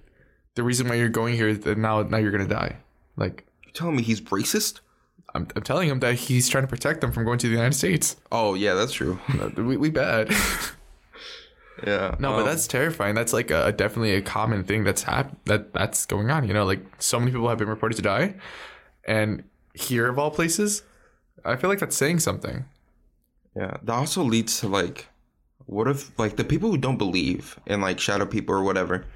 The 0.55 0.63
reason 0.63 0.89
why 0.89 0.97
you're 0.97 1.09
going 1.09 1.35
here 1.35 1.49
is 1.49 1.61
that 1.61 1.79
now 1.79 2.03
now 2.03 2.19
you're 2.19 2.33
gonna 2.33 2.47
die. 2.47 2.77
Like 3.17 3.47
You 3.67 3.73
telling 3.73 3.97
me 3.97 4.03
he's 4.03 4.21
racist? 4.21 4.81
I'm, 5.33 5.47
I'm 5.55 5.63
telling 5.63 5.89
him 5.89 6.01
that 6.01 6.15
he's 6.15 6.49
trying 6.49 6.65
to 6.65 6.69
protect 6.69 7.01
them 7.01 7.13
from 7.13 7.25
going 7.25 7.39
to 7.39 7.47
the 7.47 7.53
United 7.55 7.77
States. 7.77 8.17
Oh 8.33 8.55
yeah, 8.55 8.75
that's 8.75 8.93
true. 8.93 9.21
we, 9.57 9.77
we 9.77 9.91
bad. 9.91 10.33
yeah. 11.87 12.17
No, 12.19 12.33
but 12.33 12.41
um, 12.41 12.47
that's 12.47 12.67
terrifying. 12.67 13.15
That's 13.15 13.33
like 13.33 13.51
a, 13.51 13.73
definitely 13.73 14.15
a 14.15 14.23
common 14.23 14.65
thing 14.65 14.85
that's 14.85 15.03
hap- 15.03 15.45
that 15.45 15.73
that's 15.73 16.07
going 16.07 16.31
on. 16.31 16.47
You 16.47 16.55
know, 16.55 16.65
like 16.65 16.81
so 16.99 17.19
many 17.19 17.31
people 17.31 17.49
have 17.49 17.59
been 17.59 17.69
reported 17.69 17.97
to 17.97 18.03
die, 18.03 18.35
and 19.05 19.45
here 19.75 20.09
of 20.09 20.19
all 20.19 20.31
places, 20.31 20.83
I 21.45 21.57
feel 21.57 21.71
like 21.71 21.79
that's 21.79 21.97
saying 21.97 22.21
something. 22.21 22.65
Yeah, 23.57 23.77
that 23.83 23.93
also 23.93 24.23
leads 24.23 24.61
to 24.61 24.69
like, 24.69 25.09
what 25.67 25.89
if 25.89 26.17
like 26.19 26.37
the 26.37 26.45
people 26.45 26.71
who 26.71 26.79
don't 26.79 26.99
believe 26.99 27.59
in 27.67 27.81
like 27.81 27.99
shadow 27.99 28.27
people 28.27 28.55
or 28.55 28.63
whatever, 28.63 29.07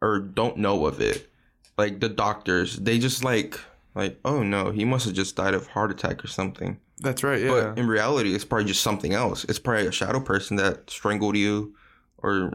or 0.00 0.18
don't 0.18 0.58
know 0.58 0.86
of 0.86 1.00
it, 1.00 1.28
like 1.76 2.00
the 2.00 2.08
doctors, 2.08 2.76
they 2.76 2.98
just 2.98 3.24
like 3.24 3.58
like 3.94 4.18
oh 4.24 4.42
no, 4.42 4.70
he 4.70 4.84
must 4.84 5.06
have 5.06 5.14
just 5.14 5.36
died 5.36 5.54
of 5.54 5.68
heart 5.68 5.90
attack 5.90 6.24
or 6.24 6.28
something. 6.28 6.78
That's 7.00 7.22
right. 7.22 7.42
Yeah. 7.42 7.48
But 7.48 7.78
in 7.78 7.86
reality, 7.86 8.34
it's 8.34 8.44
probably 8.44 8.66
just 8.66 8.82
something 8.82 9.12
else. 9.12 9.44
It's 9.44 9.58
probably 9.58 9.86
a 9.86 9.92
shadow 9.92 10.20
person 10.20 10.56
that 10.56 10.88
strangled 10.88 11.36
you, 11.36 11.74
or 12.18 12.52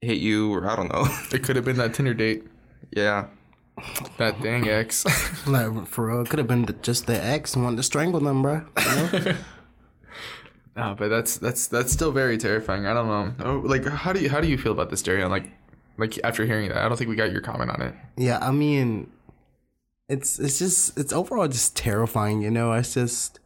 hit 0.00 0.18
you, 0.18 0.52
or 0.52 0.68
I 0.68 0.76
don't 0.76 0.92
know. 0.92 1.06
it 1.32 1.42
could 1.42 1.56
have 1.56 1.64
been 1.64 1.76
that 1.76 1.94
Tinder 1.94 2.14
date. 2.14 2.44
yeah, 2.90 3.26
That 4.18 4.40
dang 4.42 4.68
ex. 4.68 5.04
Like 5.46 5.86
for 5.86 6.06
real, 6.08 6.24
could 6.26 6.38
have 6.38 6.48
been 6.48 6.66
the, 6.66 6.72
just 6.74 7.06
the 7.06 7.22
ex 7.22 7.54
and 7.54 7.64
wanting 7.64 7.78
to 7.78 7.82
strangle 7.82 8.20
them, 8.20 8.42
bro. 8.42 8.64
You 8.78 9.20
know? 9.20 9.36
no, 10.76 10.94
but 10.98 11.08
that's 11.08 11.36
that's 11.38 11.66
that's 11.68 11.92
still 11.92 12.12
very 12.12 12.38
terrifying. 12.38 12.86
I 12.86 12.94
don't 12.94 13.08
know. 13.08 13.34
Oh, 13.44 13.58
like 13.64 13.84
how 13.86 14.12
do 14.12 14.20
you 14.20 14.30
how 14.30 14.40
do 14.40 14.48
you 14.48 14.58
feel 14.58 14.72
about 14.72 14.90
this, 14.90 15.02
Darian? 15.02 15.30
Like 15.30 15.50
like 15.98 16.18
after 16.24 16.44
hearing 16.46 16.68
that, 16.68 16.78
I 16.78 16.88
don't 16.88 16.96
think 16.96 17.10
we 17.10 17.16
got 17.16 17.32
your 17.32 17.40
comment 17.42 17.70
on 17.70 17.82
it. 17.82 17.94
yeah, 18.16 18.38
I 18.40 18.50
mean, 18.50 19.10
it's 20.08 20.38
it's 20.38 20.58
just 20.58 20.98
it's 20.98 21.12
overall 21.12 21.48
just 21.48 21.76
terrifying. 21.76 22.40
You 22.42 22.50
know, 22.50 22.72
it's 22.72 22.94
just 22.94 23.40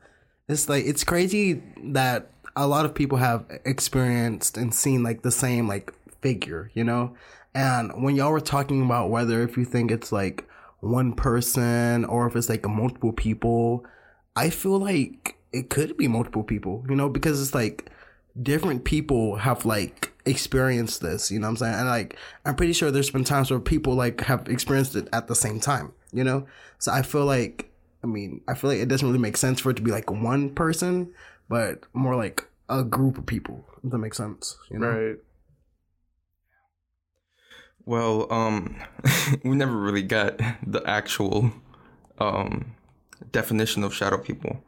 it's 0.49 0.69
like 0.69 0.85
it's 0.85 1.03
crazy 1.05 1.63
that 1.93 2.31
a 2.57 2.67
lot 2.67 2.87
of 2.87 2.95
people 2.95 3.19
have 3.19 3.45
experienced 3.65 4.57
and 4.57 4.75
seen 4.75 5.03
like 5.03 5.23
the 5.23 5.31
same 5.31 5.69
like 5.69 5.93
figure. 6.21 6.71
You 6.75 6.85
know, 6.85 7.15
and 7.55 8.03
when 8.03 8.17
y'all 8.17 8.33
were 8.33 8.41
talking 8.41 8.83
about 8.85 9.11
whether 9.11 9.43
if 9.43 9.57
you 9.57 9.65
think 9.65 9.91
it's 9.91 10.11
like 10.11 10.49
one 10.81 11.13
person 11.13 12.05
or 12.05 12.27
if 12.27 12.35
it's 12.35 12.49
like 12.49 12.67
multiple 12.67 13.13
people, 13.13 13.85
I 14.35 14.51
feel 14.51 14.79
like 14.79 15.37
it 15.53 15.71
could 15.71 15.97
be 15.97 16.09
multiple 16.09 16.43
people. 16.43 16.85
You 16.89 16.97
know, 16.97 17.09
because 17.09 17.41
it's 17.41 17.55
like 17.55 17.91
different 18.43 18.85
people 18.85 19.37
have 19.37 19.65
like 19.65 20.13
experienced 20.27 21.01
this, 21.01 21.31
you 21.31 21.39
know 21.39 21.47
what 21.47 21.51
I'm 21.53 21.57
saying? 21.57 21.75
And 21.75 21.89
like 21.89 22.17
I'm 22.45 22.55
pretty 22.55 22.73
sure 22.73 22.91
there's 22.91 23.11
been 23.11 23.25
times 23.25 23.51
where 23.51 23.61
people 23.61 23.95
like 23.95 24.21
have 24.23 24.49
experienced 24.49 24.97
it 24.97 25.09
at 25.13 25.29
the 25.29 25.35
same 25.35 25.61
time, 25.61 25.93
you 26.13 26.25
know? 26.25 26.47
So 26.79 26.93
I 26.93 27.03
feel 27.03 27.25
like 27.25 27.71
I 28.03 28.07
mean, 28.07 28.41
I 28.47 28.55
feel 28.55 28.71
like 28.71 28.81
it 28.81 28.89
doesn't 28.89 29.07
really 29.07 29.19
make 29.19 29.37
sense 29.37 29.61
for 29.61 29.71
it 29.71 29.77
to 29.77 29.83
be 29.83 29.91
like 29.91 30.11
one 30.11 30.51
person, 30.51 31.13
but 31.49 31.85
more 31.93 32.17
like 32.17 32.49
a 32.69 32.85
group 32.85 33.19
of 33.19 33.27
people. 33.27 33.65
If 33.83 33.91
that 33.91 33.99
makes 33.99 34.17
sense. 34.17 34.57
You 34.71 34.79
know? 34.79 34.89
Right. 34.89 35.17
Well, 37.85 38.33
um, 38.33 38.77
we 39.45 39.57
never 39.57 39.77
really 39.77 40.03
got 40.03 40.39
the 40.67 40.83
actual 40.87 41.53
um, 42.19 42.75
definition 43.31 43.85
of 43.85 43.95
shadow 43.95 44.19
people. 44.19 44.65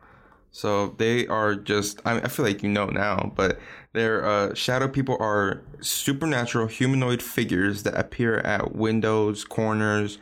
So 0.51 0.95
they 0.99 1.26
are 1.26 1.55
just, 1.55 2.01
I, 2.07 2.20
I 2.20 2.29
feel 2.29 2.45
like 2.45 2.62
you 2.62 2.68
know 2.68 2.87
now, 2.87 3.33
but 3.37 3.59
they're, 3.93 4.24
uh, 4.24 4.55
shadow 4.55 4.89
people 4.89 5.16
are 5.20 5.62
supernatural 5.81 6.68
humanoid 6.68 7.22
figures 7.22 7.83
that 7.83 7.99
appear 7.99 8.39
at 8.39 8.74
windows, 8.74 9.45
corners, 9.45 10.18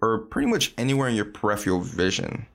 or 0.00 0.18
pretty 0.18 0.48
much 0.48 0.72
anywhere 0.78 1.08
in 1.08 1.14
your 1.14 1.24
peripheral 1.26 1.80
vision. 1.80 2.46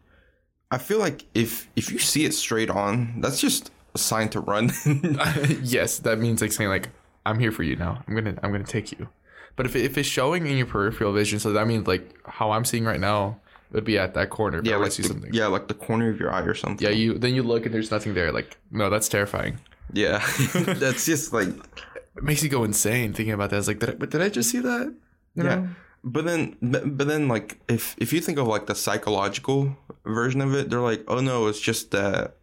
I 0.72 0.78
feel 0.78 1.00
like 1.00 1.26
if 1.34 1.70
if 1.76 1.92
you 1.92 2.00
see 2.00 2.26
it 2.26 2.34
straight 2.34 2.70
on, 2.70 3.20
that's 3.20 3.40
just 3.40 3.72
a 3.94 3.98
sign 3.98 4.30
to 4.30 4.40
run. 4.40 4.72
yes, 5.62 6.00
that 6.00 6.18
means 6.18 6.42
like 6.42 6.54
saying 6.54 6.70
like 6.70 6.90
I'm 7.26 7.40
here 7.40 7.52
for 7.52 7.64
you 7.64 7.76
now. 7.76 8.04
I'm 8.08 8.16
gonna 8.16 8.38
I'm 8.42 8.52
gonna 8.52 8.64
take 8.64 8.92
you. 8.92 9.10
But 9.58 9.66
if 9.66 9.76
it, 9.76 9.84
if 9.84 9.98
it's 9.98 10.08
showing 10.08 10.48
in 10.48 10.58
your 10.58 10.66
peripheral 10.66 11.12
vision, 11.12 11.40
so 11.40 11.52
that 11.54 11.68
means 11.68 11.88
like 11.88 12.16
how 12.26 12.52
I'm 12.52 12.64
seeing 12.64 12.86
right 12.86 13.00
now, 13.00 13.40
it 13.70 13.76
would 13.76 13.84
be 13.84 13.98
at 13.98 14.14
that 14.14 14.30
corner. 14.30 14.62
Yeah, 14.64 14.76
I 14.76 14.78
like 14.78 14.94
see 14.94 15.04
the, 15.04 15.10
something. 15.10 15.34
yeah, 15.34 15.48
like 15.48 15.68
the 15.68 15.74
corner 15.74 16.10
of 16.10 16.20
your 16.20 16.32
eye 16.32 16.42
or 16.42 16.56
something. 16.56 16.86
Yeah, 16.86 16.94
you 16.94 17.18
then 17.18 17.36
you 17.36 17.44
look 17.44 17.66
and 17.66 17.76
there's 17.76 17.92
nothing 17.92 18.14
there. 18.14 18.32
Like 18.32 18.58
no, 18.72 18.90
that's 18.90 19.10
terrifying. 19.10 19.60
Yeah, 19.94 20.26
that's 20.56 21.06
just 21.06 21.34
like 21.34 21.50
It 21.50 22.24
makes 22.24 22.44
you 22.44 22.50
go 22.50 22.64
insane 22.64 23.14
thinking 23.14 23.34
about 23.34 23.50
that. 23.50 23.58
It's 23.58 23.68
like, 23.68 23.80
did 23.80 23.90
I, 23.90 23.94
but 23.96 24.10
did 24.10 24.22
I 24.22 24.30
just 24.30 24.50
see 24.50 24.60
that? 24.60 24.94
You 25.36 25.44
yeah. 25.44 25.56
know? 25.56 25.68
But 26.04 26.26
then, 26.26 26.58
but, 26.62 26.98
but 26.98 27.08
then, 27.08 27.28
like 27.28 27.60
if 27.68 27.96
if 28.00 28.12
you 28.12 28.22
think 28.22 28.40
of 28.40 28.48
like 28.48 28.66
the 28.66 28.76
psychological 28.76 29.78
version 30.06 30.42
of 30.42 30.56
it, 30.56 30.70
they're 30.70 30.82
like, 30.82 31.04
oh 31.08 31.20
no, 31.20 31.48
it's 31.48 31.60
just 31.60 31.92
that 31.92 32.38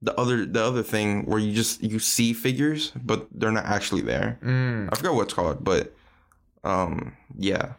the 0.00 0.18
other 0.18 0.46
the 0.46 0.62
other 0.62 0.82
thing 0.82 1.26
where 1.26 1.38
you 1.38 1.52
just 1.52 1.82
you 1.82 1.98
see 1.98 2.32
figures, 2.32 2.92
but 3.02 3.26
they're 3.30 3.52
not 3.52 3.66
actually 3.66 4.00
there. 4.00 4.38
Mm. 4.42 4.88
I 4.90 4.96
forgot 4.96 5.14
what 5.14 5.24
it's 5.24 5.34
called, 5.34 5.62
but 5.62 5.94
um, 6.64 7.16
yeah. 7.36 7.74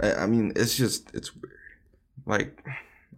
I, 0.00 0.14
I 0.14 0.26
mean, 0.26 0.52
it's 0.56 0.76
just 0.76 1.14
it's 1.14 1.34
weird. 1.36 1.58
Like, 2.26 2.64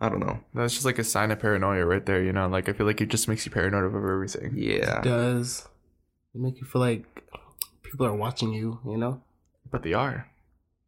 I 0.03 0.11
don't 0.11 0.21
know. 0.21 0.41
That's 0.55 0.75
just 0.75 0.85
like 0.85 0.99
a 0.99 1.05
sign 1.05 1.31
of 1.31 1.39
paranoia 1.39 1.87
right 1.87 2.05
there. 2.05 2.23
You 2.23 2.33
know, 2.33 2.47
like 2.49 2.69
I 2.69 2.73
feel 2.75 2.87
like 2.87 3.01
it 3.01 3.09
just 3.09 3.27
makes 3.27 3.47
you 3.47 3.53
paranoid 3.53 3.85
over 3.85 4.13
everything. 4.13 4.53
Yeah. 4.55 4.99
It 4.99 5.05
does 5.05 5.67
it 6.35 6.41
make 6.41 6.59
you 6.59 6.67
feel 6.67 6.81
like 6.81 7.05
people 7.83 8.07
are 8.07 8.15
watching 8.15 8.53
you, 8.53 8.81
you 8.85 8.99
know? 8.99 9.23
But 9.71 9.83
they 9.83 9.95
are 9.95 10.29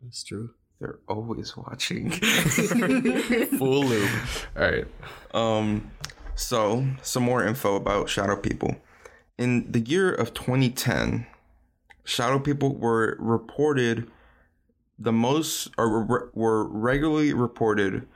That's 0.07 0.23
true. 0.23 0.51
They're 0.79 1.01
always 1.09 1.57
watching. 1.57 2.11
full 3.59 3.85
loop. 3.85 4.11
All 4.57 4.63
right. 4.63 4.87
Um, 5.35 5.91
so 6.37 6.87
some 7.03 7.25
more 7.25 7.45
info 7.45 7.75
about 7.75 8.09
shadow 8.09 8.37
people. 8.37 8.77
In 9.37 9.73
the 9.73 9.81
year 9.81 10.15
of 10.15 10.33
2010, 10.33 11.27
shadow 12.05 12.39
people 12.39 12.77
were 12.77 13.17
reported 13.19 14.09
the 14.97 15.13
most, 15.13 15.71
or 15.77 16.05
were, 16.05 16.31
were 16.35 16.69
regularly 16.69 17.35
reported. 17.35 18.07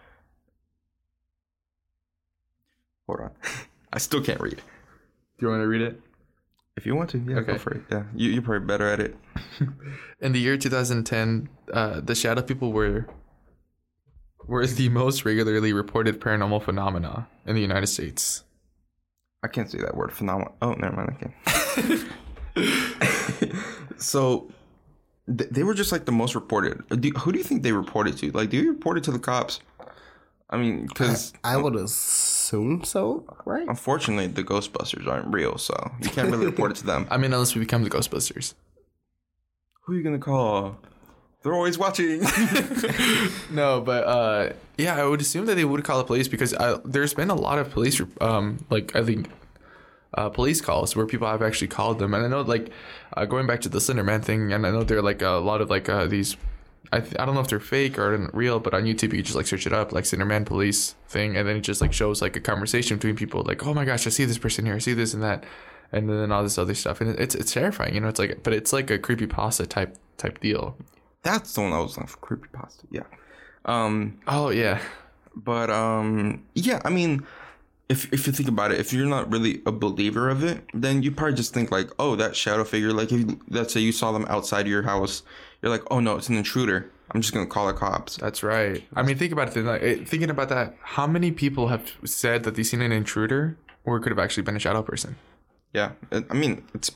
Hold 3.09 3.20
on, 3.20 3.30
I 3.93 3.99
still 3.99 4.22
can't 4.22 4.41
read. 4.41 4.62
Do 5.38 5.47
you 5.47 5.49
want 5.49 5.62
to 5.62 5.66
read 5.66 5.82
it? 5.82 6.01
If 6.81 6.87
you 6.87 6.97
want 6.97 7.11
to, 7.11 7.18
yeah, 7.18 7.43
go 7.43 7.59
for 7.59 7.74
it. 7.74 7.83
Yeah, 7.91 8.05
you, 8.14 8.31
you're 8.31 8.41
probably 8.41 8.66
better 8.66 8.89
at 8.89 9.01
it. 9.01 9.14
In 10.22 10.33
the 10.33 10.39
year 10.39 10.57
2010, 10.57 11.47
uh, 11.74 12.01
the 12.01 12.14
shadow 12.14 12.41
people 12.41 12.72
were 12.72 13.07
were 14.47 14.66
the 14.66 14.89
most 14.89 15.26
regularly 15.26 15.74
reported 15.74 16.22
paranormal 16.22 16.62
phenomena 16.62 17.28
in 17.45 17.55
the 17.55 17.61
United 17.61 17.89
States. 17.89 18.45
I 19.43 19.49
can't 19.49 19.70
say 19.70 19.76
that 19.76 19.95
word. 19.95 20.11
Phenomenal. 20.11 20.55
Oh, 20.62 20.72
never 20.72 20.97
mind. 20.97 21.16
I 21.20 22.07
can. 22.57 23.55
so 23.99 24.51
th- 25.26 25.51
they 25.51 25.64
were 25.64 25.74
just 25.74 25.93
like 25.93 26.07
the 26.07 26.12
most 26.12 26.35
reported. 26.35 26.83
Do, 26.89 27.11
who 27.11 27.31
do 27.31 27.37
you 27.37 27.45
think 27.45 27.62
they 27.62 27.72
reported 27.72 28.16
to? 28.16 28.31
Like, 28.33 28.49
do 28.49 28.57
you 28.57 28.72
report 28.72 28.97
it 28.97 29.05
to 29.05 29.12
the 29.12 29.18
cops? 29.18 29.61
I 30.49 30.57
mean, 30.57 30.87
because 30.87 31.35
I 31.45 31.59
would 31.59 31.76
assume 31.76 31.91
so, 32.84 33.24
right? 33.44 33.66
unfortunately, 33.68 34.26
the 34.26 34.44
Ghostbusters 34.44 35.07
aren't 35.07 35.32
real, 35.32 35.59
so 35.59 35.74
you 36.03 36.11
can't 36.11 36.30
really 36.30 36.46
report 36.53 36.70
it 36.72 36.76
to 36.78 36.86
them. 36.86 37.07
I 37.11 37.16
mean, 37.16 37.32
unless 37.32 37.55
we 37.55 37.61
become 37.61 37.84
the 37.84 37.90
Ghostbusters. 37.90 38.55
Who 39.82 39.92
are 39.92 39.96
you 39.96 40.03
gonna 40.03 40.18
call? 40.18 40.78
They're 41.42 41.55
always 41.55 41.78
watching. 41.78 42.22
No, 43.51 43.80
but 43.80 44.05
uh, 44.05 44.53
yeah, 44.78 44.94
I 44.96 45.05
would 45.05 45.20
assume 45.20 45.46
that 45.46 45.57
they 45.57 45.64
would 45.64 45.82
call 45.82 45.98
the 45.98 46.05
police 46.05 46.28
because 46.28 46.55
I, 46.55 46.78
there's 46.84 47.14
been 47.14 47.30
a 47.30 47.34
lot 47.34 47.59
of 47.59 47.70
police, 47.70 48.01
um, 48.20 48.64
like 48.70 48.94
I 48.94 49.03
think, 49.03 49.28
uh, 50.14 50.28
police 50.28 50.61
calls 50.61 50.94
where 50.94 51.07
people 51.07 51.26
have 51.26 51.42
actually 51.42 51.68
called 51.68 51.98
them, 51.98 52.14
and 52.14 52.24
I 52.24 52.28
know 52.28 52.42
like 52.42 52.70
uh, 53.16 53.24
going 53.24 53.46
back 53.46 53.61
to 53.62 53.68
the 53.68 53.80
Slender 53.80 54.05
Man 54.05 54.22
thing, 54.22 54.53
and 54.53 54.66
I 54.66 54.70
know 54.70 54.84
there 54.84 54.98
are 54.98 55.03
like 55.03 55.22
a 55.22 55.40
lot 55.51 55.61
of 55.61 55.70
like 55.70 55.88
uh, 55.88 56.07
these. 56.07 56.36
I, 56.93 57.01
th- 57.01 57.16
I 57.18 57.24
don't 57.24 57.35
know 57.35 57.41
if 57.41 57.49
they're 57.49 57.61
fake 57.61 57.99
or 57.99 58.31
real, 58.33 58.59
but 58.59 58.74
on 58.74 58.83
YouTube 58.83 59.12
you 59.12 59.22
just 59.22 59.37
like 59.37 59.47
search 59.47 59.66
it 59.66 59.72
up, 59.72 59.93
like 59.93 60.07
Slender 60.07 60.24
Man 60.26 60.45
police 60.45 60.97
thing, 61.09 61.37
and 61.37 61.49
then 61.49 61.57
it 61.57 61.61
just 61.61 61.81
like 61.81 61.93
shows 61.93 62.20
like 62.20 62.37
a 62.37 62.41
conversation 62.41 62.97
between 62.97 63.16
people, 63.16 63.43
like, 63.43 63.64
oh 63.66 63.74
my 63.74 63.85
gosh, 63.85 64.07
I 64.07 64.11
see 64.11 64.24
this 64.24 64.39
person 64.39 64.66
here, 64.66 64.74
I 64.74 64.78
see 64.78 64.95
this 64.95 65.14
and 65.14 65.22
that, 65.22 65.45
and 65.93 66.09
then 66.09 66.33
all 66.33 66.43
this 66.43 66.59
other 66.59 66.74
stuff, 66.74 67.01
and 67.01 67.18
it's 67.18 67.35
it's 67.35 67.53
terrifying, 67.53 67.95
you 67.95 68.01
know. 68.01 68.09
It's 68.09 68.18
like, 68.18 68.43
but 68.43 68.53
it's 68.53 68.72
like 68.72 68.91
a 68.91 68.99
creepy 68.99 69.26
pasta 69.26 69.66
type 69.66 69.97
type 70.16 70.41
deal. 70.41 70.76
That's 71.22 71.55
the 71.55 71.61
one 71.61 71.72
I 71.72 71.78
was 71.78 71.97
looking 71.97 72.07
for. 72.07 72.16
creepy 72.18 72.49
pasta, 72.53 72.87
Yeah. 72.91 73.03
Um, 73.64 74.18
Oh 74.26 74.49
yeah, 74.49 74.81
but 75.37 75.70
um, 75.70 76.43
yeah. 76.55 76.81
I 76.85 76.91
mean, 76.91 77.24
if 77.89 78.12
if 78.12 78.26
you 78.26 78.33
think 78.33 78.49
about 78.49 78.72
it, 78.72 78.81
if 78.81 78.93
you're 78.93 79.07
not 79.07 79.31
really 79.31 79.62
a 79.66 79.72
believer 79.72 80.28
of 80.31 80.43
it, 80.43 80.64
then 80.72 81.03
you 81.03 81.11
probably 81.11 81.35
just 81.35 81.53
think 81.53 81.70
like, 81.70 81.91
oh, 81.99 82.16
that 82.16 82.37
shadow 82.37 82.64
figure. 82.64 82.93
Like, 82.93 83.12
if 83.12 83.20
you, 83.20 83.41
let's 83.49 83.72
say 83.72 83.81
you 83.81 83.93
saw 83.93 84.12
them 84.12 84.26
outside 84.28 84.66
your 84.66 84.83
house, 84.83 85.22
you're 85.62 85.70
like, 85.70 85.82
oh 85.90 86.00
no, 86.00 86.16
it's 86.16 86.28
an 86.28 86.36
intruder. 86.36 86.90
I'm 87.12 87.20
just 87.20 87.34
gonna 87.34 87.46
call 87.46 87.66
the 87.66 87.72
cops. 87.72 88.16
That's 88.16 88.42
right. 88.42 88.84
I 88.94 89.02
mean, 89.02 89.16
think 89.18 89.32
about 89.32 89.56
it. 89.56 89.64
Like, 89.64 89.82
eh, 89.82 89.96
thinking 90.04 90.30
about 90.30 90.48
that, 90.50 90.76
how 90.82 91.06
many 91.06 91.32
people 91.32 91.68
have 91.68 91.92
said 92.04 92.44
that 92.44 92.54
they've 92.54 92.66
seen 92.66 92.82
an 92.82 92.92
intruder, 92.92 93.56
or 93.84 93.96
it 93.96 94.00
could 94.00 94.12
have 94.12 94.18
actually 94.18 94.44
been 94.44 94.56
a 94.56 94.61
shadow 94.61 94.82
person, 94.82 95.16
Yeah. 95.72 95.92
I 96.12 96.24
I 96.30 96.34
mean, 96.34 96.64
it's 96.74 96.90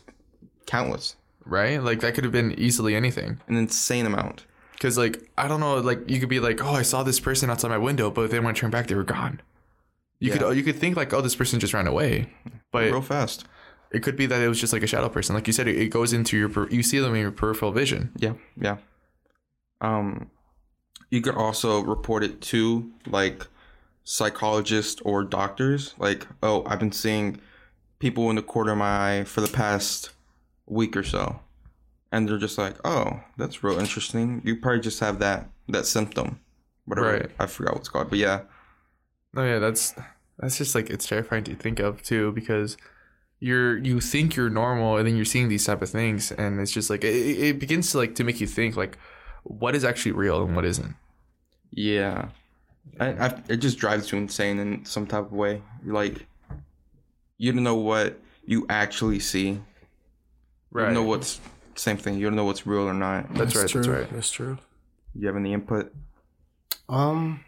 countless, 0.66 1.16
right? 1.44 1.82
Like 1.82 2.00
that 2.00 2.14
could 2.14 2.24
have 2.24 2.32
been 2.32 2.52
easily 2.58 2.94
anything. 2.94 3.40
an 3.48 3.56
insane 3.56 4.06
amount. 4.06 4.46
Because 4.72 4.96
like 4.98 5.28
I 5.36 5.48
don't 5.48 5.60
know, 5.60 5.76
like 5.78 6.08
you 6.08 6.20
could 6.20 6.28
be 6.28 6.40
like, 6.40 6.62
oh, 6.62 6.72
I 6.74 6.82
saw 6.82 7.02
this 7.02 7.18
person 7.20 7.50
outside 7.50 7.68
my 7.68 7.78
window, 7.78 8.10
but 8.10 8.30
then 8.30 8.44
when 8.44 8.54
I 8.54 8.58
turned 8.58 8.72
back, 8.72 8.86
they 8.86 8.94
were 8.94 9.04
gone. 9.04 9.40
You 10.20 10.30
Yeah. 10.32 10.38
could 10.38 10.56
you 10.56 10.62
could 10.62 10.76
think 10.76 10.96
like, 10.96 11.12
oh, 11.12 11.20
this 11.20 11.34
person 11.34 11.58
just 11.58 11.74
ran 11.74 11.86
away, 11.86 12.28
but 12.70 12.84
Real 12.84 13.02
fast. 13.02 13.46
It 13.94 14.02
could 14.02 14.16
be 14.16 14.26
that 14.26 14.40
it 14.40 14.48
was 14.48 14.60
just 14.60 14.72
like 14.72 14.82
a 14.82 14.86
shadow 14.86 15.08
person. 15.08 15.34
Like 15.34 15.46
you 15.46 15.52
said, 15.52 15.68
it, 15.68 15.76
it 15.76 15.88
goes 15.88 16.12
into 16.12 16.36
your 16.36 16.48
per- 16.48 16.68
you 16.68 16.82
see 16.82 16.98
them 16.98 17.14
in 17.14 17.20
your 17.20 17.30
peripheral 17.30 17.72
vision. 17.72 18.12
Yeah, 18.16 18.34
yeah. 18.60 18.78
Um, 19.80 20.30
you 21.10 21.20
could 21.20 21.34
also 21.34 21.80
report 21.80 22.24
it 22.24 22.40
to 22.42 22.90
like 23.06 23.46
psychologists 24.04 25.00
or 25.02 25.24
doctors. 25.24 25.94
Like, 25.98 26.26
oh, 26.42 26.64
I've 26.66 26.78
been 26.78 26.92
seeing 26.92 27.40
people 27.98 28.30
in 28.30 28.36
the 28.36 28.42
corner 28.42 28.72
of 28.72 28.78
my 28.78 29.20
eye 29.20 29.24
for 29.24 29.40
the 29.40 29.48
past 29.48 30.10
week 30.66 30.96
or 30.96 31.02
so, 31.02 31.40
and 32.12 32.28
they're 32.28 32.38
just 32.38 32.58
like, 32.58 32.76
oh, 32.84 33.20
that's 33.36 33.62
real 33.62 33.78
interesting. 33.78 34.42
You 34.44 34.56
probably 34.56 34.80
just 34.80 35.00
have 35.00 35.18
that 35.20 35.48
that 35.68 35.86
symptom, 35.86 36.40
whatever. 36.84 37.12
Right. 37.12 37.30
I 37.38 37.46
forgot 37.46 37.74
what's 37.74 37.88
called, 37.88 38.10
but 38.10 38.18
yeah, 38.18 38.42
Oh 39.36 39.44
yeah, 39.44 39.58
that's 39.58 39.94
that's 40.38 40.58
just 40.58 40.74
like 40.74 40.90
it's 40.90 41.06
terrifying 41.06 41.44
to 41.44 41.54
think 41.54 41.80
of 41.80 42.02
too 42.02 42.32
because 42.32 42.76
you're 43.46 43.76
you 43.78 44.00
think 44.00 44.36
you're 44.36 44.48
normal 44.62 44.96
and 44.96 45.04
then 45.06 45.14
you're 45.16 45.24
seeing 45.34 45.48
these 45.48 45.64
type 45.68 45.82
of 45.82 45.90
things 45.90 46.32
and 46.32 46.60
it's 46.62 46.72
just 46.78 46.88
like 46.88 47.04
it, 47.04 47.14
it 47.48 47.58
begins 47.58 47.90
to 47.92 47.98
like 47.98 48.14
to 48.14 48.24
make 48.24 48.40
you 48.40 48.46
think 48.46 48.76
like 48.76 48.96
what 49.42 49.74
is 49.74 49.84
actually 49.84 50.12
real 50.12 50.38
and 50.44 50.54
what 50.56 50.64
isn't. 50.64 50.94
yeah. 51.72 52.28
I, 53.00 53.06
I 53.26 53.26
it 53.48 53.56
just 53.66 53.76
drives 53.78 54.12
you 54.12 54.18
insane 54.18 54.58
in 54.64 54.84
some 54.84 55.06
type 55.06 55.24
of 55.26 55.32
way. 55.32 55.62
Like, 55.84 56.26
you 57.38 57.50
don't 57.52 57.64
know 57.64 57.74
what 57.92 58.20
you 58.46 58.66
actually 58.68 59.20
see. 59.20 59.48
You 59.48 59.64
Right. 60.70 60.84
don't 60.86 60.94
know 60.94 61.02
what's 61.02 61.40
same 61.76 61.96
thing. 61.96 62.18
You 62.18 62.26
don't 62.26 62.36
know 62.36 62.44
what's 62.44 62.66
real 62.66 62.82
or 62.88 62.94
not. 62.94 63.32
That's 63.34 63.56
right. 63.56 63.68
true. 63.68 63.82
That's 63.82 63.88
right. 64.00 64.10
That's 64.12 64.30
true. 64.30 64.58
You 65.14 65.26
have 65.28 65.36
any 65.36 65.52
input? 65.52 65.92
Um, 66.88 67.44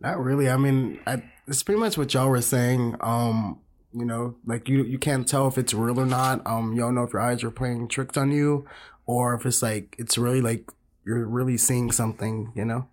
not 0.00 0.18
really. 0.22 0.48
I 0.48 0.56
mean, 0.56 0.98
I, 1.06 1.22
it's 1.46 1.62
pretty 1.62 1.78
much 1.80 1.96
what 1.98 2.12
y'all 2.14 2.28
were 2.28 2.40
saying. 2.42 2.96
Um, 3.00 3.60
you 3.94 4.04
know, 4.04 4.36
like 4.46 4.68
you 4.68 4.84
you 4.84 4.98
can't 4.98 5.26
tell 5.26 5.48
if 5.48 5.58
it's 5.58 5.74
real 5.74 6.00
or 6.00 6.06
not. 6.06 6.42
Um, 6.46 6.72
you 6.72 6.80
don't 6.80 6.94
know 6.94 7.04
if 7.04 7.12
your 7.12 7.22
eyes 7.22 7.44
are 7.44 7.50
playing 7.50 7.88
tricks 7.88 8.16
on 8.16 8.30
you, 8.30 8.66
or 9.06 9.34
if 9.34 9.46
it's 9.46 9.62
like 9.62 9.96
it's 9.98 10.16
really 10.18 10.40
like 10.40 10.70
you're 11.04 11.26
really 11.26 11.56
seeing 11.56 11.92
something. 11.92 12.52
You 12.54 12.64
know. 12.64 12.88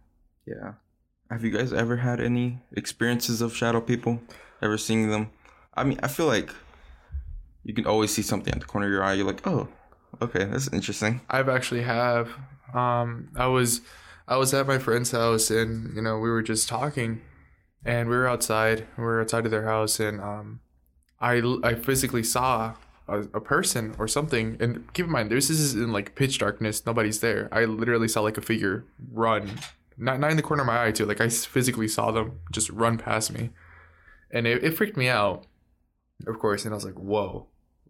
Yeah. 0.46 0.74
Have 1.30 1.44
you 1.44 1.52
guys 1.52 1.72
ever 1.72 1.98
had 1.98 2.20
any 2.20 2.60
experiences 2.76 3.42
of 3.42 3.56
shadow 3.56 3.82
people? 3.82 4.20
Ever 4.62 4.78
seeing 4.78 5.10
them? 5.12 5.30
I 5.76 5.84
mean, 5.84 6.00
I 6.02 6.08
feel 6.08 6.26
like 6.26 6.54
you 7.64 7.74
can 7.74 7.86
always 7.86 8.12
see 8.12 8.24
something 8.24 8.54
at 8.54 8.60
the 8.60 8.66
corner 8.66 8.88
of 8.88 8.92
your 8.92 9.04
eye. 9.04 9.14
You're 9.14 9.28
like, 9.28 9.46
oh, 9.46 9.68
okay, 10.22 10.46
that's 10.46 10.68
interesting. 10.74 11.22
I've 11.30 11.50
actually 11.50 11.84
have. 11.84 12.30
Um, 12.74 13.30
I 13.36 13.48
was, 13.48 13.82
I 14.28 14.38
was 14.38 14.54
at 14.54 14.68
my 14.68 14.80
friend's 14.80 15.12
house, 15.12 15.52
and 15.52 15.96
you 15.96 16.02
know 16.02 16.18
we 16.18 16.30
were 16.30 16.42
just 16.42 16.68
talking, 16.68 17.22
and 17.86 18.10
we 18.10 18.16
were 18.16 18.28
outside. 18.28 18.88
We 18.98 19.04
were 19.04 19.22
outside 19.22 19.46
of 19.46 19.52
their 19.52 19.66
house, 19.66 20.00
and 20.00 20.20
um, 20.20 20.62
I 21.22 21.42
I 21.64 21.76
physically 21.76 22.24
saw 22.24 22.76
a, 23.10 23.20
a 23.34 23.42
person 23.42 23.96
or 23.98 24.08
something. 24.08 24.58
And 24.60 24.92
keep 24.94 25.06
in 25.06 25.12
mind, 25.12 25.32
this 25.32 25.50
is 25.50 25.74
in 25.74 25.92
like 25.92 26.16
pitch 26.16 26.38
darkness. 26.38 26.86
Nobody's 26.86 27.20
there. 27.20 27.50
I 27.52 27.66
literally 27.66 28.08
saw 28.08 28.22
like 28.22 28.38
a 28.38 28.42
figure 28.42 28.86
run, 29.12 29.50
not 29.98 30.20
not 30.20 30.32
in 30.32 30.38
the 30.38 30.44
corner 30.44 30.62
of 30.62 30.68
my 30.68 30.86
eye 30.86 30.92
too. 30.92 31.06
Like 31.06 31.22
I 31.22 31.30
physically 31.30 31.88
saw 31.88 32.12
them 32.12 32.40
just 32.52 32.70
run 32.70 32.98
past 32.98 33.32
me, 33.32 33.50
and 34.32 34.48
it, 34.48 34.64
it 34.64 34.78
freaked 34.78 34.98
me 34.98 35.10
out, 35.10 35.46
of 36.28 36.40
course. 36.40 36.66
And 36.66 36.74
I 36.74 36.76
was 36.76 36.86
like, 36.86 37.00
whoa. 37.00 37.48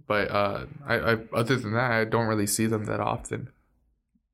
But 0.08 0.32
uh, 0.32 0.66
I, 0.88 0.96
I 0.96 1.18
other 1.34 1.56
than 1.56 1.74
that, 1.74 1.92
I 1.92 2.06
don't 2.06 2.28
really 2.28 2.48
see 2.48 2.66
them 2.66 2.86
that 2.86 3.00
often. 3.00 3.50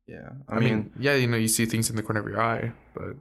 Yeah. 0.08 0.30
I, 0.48 0.60
mean, 0.60 0.92
yeah, 1.00 1.16
you 1.16 1.26
know, 1.26 1.36
you 1.36 1.48
see 1.48 1.66
things 1.66 1.90
in 1.90 1.96
the 1.96 2.04
corner 2.04 2.20
of 2.20 2.28
your 2.28 2.40
eye, 2.40 2.74
but 2.94 3.16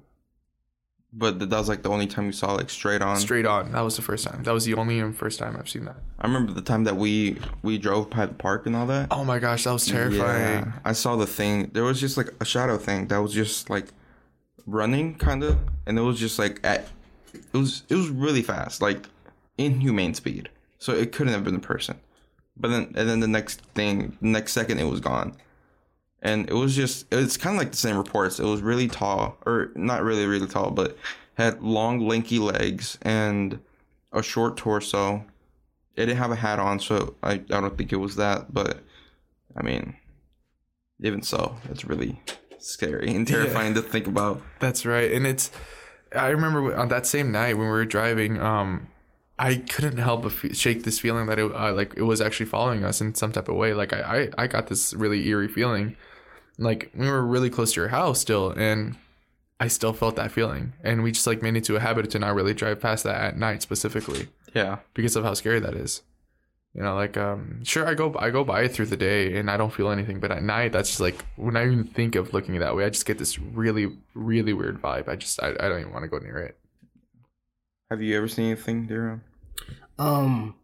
but 1.16 1.38
that 1.38 1.50
was 1.50 1.68
like 1.68 1.82
the 1.82 1.90
only 1.90 2.08
time 2.08 2.26
we 2.26 2.32
saw 2.32 2.52
like 2.52 2.68
straight 2.68 3.00
on. 3.00 3.16
straight 3.16 3.46
on. 3.46 3.70
That 3.72 3.82
was 3.82 3.96
the 3.96 4.02
first 4.02 4.26
time. 4.26 4.42
That 4.42 4.52
was 4.52 4.64
the 4.64 4.74
only 4.74 4.98
and 4.98 5.16
first 5.16 5.38
time 5.38 5.56
I've 5.56 5.68
seen 5.68 5.84
that. 5.84 5.96
I 6.18 6.26
remember 6.26 6.52
the 6.52 6.62
time 6.62 6.84
that 6.84 6.96
we 6.96 7.38
we 7.62 7.78
drove 7.78 8.10
by 8.10 8.26
the 8.26 8.34
park 8.34 8.66
and 8.66 8.74
all 8.74 8.86
that. 8.86 9.08
Oh 9.10 9.24
my 9.24 9.38
gosh, 9.38 9.64
that 9.64 9.72
was 9.72 9.86
terrifying. 9.86 10.64
Yeah, 10.66 10.72
I 10.84 10.92
saw 10.92 11.14
the 11.14 11.26
thing. 11.26 11.70
There 11.72 11.84
was 11.84 12.00
just 12.00 12.16
like 12.16 12.30
a 12.40 12.44
shadow 12.44 12.76
thing 12.76 13.06
that 13.08 13.18
was 13.18 13.32
just 13.32 13.70
like 13.70 13.86
running, 14.66 15.14
kind 15.14 15.44
of, 15.44 15.58
and 15.86 15.98
it 15.98 16.02
was 16.02 16.18
just 16.18 16.38
like 16.38 16.60
at 16.64 16.88
it 17.32 17.56
was 17.56 17.84
it 17.88 17.94
was 17.94 18.08
really 18.08 18.42
fast, 18.42 18.82
like 18.82 19.06
inhumane 19.56 20.14
speed. 20.14 20.48
So 20.78 20.92
it 20.92 21.12
couldn't 21.12 21.32
have 21.32 21.44
been 21.44 21.54
a 21.54 21.60
person. 21.60 21.98
But 22.56 22.68
then 22.68 22.92
and 22.96 23.08
then 23.08 23.20
the 23.20 23.28
next 23.28 23.60
thing, 23.74 24.18
next 24.20 24.52
second, 24.52 24.80
it 24.80 24.84
was 24.84 25.00
gone. 25.00 25.36
And 26.25 26.49
it 26.49 26.55
was 26.55 26.75
just 26.75 27.07
it's 27.12 27.37
kind 27.37 27.55
of 27.55 27.61
like 27.61 27.70
the 27.70 27.77
same 27.77 27.97
reports. 27.97 28.41
It 28.41 28.45
was 28.47 28.62
really 28.62 28.89
tall, 28.89 29.37
or 29.47 29.70
not 29.77 30.03
really 30.03 30.27
really 30.27 30.47
tall, 30.47 30.70
but 30.70 30.97
had 31.35 31.62
long 31.62 32.01
lanky 32.09 32.39
legs 32.39 32.99
and 33.03 33.61
a 34.12 34.22
short 34.22 34.57
torso. 34.57 35.25
It 35.97 36.07
didn't 36.07 36.16
have 36.16 36.33
a 36.33 36.37
hat 36.37 36.59
on, 36.59 36.81
so 36.81 37.14
I, 37.22 37.35
I 37.35 37.37
don't 37.37 37.77
think 37.77 37.93
it 37.93 37.97
was 37.97 38.16
that. 38.16 38.53
But 38.53 38.83
I 39.55 39.62
mean, 39.62 39.97
even 41.01 41.22
so, 41.22 41.57
it's 41.70 41.85
really 41.85 42.20
scary 42.59 43.14
and 43.14 43.29
terrifying 43.29 43.75
to 43.75 43.83
think 43.83 44.07
about. 44.07 44.41
That's 44.61 44.87
right. 44.87 45.12
And 45.12 45.27
it's 45.27 45.51
I 46.16 46.29
remember 46.29 46.75
on 46.75 46.89
that 46.89 47.07
same 47.07 47.33
night 47.33 47.59
when 47.59 47.66
we 47.66 47.72
were 47.72 47.85
driving, 47.85 48.41
um 48.41 48.89
I 49.39 49.57
couldn't 49.57 49.99
help 49.99 50.22
but 50.22 50.33
fe- 50.33 50.53
shake 50.53 50.85
this 50.85 50.99
feeling 51.01 51.27
that 51.27 51.39
it 51.39 51.53
uh, 51.55 51.72
like 51.75 51.95
it 51.97 52.03
was 52.03 52.20
actually 52.20 52.47
following 52.47 52.85
us 52.85 53.01
in 53.01 53.14
some 53.14 53.33
type 53.33 53.49
of 53.49 53.57
way. 53.57 53.75
Like 53.75 53.93
I, 53.93 54.31
I 54.39 54.45
I 54.45 54.47
got 54.47 54.68
this 54.68 54.95
really 54.95 55.27
eerie 55.29 55.49
feeling. 55.49 55.97
Like 56.59 56.90
we 56.94 57.09
were 57.09 57.24
really 57.24 57.50
close 57.50 57.72
to 57.74 57.80
your 57.80 57.88
house 57.88 58.20
still 58.20 58.50
and 58.50 58.96
I 59.61 59.68
still 59.68 59.92
felt 59.92 60.16
that 60.16 60.32
feeling. 60.32 60.72
And 60.82 61.02
we 61.02 61.12
just 61.12 61.26
like 61.26 61.42
made 61.42 61.57
it 61.57 61.64
to 61.64 61.76
a 61.76 61.80
habit 61.80 62.11
to 62.11 62.18
not 62.18 62.34
really 62.34 62.55
drive 62.55 62.80
past 62.80 63.05
that 63.05 63.20
at 63.20 63.38
night 63.38 63.62
specifically. 63.62 64.28
Yeah, 64.55 64.78
because 64.94 65.16
of 65.16 65.24
how 65.24 65.34
scary 65.34 65.61
that 65.61 65.74
is. 65.74 66.02
You 66.74 66.82
know, 66.82 66.96
like 66.96 67.16
um, 67.16 67.62
sure 67.62 67.86
I 67.86 67.94
go 67.94 68.14
I 68.18 68.30
go 68.30 68.42
by 68.42 68.62
it 68.62 68.72
through 68.72 68.86
the 68.86 68.96
day 68.96 69.36
and 69.36 69.48
I 69.48 69.57
don't 69.57 69.72
feel 69.72 69.90
anything, 69.90 70.18
but 70.18 70.32
at 70.32 70.42
night 70.42 70.72
that's 70.72 70.88
just 70.88 71.00
like 71.00 71.24
when 71.36 71.57
I 71.57 71.66
even 71.66 71.84
think 71.84 72.16
of 72.16 72.32
looking 72.34 72.59
that 72.59 72.74
way, 72.74 72.84
I 72.84 72.90
just 72.90 73.07
get 73.07 73.18
this 73.18 73.38
really 73.38 73.96
really 74.14 74.52
weird 74.52 74.82
vibe. 74.82 75.09
I 75.09 75.14
just 75.14 75.40
I, 75.40 75.50
I 75.50 75.68
don't 75.68 75.80
even 75.80 75.92
want 75.92 76.02
to 76.02 76.09
go 76.09 76.18
near 76.18 76.38
it. 76.38 76.59
have 77.90 78.02
you 78.02 78.16
ever 78.16 78.26
seen 78.26 78.46
anything, 78.46 78.86
Dara? 78.86 79.20
Um, 80.00 80.57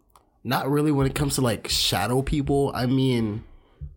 not 0.43 0.69
really 0.69 0.91
when 0.91 1.07
it 1.07 1.15
comes 1.15 1.37
to 1.37 1.43
like 1.43 1.69
shadow 1.69 2.23
people. 2.23 2.73
I 2.75 2.87
mean, 2.87 3.45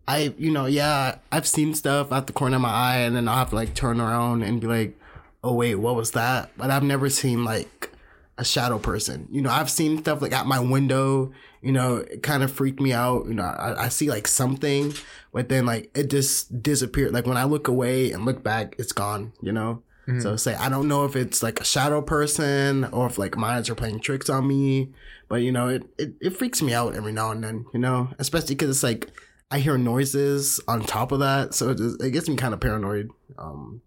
I 0.06 0.34
you 0.36 0.50
know 0.50 0.66
yeah 0.66 1.16
I've 1.32 1.46
seen 1.46 1.74
stuff 1.74 2.12
out 2.12 2.26
the 2.26 2.32
corner 2.32 2.56
of 2.56 2.62
my 2.62 2.70
eye, 2.70 2.98
and 2.98 3.16
then 3.16 3.28
I'll 3.28 3.36
have 3.38 3.50
to 3.50 3.56
like 3.56 3.74
turn 3.74 4.00
around 4.00 4.42
and 4.42 4.60
be 4.60 4.66
like, 4.66 4.98
oh 5.42 5.54
wait, 5.54 5.76
what 5.76 5.94
was 5.96 6.12
that? 6.12 6.50
But 6.56 6.70
I've 6.70 6.82
never 6.82 7.08
seen 7.10 7.44
like 7.44 7.90
a 8.36 8.44
shadow 8.44 8.78
person. 8.78 9.28
You 9.30 9.42
know, 9.42 9.50
I've 9.50 9.70
seen 9.70 9.98
stuff 9.98 10.20
like 10.20 10.32
at 10.32 10.46
my 10.46 10.58
window, 10.58 11.32
you 11.62 11.70
know, 11.72 11.96
it 11.98 12.22
kind 12.22 12.42
of 12.42 12.50
freaked 12.52 12.80
me 12.80 12.92
out. 12.92 13.26
You 13.26 13.34
know, 13.34 13.44
I, 13.44 13.84
I 13.84 13.88
see 13.88 14.10
like 14.10 14.26
something, 14.26 14.92
but 15.32 15.48
then 15.48 15.66
like 15.66 15.90
it 15.96 16.10
just 16.10 16.62
disappeared. 16.62 17.12
Like 17.12 17.26
when 17.26 17.36
I 17.36 17.44
look 17.44 17.68
away 17.68 18.10
and 18.10 18.24
look 18.24 18.42
back, 18.42 18.74
it's 18.78 18.92
gone, 18.92 19.32
you 19.40 19.52
know? 19.52 19.82
Mhm. 20.08 20.20
So 20.20 20.36
say 20.36 20.54
I 20.56 20.68
don't 20.68 20.88
know 20.88 21.04
if 21.06 21.14
it's 21.16 21.42
like 21.42 21.60
a 21.60 21.64
shadow 21.64 22.02
person 22.02 22.84
or 22.86 23.06
if 23.06 23.16
like 23.16 23.36
minds 23.38 23.70
are 23.70 23.74
playing 23.74 24.00
tricks 24.00 24.28
on 24.28 24.46
me, 24.46 24.92
but 25.28 25.36
you 25.36 25.52
know, 25.52 25.68
it, 25.68 25.84
it, 25.96 26.14
it 26.20 26.36
freaks 26.36 26.60
me 26.60 26.74
out 26.74 26.94
every 26.94 27.12
now 27.12 27.30
and 27.30 27.42
then, 27.42 27.64
you 27.72 27.78
know, 27.78 28.10
especially 28.18 28.54
because 28.56 28.68
it's 28.68 28.82
like 28.82 29.10
I 29.50 29.58
hear 29.58 29.78
noises 29.78 30.60
on 30.66 30.82
top 30.82 31.12
of 31.12 31.20
that. 31.20 31.54
So 31.54 31.70
it, 31.70 31.78
just, 31.78 32.02
it 32.02 32.10
gets 32.10 32.28
me 32.28 32.36
kind 32.36 32.54
of 32.54 32.60
paranoid. 32.60 33.10
Um, 33.38 33.82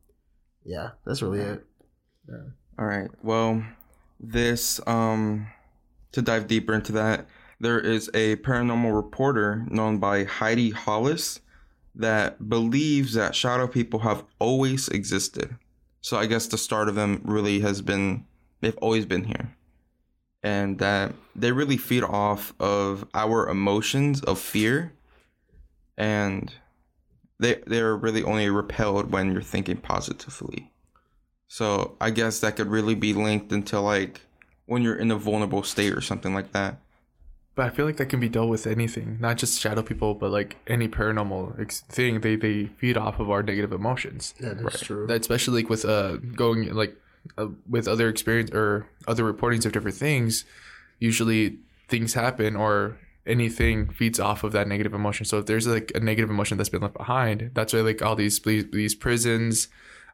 yeah, 0.63 0.91
that's 1.05 1.21
really 1.21 1.39
it. 1.39 1.65
All 2.79 2.85
right. 2.85 3.09
Well, 3.23 3.63
this 4.19 4.79
um 4.87 5.47
to 6.11 6.21
dive 6.21 6.47
deeper 6.47 6.73
into 6.73 6.91
that, 6.93 7.27
there 7.59 7.79
is 7.79 8.09
a 8.13 8.37
paranormal 8.37 8.95
reporter 8.95 9.65
known 9.69 9.99
by 9.99 10.23
Heidi 10.23 10.71
Hollis 10.71 11.39
that 11.95 12.49
believes 12.49 13.13
that 13.13 13.35
shadow 13.35 13.67
people 13.67 13.99
have 13.99 14.23
always 14.39 14.87
existed. 14.89 15.57
So 16.01 16.17
I 16.17 16.27
guess 16.27 16.47
the 16.47 16.57
start 16.57 16.87
of 16.89 16.95
them 16.95 17.21
really 17.23 17.59
has 17.61 17.81
been 17.81 18.25
they've 18.61 18.77
always 18.77 19.05
been 19.05 19.23
here. 19.23 19.55
And 20.43 20.77
that 20.79 21.13
they 21.35 21.51
really 21.51 21.77
feed 21.77 22.03
off 22.03 22.53
of 22.59 23.05
our 23.13 23.49
emotions 23.49 24.21
of 24.21 24.39
fear 24.39 24.93
and 25.97 26.53
they 27.39 27.61
they're 27.65 27.95
really 27.95 28.23
only 28.23 28.49
repelled 28.49 29.11
when 29.11 29.31
you're 29.31 29.41
thinking 29.41 29.77
positively. 29.77 30.71
So 31.47 31.95
I 32.01 32.09
guess 32.09 32.39
that 32.39 32.55
could 32.55 32.67
really 32.67 32.95
be 32.95 33.13
linked 33.13 33.51
into 33.51 33.79
like 33.79 34.21
when 34.65 34.81
you're 34.81 34.95
in 34.95 35.11
a 35.11 35.15
vulnerable 35.15 35.63
state 35.63 35.93
or 35.93 36.01
something 36.01 36.33
like 36.33 36.51
that. 36.51 36.77
But 37.55 37.65
I 37.65 37.69
feel 37.71 37.85
like 37.85 37.97
that 37.97 38.07
can 38.07 38.19
be 38.19 38.29
dealt 38.29 38.49
with 38.49 38.67
anything, 38.67 39.17
not 39.19 39.37
just 39.37 39.59
shadow 39.59 39.81
people, 39.81 40.13
but 40.13 40.29
like 40.29 40.57
any 40.67 40.87
paranormal 40.87 41.59
ex- 41.59 41.81
thing. 41.81 42.21
They 42.21 42.35
they 42.35 42.65
feed 42.65 42.97
off 42.97 43.19
of 43.19 43.31
our 43.31 43.41
negative 43.41 43.71
emotions. 43.71 44.35
That 44.39 44.59
is 44.59 44.81
true. 44.81 45.07
That 45.07 45.21
especially 45.21 45.61
like 45.63 45.69
with 45.69 45.83
uh 45.83 46.17
going 46.17 46.73
like 46.75 46.95
uh, 47.37 47.47
with 47.67 47.87
other 47.87 48.09
experience 48.09 48.51
or 48.51 48.87
other 49.07 49.23
reportings 49.23 49.65
of 49.65 49.71
different 49.71 49.97
things. 49.97 50.45
Usually 50.99 51.57
things 51.87 52.13
happen 52.13 52.55
or 52.55 52.99
anything 53.27 53.89
feeds 53.89 54.19
off 54.19 54.43
of 54.43 54.51
that 54.53 54.67
negative 54.67 54.93
emotion. 54.93 55.25
So 55.25 55.39
if 55.39 55.45
there's 55.45 55.67
like 55.67 55.91
a 55.95 55.99
negative 55.99 56.29
emotion 56.29 56.57
that's 56.57 56.69
been 56.69 56.81
left 56.81 56.95
behind, 56.97 57.51
that's 57.53 57.73
why 57.73 57.81
like 57.81 58.01
all 58.01 58.15
these 58.15 58.39
these 58.39 58.95
prisons 58.95 59.67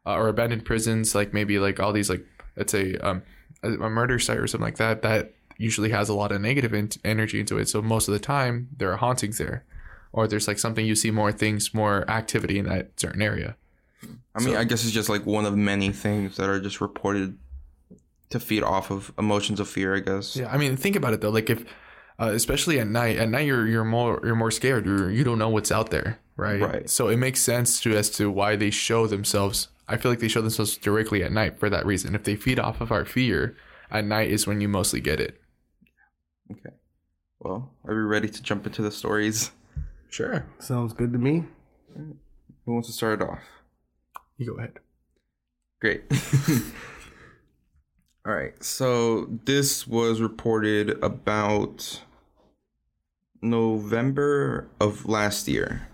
uh, 0.06 0.16
or 0.16 0.28
abandoned 0.28 0.66
prisons, 0.66 1.16
like 1.16 1.34
maybe 1.34 1.60
like 1.60 1.80
all 1.80 1.94
these 1.94 2.10
like 2.10 2.26
let's 2.58 2.72
say 2.72 2.96
um 2.98 3.22
a, 3.64 3.72
a 3.72 3.90
murder 3.90 4.20
site 4.20 4.38
or 4.38 4.48
something 4.48 4.66
like 4.66 4.78
that, 4.78 5.02
that 5.04 5.34
usually 5.58 5.90
has 5.92 6.10
a 6.10 6.14
lot 6.14 6.32
of 6.32 6.42
negative 6.42 6.74
in- 6.74 6.90
energy 7.06 7.40
into 7.40 7.58
it. 7.58 7.70
So 7.70 7.82
most 7.82 8.08
of 8.08 8.14
the 8.14 8.20
time 8.20 8.70
there 8.78 8.92
are 8.92 8.98
hauntings 8.98 9.38
there, 9.38 9.64
or 10.12 10.28
there's 10.28 10.48
like 10.48 10.60
something 10.60 10.86
you 10.86 10.96
see 10.96 11.12
more 11.12 11.32
things, 11.32 11.74
more 11.74 12.10
activity 12.10 12.60
in 12.60 12.66
that 12.66 13.00
certain 13.00 13.22
area. 13.22 13.56
I 14.36 14.40
mean, 14.40 14.56
So- 14.56 14.60
I 14.60 14.64
guess 14.64 14.84
it's 14.84 14.92
just 14.94 15.10
like 15.10 15.26
one 15.26 15.46
of 15.46 15.56
many 15.56 15.92
things 15.92 16.36
that 16.38 16.50
are 16.50 16.60
just 16.60 16.82
reported 16.82 17.38
to 18.32 18.40
feed 18.40 18.64
off 18.64 18.90
of 18.90 19.14
emotions 19.18 19.60
of 19.60 19.70
fear, 19.70 19.96
I 19.96 20.00
guess. 20.00 20.36
Yeah, 20.36 20.52
I 20.52 20.58
mean, 20.58 20.76
think 20.76 20.96
about 20.96 21.14
it 21.14 21.22
though. 21.22 21.30
Like 21.30 21.50
if, 21.52 21.64
uh, 22.20 22.32
especially 22.34 22.80
at 22.80 22.88
night, 22.88 23.18
at 23.18 23.30
night 23.30 23.46
you're 23.46 23.68
you're 23.68 23.84
more 23.84 24.20
you're 24.24 24.36
more 24.36 24.52
scared. 24.52 24.86
You're, 24.86 25.12
you 25.12 25.24
don't 25.24 25.40
know 25.40 25.50
what's 25.50 25.72
out 25.72 25.90
there, 25.90 26.20
right? 26.36 26.62
Right. 26.62 26.90
So 26.90 27.08
it 27.08 27.18
makes 27.18 27.42
sense 27.42 27.82
to 27.82 27.96
as 27.96 28.10
to 28.12 28.30
why 28.30 28.56
they 28.56 28.70
show 28.70 29.08
themselves. 29.08 29.70
I 29.88 29.98
feel 29.98 30.12
like 30.12 30.20
they 30.20 30.28
show 30.28 30.42
themselves 30.42 30.78
directly 30.78 31.24
at 31.24 31.32
night 31.32 31.60
for 31.60 31.70
that 31.70 31.86
reason. 31.86 32.16
If 32.16 32.24
they 32.24 32.36
feed 32.36 32.60
off 32.60 32.80
of 32.80 32.92
our 32.92 33.06
fear, 33.06 33.58
at 33.92 34.06
night 34.06 34.32
is 34.32 34.48
when 34.48 34.62
you 34.62 34.70
mostly 34.70 35.02
get 35.02 35.20
it. 35.20 35.42
Okay. 36.52 36.76
Well, 37.40 37.74
are 37.86 37.94
we 37.94 38.02
ready 38.02 38.30
to 38.30 38.42
jump 38.42 38.66
into 38.66 38.82
the 38.82 38.92
stories? 38.92 39.52
Sure. 40.10 40.46
Sounds 40.60 40.94
good 40.94 41.12
to 41.12 41.20
me. 41.20 41.44
Who 41.96 42.74
wants 42.74 42.88
to 42.88 42.94
start 42.94 43.22
it 43.22 43.28
off? 43.28 43.40
You 44.38 44.48
go 44.48 44.58
ahead. 44.58 44.80
Great. 45.82 46.04
All 48.26 48.34
right. 48.34 48.64
So 48.64 49.26
this 49.44 49.86
was 49.86 50.22
reported 50.22 50.92
about 51.04 52.02
November 53.42 54.70
of 54.80 55.06
last 55.06 55.46
year. 55.50 55.90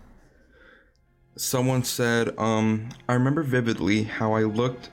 Someone 1.36 1.84
said, 1.84 2.38
um, 2.38 2.90
I 3.08 3.14
remember 3.14 3.42
vividly 3.42 4.04
how 4.04 4.34
I 4.34 4.44
looked 4.44 4.92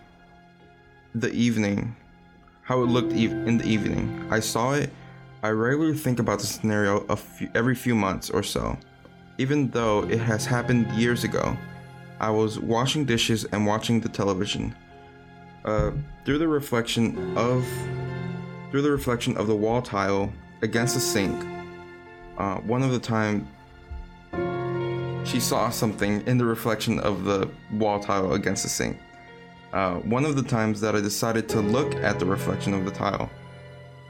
the 1.15 1.31
evening, 1.33 1.95
how 2.63 2.83
it 2.83 2.87
looked 2.87 3.13
in 3.13 3.59
the 3.59 3.67
evening. 3.67 4.27
I 4.31 4.41
saw 4.41 4.73
it. 4.73 4.91
I 5.43 5.51
regularly 5.51 5.99
think 5.99 6.19
about 6.19 6.39
the 6.39 6.47
scenario 6.47 7.01
few, 7.17 7.51
every 7.55 7.75
few 7.75 7.95
months 7.95 8.31
or 8.31 8.43
so, 8.43 8.79
even 9.37 9.69
though 9.71 10.05
it 10.05 10.21
has 10.21 10.47
happened 10.47 10.91
years 10.93 11.23
ago. 11.25 11.55
I 12.19 12.31
was 12.31 12.59
washing 12.59 13.05
dishes 13.05 13.45
and 13.45 13.67
watching 13.67 14.01
the 14.01 14.09
television. 14.09 14.75
Uh, 15.67 15.91
through 16.25 16.39
the 16.39 16.47
reflection 16.47 17.37
of 17.37 17.67
through 18.71 18.83
the 18.83 18.91
reflection 18.91 19.37
of 19.37 19.49
the 19.49 19.55
wall 19.55 19.83
tile 19.83 20.33
against 20.63 20.95
the 20.95 21.01
sink, 21.01 21.45
uh, 22.39 22.57
one 22.59 22.83
of 22.85 22.93
the 22.93 23.01
time 23.01 23.49
she 25.25 25.41
saw 25.41 25.69
something 25.69 26.25
in 26.29 26.39
the 26.39 26.45
reflection 26.45 27.01
of 27.01 27.25
the 27.25 27.51
wall 27.73 27.99
tile 27.99 28.35
against 28.35 28.63
the 28.63 28.69
sink. 28.69 28.97
Uh, 29.73 29.97
one 29.97 30.25
of 30.25 30.37
the 30.37 30.43
times 30.43 30.81
that 30.81 30.95
I 30.95 31.01
decided 31.01 31.49
to 31.49 31.61
look 31.61 31.97
at 31.97 32.21
the 32.21 32.27
reflection 32.27 32.73
of 32.73 32.85
the 32.85 32.93
tile, 32.93 33.29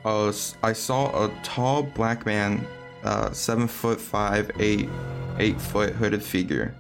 I, 0.05 0.13
was, 0.13 0.57
I 0.63 0.75
saw 0.75 1.25
a 1.25 1.33
tall 1.43 1.83
black 1.83 2.27
man, 2.27 2.67
uh, 3.03 3.33
seven 3.33 3.67
foot 3.67 3.99
five, 3.99 4.51
eight, 4.59 4.91
eight 5.39 5.59
foot 5.59 5.95
hooded 5.95 6.23
figure 6.23 6.75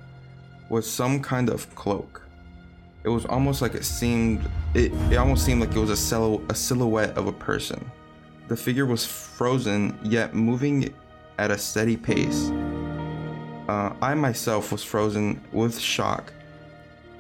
with 0.69 0.85
some 0.85 1.23
kind 1.23 1.49
of 1.49 1.75
cloak. 1.75 2.26
It 3.07 3.11
was 3.11 3.25
almost 3.27 3.63
like 3.63 3.77
it 3.77 3.85
seemed 3.85 4.51
it, 4.75 4.93
it 5.13 5.17
almost 5.17 5.45
seemed 5.45 5.61
like 5.61 5.71
it 5.71 5.79
was 5.79 5.91
a, 5.91 5.97
sil- 5.97 6.43
a 6.49 6.55
silhouette 6.57 7.17
of 7.17 7.29
a 7.29 7.33
person. 7.33 7.89
The 8.49 8.57
figure 8.57 8.85
was 8.85 9.07
frozen 9.07 9.97
yet 10.03 10.35
moving 10.35 10.93
at 11.39 11.53
a 11.53 11.57
steady 11.57 11.97
pace. 11.97 12.51
Uh, 13.69 13.95
I 14.03 14.15
myself 14.15 14.73
was 14.73 14.83
frozen 14.83 15.41
with 15.53 15.79
shock 15.79 16.33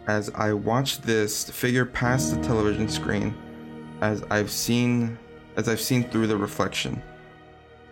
as 0.09 0.28
I 0.34 0.53
watched 0.55 1.05
this 1.05 1.49
figure 1.49 1.87
pass 1.87 2.30
the 2.30 2.43
television 2.43 2.89
screen 2.89 3.32
as 4.01 4.24
I've 4.28 4.51
seen 4.51 5.16
as 5.57 5.68
I've 5.68 5.80
seen 5.80 6.11
through 6.11 6.26
the 6.26 6.37
reflection. 6.37 7.01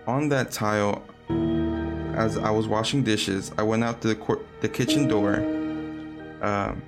On 0.08 0.28
that 0.30 0.50
tile 0.50 1.04
as 2.16 2.38
I 2.38 2.50
was 2.50 2.66
washing 2.66 3.04
dishes, 3.04 3.52
I 3.56 3.62
went 3.62 3.84
out 3.84 4.00
to 4.00 4.08
the 4.08 4.16
court, 4.16 4.44
the 4.62 4.68
kitchen 4.68 5.06
door. 5.06 5.36
Um, 6.42 6.82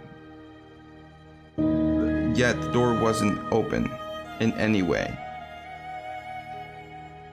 yet 2.36 2.60
the 2.60 2.70
door 2.70 2.94
wasn't 2.94 3.40
open 3.52 3.90
in 4.40 4.52
any 4.54 4.82
way. 4.82 5.16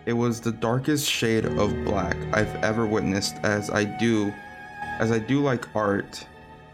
It 0.05 0.13
was 0.13 0.41
the 0.41 0.51
darkest 0.51 1.09
shade 1.09 1.45
of 1.45 1.83
black 1.85 2.17
I've 2.33 2.53
ever 2.63 2.85
witnessed 2.85 3.35
as 3.43 3.69
I 3.69 3.83
do 3.83 4.33
as 4.99 5.11
I 5.11 5.19
do 5.19 5.41
like 5.41 5.73
art 5.75 6.25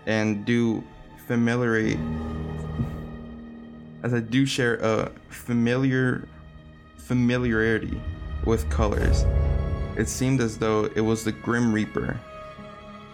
and 0.06 0.46
do 0.46 0.84
familiarity 1.28 2.00
as 4.04 4.14
I 4.14 4.20
do 4.20 4.46
share 4.46 4.76
a 4.76 5.12
familiar 5.30 6.28
familiarity 6.98 8.02
with 8.46 8.70
colors. 8.70 9.26
It 9.98 10.08
seemed 10.08 10.42
as 10.42 10.58
though 10.58 10.86
it 10.96 11.02
was 11.02 11.24
the 11.24 11.32
Grim 11.32 11.74
Reaper. 11.74 12.20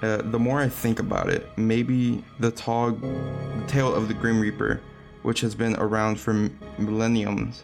Uh, 0.01 0.17
the 0.17 0.37
more 0.37 0.59
I 0.59 0.69
think 0.69 0.99
about 0.99 1.29
it, 1.29 1.49
maybe 1.57 2.23
the 2.39 2.51
tall 2.51 2.91
the 2.91 3.63
tale 3.67 3.93
of 3.93 4.07
the 4.07 4.13
Grim 4.13 4.39
Reaper, 4.39 4.81
which 5.25 5.41
has 5.41 5.55
been 5.55 5.75
around 5.77 6.19
for 6.19 6.31
m- 6.31 6.57
millenniums, 6.77 7.63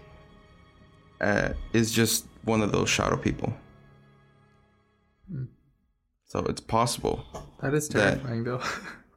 uh, 1.22 1.50
is 1.74 1.92
just 1.92 2.26
one 2.44 2.62
of 2.62 2.72
those 2.72 2.90
shadow 2.90 3.16
people. 3.18 3.54
So 6.26 6.40
it's 6.50 6.62
possible. 6.62 7.24
That 7.62 7.74
is 7.74 7.88
That- 7.90 8.16
terrifying 8.16 8.44
though. 8.44 8.62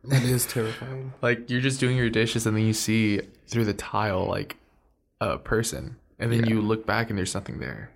That 0.07 0.22
is 0.22 0.45
terrifying. 0.45 1.14
like 1.22 1.49
you're 1.49 1.62
just 1.62 1.80
doing 1.80 1.97
your 1.97 2.11
dishes 2.11 2.45
and 2.47 2.55
then 2.55 2.64
you 2.66 2.74
see 2.74 3.22
through 3.49 3.64
the 3.64 3.72
tile 3.72 4.26
like 4.26 4.57
a 5.22 5.38
person, 5.38 5.97
and 6.18 6.30
then 6.30 6.40
Yeah. 6.45 6.51
you 6.51 6.61
look 6.61 6.84
back 6.84 7.09
and 7.09 7.16
there's 7.18 7.34
nothing 7.34 7.59
there. 7.59 7.90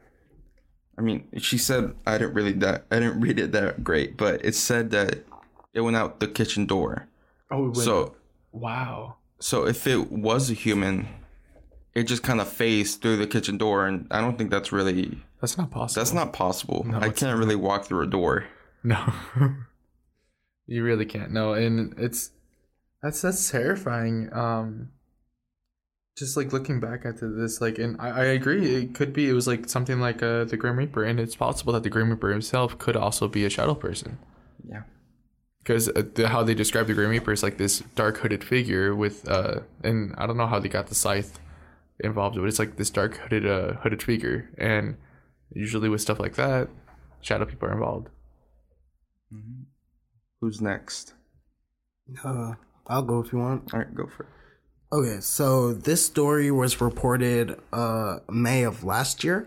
I 0.97 1.03
mean, 1.03 1.29
she 1.37 1.59
said 1.59 1.95
I 2.07 2.17
didn't 2.17 2.33
really 2.33 2.53
that 2.65 2.87
I 2.91 2.99
didn't 3.01 3.21
read 3.21 3.39
it 3.39 3.53
that 3.53 3.85
great, 3.85 4.17
but 4.17 4.43
it 4.43 4.55
said 4.55 4.91
that 4.93 5.19
it 5.75 5.83
went 5.83 5.97
out 5.99 6.19
the 6.21 6.29
kitchen 6.29 6.65
door. 6.65 7.09
Oh, 7.51 7.75
So 7.75 8.15
wow. 8.53 9.17
So 9.41 9.67
if 9.67 9.87
it 9.87 10.11
was 10.11 10.51
a 10.51 10.55
human, 10.55 11.09
it 11.95 12.05
just 12.05 12.23
kind 12.23 12.41
of 12.41 12.49
phased 12.49 13.01
through 13.03 13.17
the 13.17 13.27
kitchen 13.27 13.59
door, 13.59 13.87
and 13.87 14.07
I 14.11 14.21
don't 14.21 14.37
think 14.39 14.51
that's 14.51 14.73
really 14.73 15.19
That's 15.41 15.57
not 15.59 15.71
possible. 15.71 16.01
that's 16.01 16.13
not 16.13 16.33
possible. 16.33 16.85
No, 16.87 16.99
I 16.99 17.11
can't 17.11 17.39
really 17.39 17.57
walk 17.57 17.85
through 17.85 18.03
a 18.03 18.07
door. 18.07 18.47
No. 18.85 19.05
you 20.67 20.85
really 20.85 21.07
can't. 21.07 21.33
No, 21.33 21.55
and 21.55 21.95
it's 21.99 22.31
that's 23.03 23.23
that's 23.23 23.51
terrifying. 23.51 24.29
Um 24.33 24.91
just 26.17 26.37
like 26.37 26.53
looking 26.53 26.81
back 26.81 27.05
at 27.07 27.21
this, 27.21 27.61
like, 27.61 27.79
and 27.79 27.97
I, 28.01 28.09
I 28.09 28.25
agree, 28.25 28.75
it 28.75 28.93
could 28.93 29.13
be, 29.13 29.29
it 29.29 29.35
was 29.35 29.47
like 29.47 29.69
something 29.69 30.01
like 30.01 30.21
uh, 30.21 30.43
the 30.47 30.57
Grim 30.57 30.77
Reaper, 30.77 31.05
and 31.05 31.21
it's 31.21 31.37
possible 31.37 31.73
that 31.75 31.85
the 31.85 31.91
Grim 31.91 32.11
Reaper 32.11 32.33
himself 32.33 32.77
could 32.77 32.97
also 32.97 33.29
be 33.29 33.45
a 33.45 33.49
shadow 33.51 33.77
person. 33.77 34.19
Yeah. 34.69 34.83
Because 35.69 35.91
uh, 35.91 36.03
the, 36.15 36.29
how 36.29 36.43
they 36.43 36.55
describe 36.55 36.87
the 36.87 36.95
Grim 36.95 37.11
Reaper 37.11 37.31
is 37.31 37.43
like 37.43 37.59
this 37.59 37.81
dark 37.95 38.17
hooded 38.17 38.43
figure 38.43 38.95
with, 38.95 39.29
uh, 39.29 39.61
and 39.85 40.15
I 40.17 40.27
don't 40.27 40.39
know 40.39 40.47
how 40.47 40.59
they 40.59 40.71
got 40.71 40.87
the 40.87 40.95
scythe 40.95 41.39
involved, 42.01 42.37
but 42.37 42.45
it's 42.45 42.59
like 42.59 42.77
this 42.77 42.89
dark 42.89 43.19
hooded, 43.19 43.47
uh, 43.47 43.75
hooded 43.75 44.03
figure, 44.03 44.49
and 44.57 44.97
usually 45.53 45.91
with 45.91 46.01
stuff 46.01 46.19
like 46.19 46.37
that, 46.37 46.71
shadow 47.21 47.45
people 47.45 47.69
are 47.69 47.73
involved. 47.73 48.09
Who's 50.41 50.63
next? 50.63 51.13
Uh, 52.25 52.53
I'll 52.87 53.03
go 53.03 53.21
if 53.21 53.31
you 53.31 53.39
want. 53.39 53.75
All 53.75 53.81
right, 53.81 53.95
go 53.95 54.07
for 54.07 54.23
it. 54.23 54.29
Okay, 54.91 55.21
so 55.21 55.75
this 55.75 56.07
story 56.07 56.51
was 56.51 56.81
reported 56.81 57.61
uh 57.75 58.21
May 58.31 58.63
of 58.63 58.85
last 58.85 59.23
year 59.23 59.47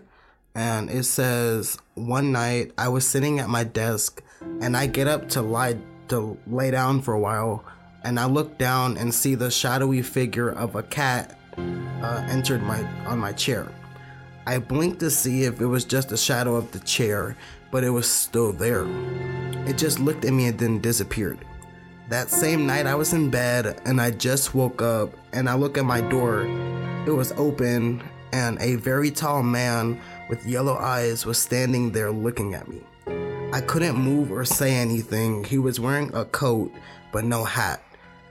and 0.54 0.88
it 0.88 1.02
says 1.02 1.78
one 1.94 2.30
night 2.30 2.70
I 2.78 2.86
was 2.86 3.08
sitting 3.08 3.40
at 3.40 3.48
my 3.48 3.64
desk 3.64 4.22
and 4.60 4.76
I 4.76 4.86
get 4.86 5.08
up 5.08 5.28
to 5.30 5.42
lie 5.42 5.78
to 6.08 6.36
lay 6.46 6.70
down 6.70 7.02
for 7.02 7.14
a 7.14 7.20
while 7.20 7.64
and 8.04 8.18
I 8.18 8.26
look 8.26 8.58
down 8.58 8.96
and 8.96 9.14
see 9.14 9.34
the 9.34 9.50
shadowy 9.50 10.02
figure 10.02 10.50
of 10.50 10.74
a 10.74 10.82
cat 10.82 11.38
uh, 11.56 12.26
entered 12.28 12.62
my 12.62 12.82
on 13.06 13.18
my 13.18 13.32
chair. 13.32 13.68
I 14.46 14.58
blinked 14.58 15.00
to 15.00 15.10
see 15.10 15.44
if 15.44 15.60
it 15.60 15.66
was 15.66 15.84
just 15.84 16.10
a 16.10 16.16
shadow 16.16 16.56
of 16.56 16.72
the 16.72 16.80
chair, 16.80 17.36
but 17.70 17.84
it 17.84 17.90
was 17.90 18.10
still 18.10 18.52
there. 18.52 18.86
It 19.66 19.78
just 19.78 20.00
looked 20.00 20.24
at 20.24 20.32
me 20.32 20.46
and 20.46 20.58
then 20.58 20.80
disappeared. 20.80 21.38
That 22.08 22.28
same 22.28 22.66
night, 22.66 22.86
I 22.86 22.96
was 22.96 23.12
in 23.12 23.30
bed 23.30 23.80
and 23.84 24.00
I 24.00 24.10
just 24.10 24.54
woke 24.54 24.82
up 24.82 25.10
and 25.32 25.48
I 25.48 25.54
look 25.54 25.78
at 25.78 25.84
my 25.84 26.00
door. 26.00 26.42
It 27.06 27.12
was 27.12 27.32
open 27.32 28.02
and 28.32 28.60
a 28.60 28.74
very 28.76 29.10
tall 29.10 29.42
man 29.42 30.00
with 30.28 30.44
yellow 30.44 30.76
eyes 30.76 31.24
was 31.24 31.38
standing 31.38 31.92
there 31.92 32.10
looking 32.10 32.54
at 32.54 32.66
me. 32.66 32.80
I 33.52 33.60
couldn't 33.60 33.96
move 33.96 34.32
or 34.32 34.46
say 34.46 34.74
anything. 34.74 35.44
He 35.44 35.58
was 35.58 35.78
wearing 35.78 36.14
a 36.14 36.24
coat 36.24 36.72
but 37.12 37.24
no 37.24 37.44
hat. 37.44 37.82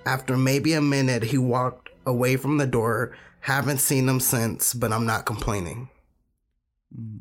After 0.06 0.36
maybe 0.36 0.74
a 0.74 0.82
minute, 0.82 1.22
he 1.22 1.38
walked 1.38 1.90
away 2.06 2.36
from 2.36 2.58
the 2.58 2.66
door. 2.66 3.16
Haven't 3.42 3.78
seen 3.78 4.10
him 4.10 4.20
since, 4.20 4.74
but 4.74 4.92
I'm 4.92 5.06
not 5.06 5.28
complaining. 5.28 5.90
Mm. 7.00 7.20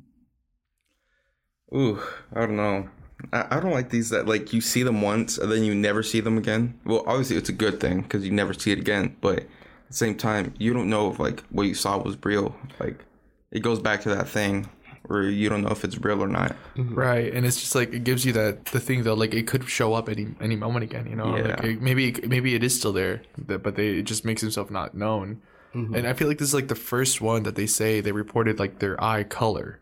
Ooh, 1.73 2.03
I 2.35 2.41
don't 2.41 2.57
know. 2.57 2.89
I, 3.33 3.59
I 3.59 3.61
don't 3.61 3.73
like 3.73 3.91
these 3.91 4.09
that 4.11 4.27
like 4.27 4.53
you 4.53 4.63
see 4.63 4.83
them 4.83 5.03
once 5.03 5.37
and 5.37 5.53
then 5.53 5.63
you 5.63 5.75
never 5.75 6.03
see 6.03 6.21
them 6.21 6.39
again. 6.39 6.81
Well, 6.85 7.05
obviously 7.07 7.37
it's 7.37 7.51
a 7.51 7.53
good 7.53 7.81
thing 7.81 8.01
because 8.01 8.25
you 8.25 8.33
never 8.33 8.55
see 8.55 8.73
it 8.73 8.79
again. 8.79 9.17
But 9.21 9.41
at 9.41 9.47
the 9.89 9.95
same 9.95 10.17
time, 10.17 10.55
you 10.59 10.73
don't 10.73 10.89
know 10.89 11.11
if 11.13 11.19
like 11.19 11.43
what 11.51 11.65
you 11.65 11.75
saw 11.75 11.99
was 11.99 12.17
real. 12.25 12.57
Like 12.81 13.05
it 13.51 13.61
goes 13.61 13.79
back 13.79 14.01
to 14.03 14.09
that 14.09 14.29
thing 14.29 14.69
where 15.11 15.25
you 15.25 15.49
don't 15.49 15.63
know 15.63 15.71
if 15.71 15.83
it's 15.85 15.99
real 15.99 16.23
or 16.23 16.29
not. 16.29 16.55
Right, 16.77 17.33
and 17.35 17.45
it's 17.45 17.59
just 17.61 17.75
like 17.75 17.93
it 17.93 18.05
gives 18.05 18.25
you 18.25 18.33
that 18.35 18.67
the 18.67 18.81
thing 18.81 19.03
though, 19.03 19.15
like 19.15 19.35
it 19.35 19.47
could 19.47 19.69
show 19.69 19.93
up 19.95 20.09
any 20.09 20.29
any 20.41 20.57
moment 20.57 20.85
again, 20.85 21.07
you 21.07 21.17
know. 21.17 21.27
Like 21.31 21.47
Yeah. 21.47 21.67
it, 21.67 21.83
maybe 21.83 22.05
maybe 22.27 22.55
it 22.55 22.63
is 22.63 22.77
still 22.79 22.93
there, 22.93 23.23
but 23.37 23.75
they 23.75 23.89
it 23.99 24.05
just 24.05 24.25
makes 24.25 24.41
himself 24.41 24.71
not 24.71 24.95
known. 24.95 25.43
And 25.73 26.05
I 26.07 26.15
feel 26.15 26.27
like 26.27 26.39
this 26.39 26.49
is 26.49 26.55
like 26.55 26.67
the 26.67 26.75
first 26.93 27.21
one 27.21 27.45
that 27.45 27.55
they 27.55 27.67
say 27.67 28.01
they 28.01 28.11
reported 28.11 28.59
like 28.59 28.81
their 28.81 28.97
eye 29.03 29.23
color, 29.23 29.79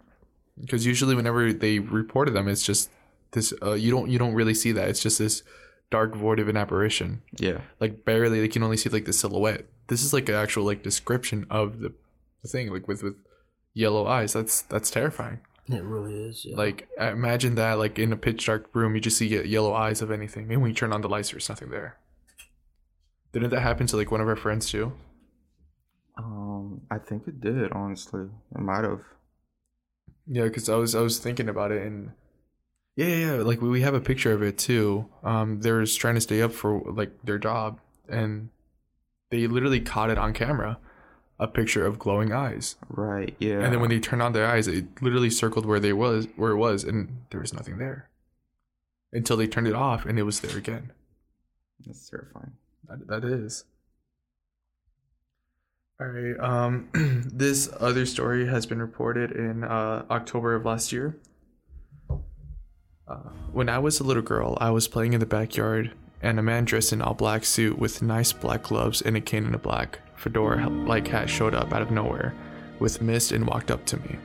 because 0.61 0.85
usually 0.85 1.15
whenever 1.15 1.51
they 1.53 1.79
reported 1.79 2.33
them, 2.35 2.47
it's 2.49 2.63
just 2.63 2.91
this. 3.33 3.53
Uh, 3.63 3.73
you 3.73 3.91
don't 3.91 4.09
you 4.11 4.19
don't 4.19 4.35
really 4.35 4.55
see 4.55 4.73
that. 4.73 4.89
It's 4.91 5.01
just 5.03 5.19
this 5.19 5.43
dark 5.91 6.15
void 6.15 6.41
of 6.41 6.49
an 6.49 6.57
apparition. 6.59 7.23
Yeah. 7.39 7.61
Like 7.81 8.05
barely, 8.05 8.39
they 8.41 8.49
can 8.49 8.63
only 8.63 8.77
see 8.77 8.91
like 8.91 9.07
the 9.07 9.15
silhouette. 9.15 9.65
This 9.87 10.03
is 10.05 10.13
like 10.13 10.29
an 10.29 10.35
actual 10.35 10.65
like 10.65 10.83
description 10.83 11.47
of 11.49 11.81
the, 11.81 11.91
the 12.43 12.49
thing, 12.49 12.71
like 12.71 12.87
with 12.87 13.03
with 13.03 13.17
yellow 13.79 14.07
eyes. 14.07 14.33
That's 14.33 14.63
that's 14.63 14.91
terrifying. 14.91 15.41
It 15.69 15.83
really 15.83 16.15
is. 16.15 16.45
Yeah. 16.45 16.57
Like 16.57 16.89
imagine 16.99 17.55
that, 17.55 17.79
like 17.79 17.99
in 17.99 18.13
a 18.13 18.17
pitch 18.17 18.47
dark 18.47 18.69
room, 18.75 18.95
you 18.95 19.01
just 19.01 19.19
see 19.19 19.29
yellow 19.45 19.73
eyes 19.73 20.03
of 20.03 20.11
anything, 20.11 20.51
and 20.53 20.61
when 20.61 20.71
you 20.71 20.75
turn 20.75 20.93
on 20.93 21.01
the 21.01 21.09
lights, 21.09 21.31
there's 21.31 21.49
nothing 21.49 21.71
there. 21.71 21.97
Didn't 23.33 23.51
that 23.51 23.61
happen 23.61 23.87
to 23.87 23.97
like 23.97 24.11
one 24.11 24.21
of 24.21 24.29
our 24.29 24.37
friends 24.37 24.71
too? 24.71 24.93
Um, 26.17 26.81
I 26.91 26.99
think 26.99 27.29
it 27.29 27.41
did. 27.41 27.71
Honestly, 27.73 28.23
it 28.55 28.61
might 28.61 28.85
have. 28.85 29.03
Yeah, 30.27 30.45
because 30.45 30.69
I 30.69 30.77
was 30.77 30.95
I 30.95 31.01
was 31.01 31.19
thinking 31.19 31.49
about 31.49 31.71
it, 31.71 31.87
and 31.87 32.13
yeah, 32.97 33.07
yeah, 33.07 33.17
yeah. 33.17 33.43
Like 33.43 33.61
we 33.61 33.69
we 33.69 33.83
have 33.83 33.95
a 33.95 34.01
picture 34.01 34.33
of 34.33 34.43
it 34.43 34.59
too. 34.59 35.07
Um, 35.23 35.61
they 35.61 35.71
was 35.71 35.95
trying 35.95 36.17
to 36.17 36.21
stay 36.21 36.43
up 36.43 36.53
for 36.53 36.83
like 36.91 37.13
their 37.23 37.39
job, 37.39 37.79
and 38.09 38.49
they 39.31 39.47
literally 39.47 39.81
caught 39.81 40.11
it 40.11 40.19
on 40.19 40.33
camera, 40.33 40.79
a 41.39 41.47
picture 41.47 41.87
of 41.87 41.99
glowing 41.99 42.33
eyes. 42.33 42.77
Right. 42.89 43.37
Yeah. 43.39 43.61
And 43.61 43.73
then 43.73 43.81
when 43.81 43.91
they 43.91 44.01
turned 44.01 44.23
on 44.23 44.33
their 44.33 44.47
eyes, 44.47 44.67
it 44.67 44.87
literally 45.01 45.31
circled 45.31 45.67
where 45.67 45.81
they 45.81 45.93
was 45.93 46.27
where 46.37 46.51
it 46.51 46.57
was, 46.57 46.85
and 46.85 47.23
there 47.31 47.41
was 47.41 47.53
nothing 47.53 47.79
there. 47.79 48.09
Until 49.13 49.37
they 49.37 49.47
turned 49.47 49.69
it 49.69 49.75
off, 49.75 50.05
and 50.05 50.19
it 50.19 50.25
was 50.25 50.41
there 50.41 50.57
again. 50.57 50.93
that's 51.87 52.09
terrifying. 52.11 52.53
That, 52.89 53.07
that 53.07 53.25
is. 53.25 53.65
All 56.01 56.07
right. 56.07 56.39
Um, 56.39 56.89
this 57.33 57.69
other 57.81 58.07
story 58.07 58.47
has 58.47 58.67
been 58.67 58.81
reported 58.81 59.33
in 59.33 59.65
uh, 59.65 60.05
October 60.11 60.55
of 60.55 60.65
last 60.65 60.93
year. 60.93 61.17
Uh, 62.11 63.31
when 63.53 63.69
I 63.69 63.79
was 63.79 64.01
a 64.01 64.05
little 64.05 64.23
girl, 64.23 64.59
I 64.61 64.71
was 64.71 64.87
playing 64.87 65.15
in 65.15 65.21
the 65.21 65.27
backyard, 65.27 65.93
and 66.23 66.39
a 66.39 66.43
man 66.43 66.65
dressed 66.65 66.93
in 66.93 67.03
all 67.03 67.15
black 67.15 67.45
suit 67.45 67.79
with 67.79 68.03
nice 68.03 68.33
black 68.33 68.65
gloves 68.65 69.03
and 69.03 69.17
a 69.17 69.21
cane 69.21 69.45
and 69.45 69.55
a 69.55 69.59
black 69.59 70.01
fedora 70.17 70.69
like 70.69 71.09
hat 71.09 71.31
showed 71.31 71.55
up 71.55 71.73
out 71.73 71.83
of 71.83 71.91
nowhere 71.91 72.35
with 72.81 73.03
mist 73.03 73.33
and 73.33 73.47
walked 73.47 73.71
up 73.71 73.85
to 73.87 73.97
me. 73.99 74.17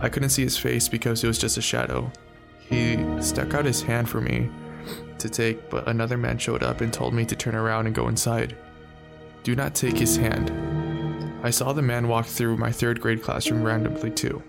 I 0.00 0.08
couldn't 0.08 0.30
see 0.30 0.42
his 0.42 0.56
face 0.56 0.88
because 0.88 1.22
it 1.22 1.26
was 1.26 1.38
just 1.38 1.58
a 1.58 1.62
shadow. 1.62 2.10
He 2.58 2.96
stuck 3.20 3.54
out 3.54 3.64
his 3.64 3.82
hand 3.82 4.08
for 4.08 4.20
me 4.20 4.50
to 5.18 5.28
take, 5.28 5.68
but 5.70 5.88
another 5.88 6.16
man 6.16 6.38
showed 6.38 6.62
up 6.62 6.80
and 6.80 6.92
told 6.92 7.14
me 7.14 7.24
to 7.26 7.36
turn 7.36 7.54
around 7.54 7.86
and 7.86 7.94
go 7.94 8.08
inside. 8.08 8.56
Do 9.42 9.54
not 9.54 9.74
take 9.74 9.98
his 9.98 10.16
hand. 10.16 10.50
I 11.42 11.50
saw 11.50 11.72
the 11.72 11.82
man 11.82 12.08
walk 12.08 12.26
through 12.26 12.56
my 12.56 12.70
third 12.70 13.00
grade 13.00 13.22
classroom 13.22 13.62
randomly 13.62 14.10
too. 14.10 14.42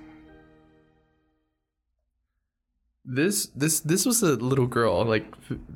This 3.04 3.48
this 3.48 3.80
this 3.80 4.06
was 4.06 4.22
a 4.22 4.36
little 4.36 4.68
girl 4.68 5.04
like 5.04 5.26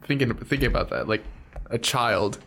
thinking 0.03 0.33
thinking 0.35 0.67
about 0.67 0.89
that 0.89 1.07
like 1.07 1.23
a 1.69 1.77
child 1.77 2.39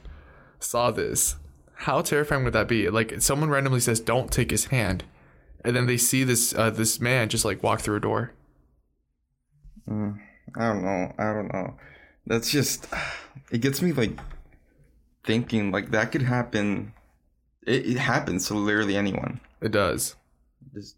saw 0.61 0.91
this. 0.91 1.37
How 1.75 2.03
terrifying 2.03 2.45
would 2.45 2.53
that 2.53 2.69
be? 2.69 2.89
Like 2.89 3.21
someone 3.21 3.51
randomly 3.51 3.81
says 3.81 4.01
don't 4.01 4.31
take 4.31 4.51
his 4.51 4.67
hand 4.67 5.05
and 5.65 5.75
then 5.75 5.87
they 5.87 5.97
see 5.97 6.25
this 6.25 6.55
uh, 6.55 6.71
this 6.71 7.01
man 7.01 7.29
just 7.29 7.45
like 7.45 7.63
walk 7.63 7.81
through 7.81 7.97
a 7.97 8.01
door. 8.01 8.33
Mm, 9.89 10.19
I 10.57 10.67
don't 10.69 10.83
know. 10.83 11.13
I 11.19 11.33
don't 11.33 11.53
know. 11.53 11.75
That's 12.27 12.51
just 12.51 12.87
it 13.51 13.59
gets 13.61 13.83
me 13.83 13.93
like 13.93 14.19
thinking 15.25 15.71
like 15.73 15.91
that 15.91 16.13
could 16.13 16.23
happen. 16.23 16.93
It, 17.67 17.87
it 17.87 17.99
happens 17.99 18.47
to 18.49 18.55
literally 18.55 18.97
anyone. 18.97 19.41
It 19.61 19.73
does. 19.73 20.17
Just 20.73 20.97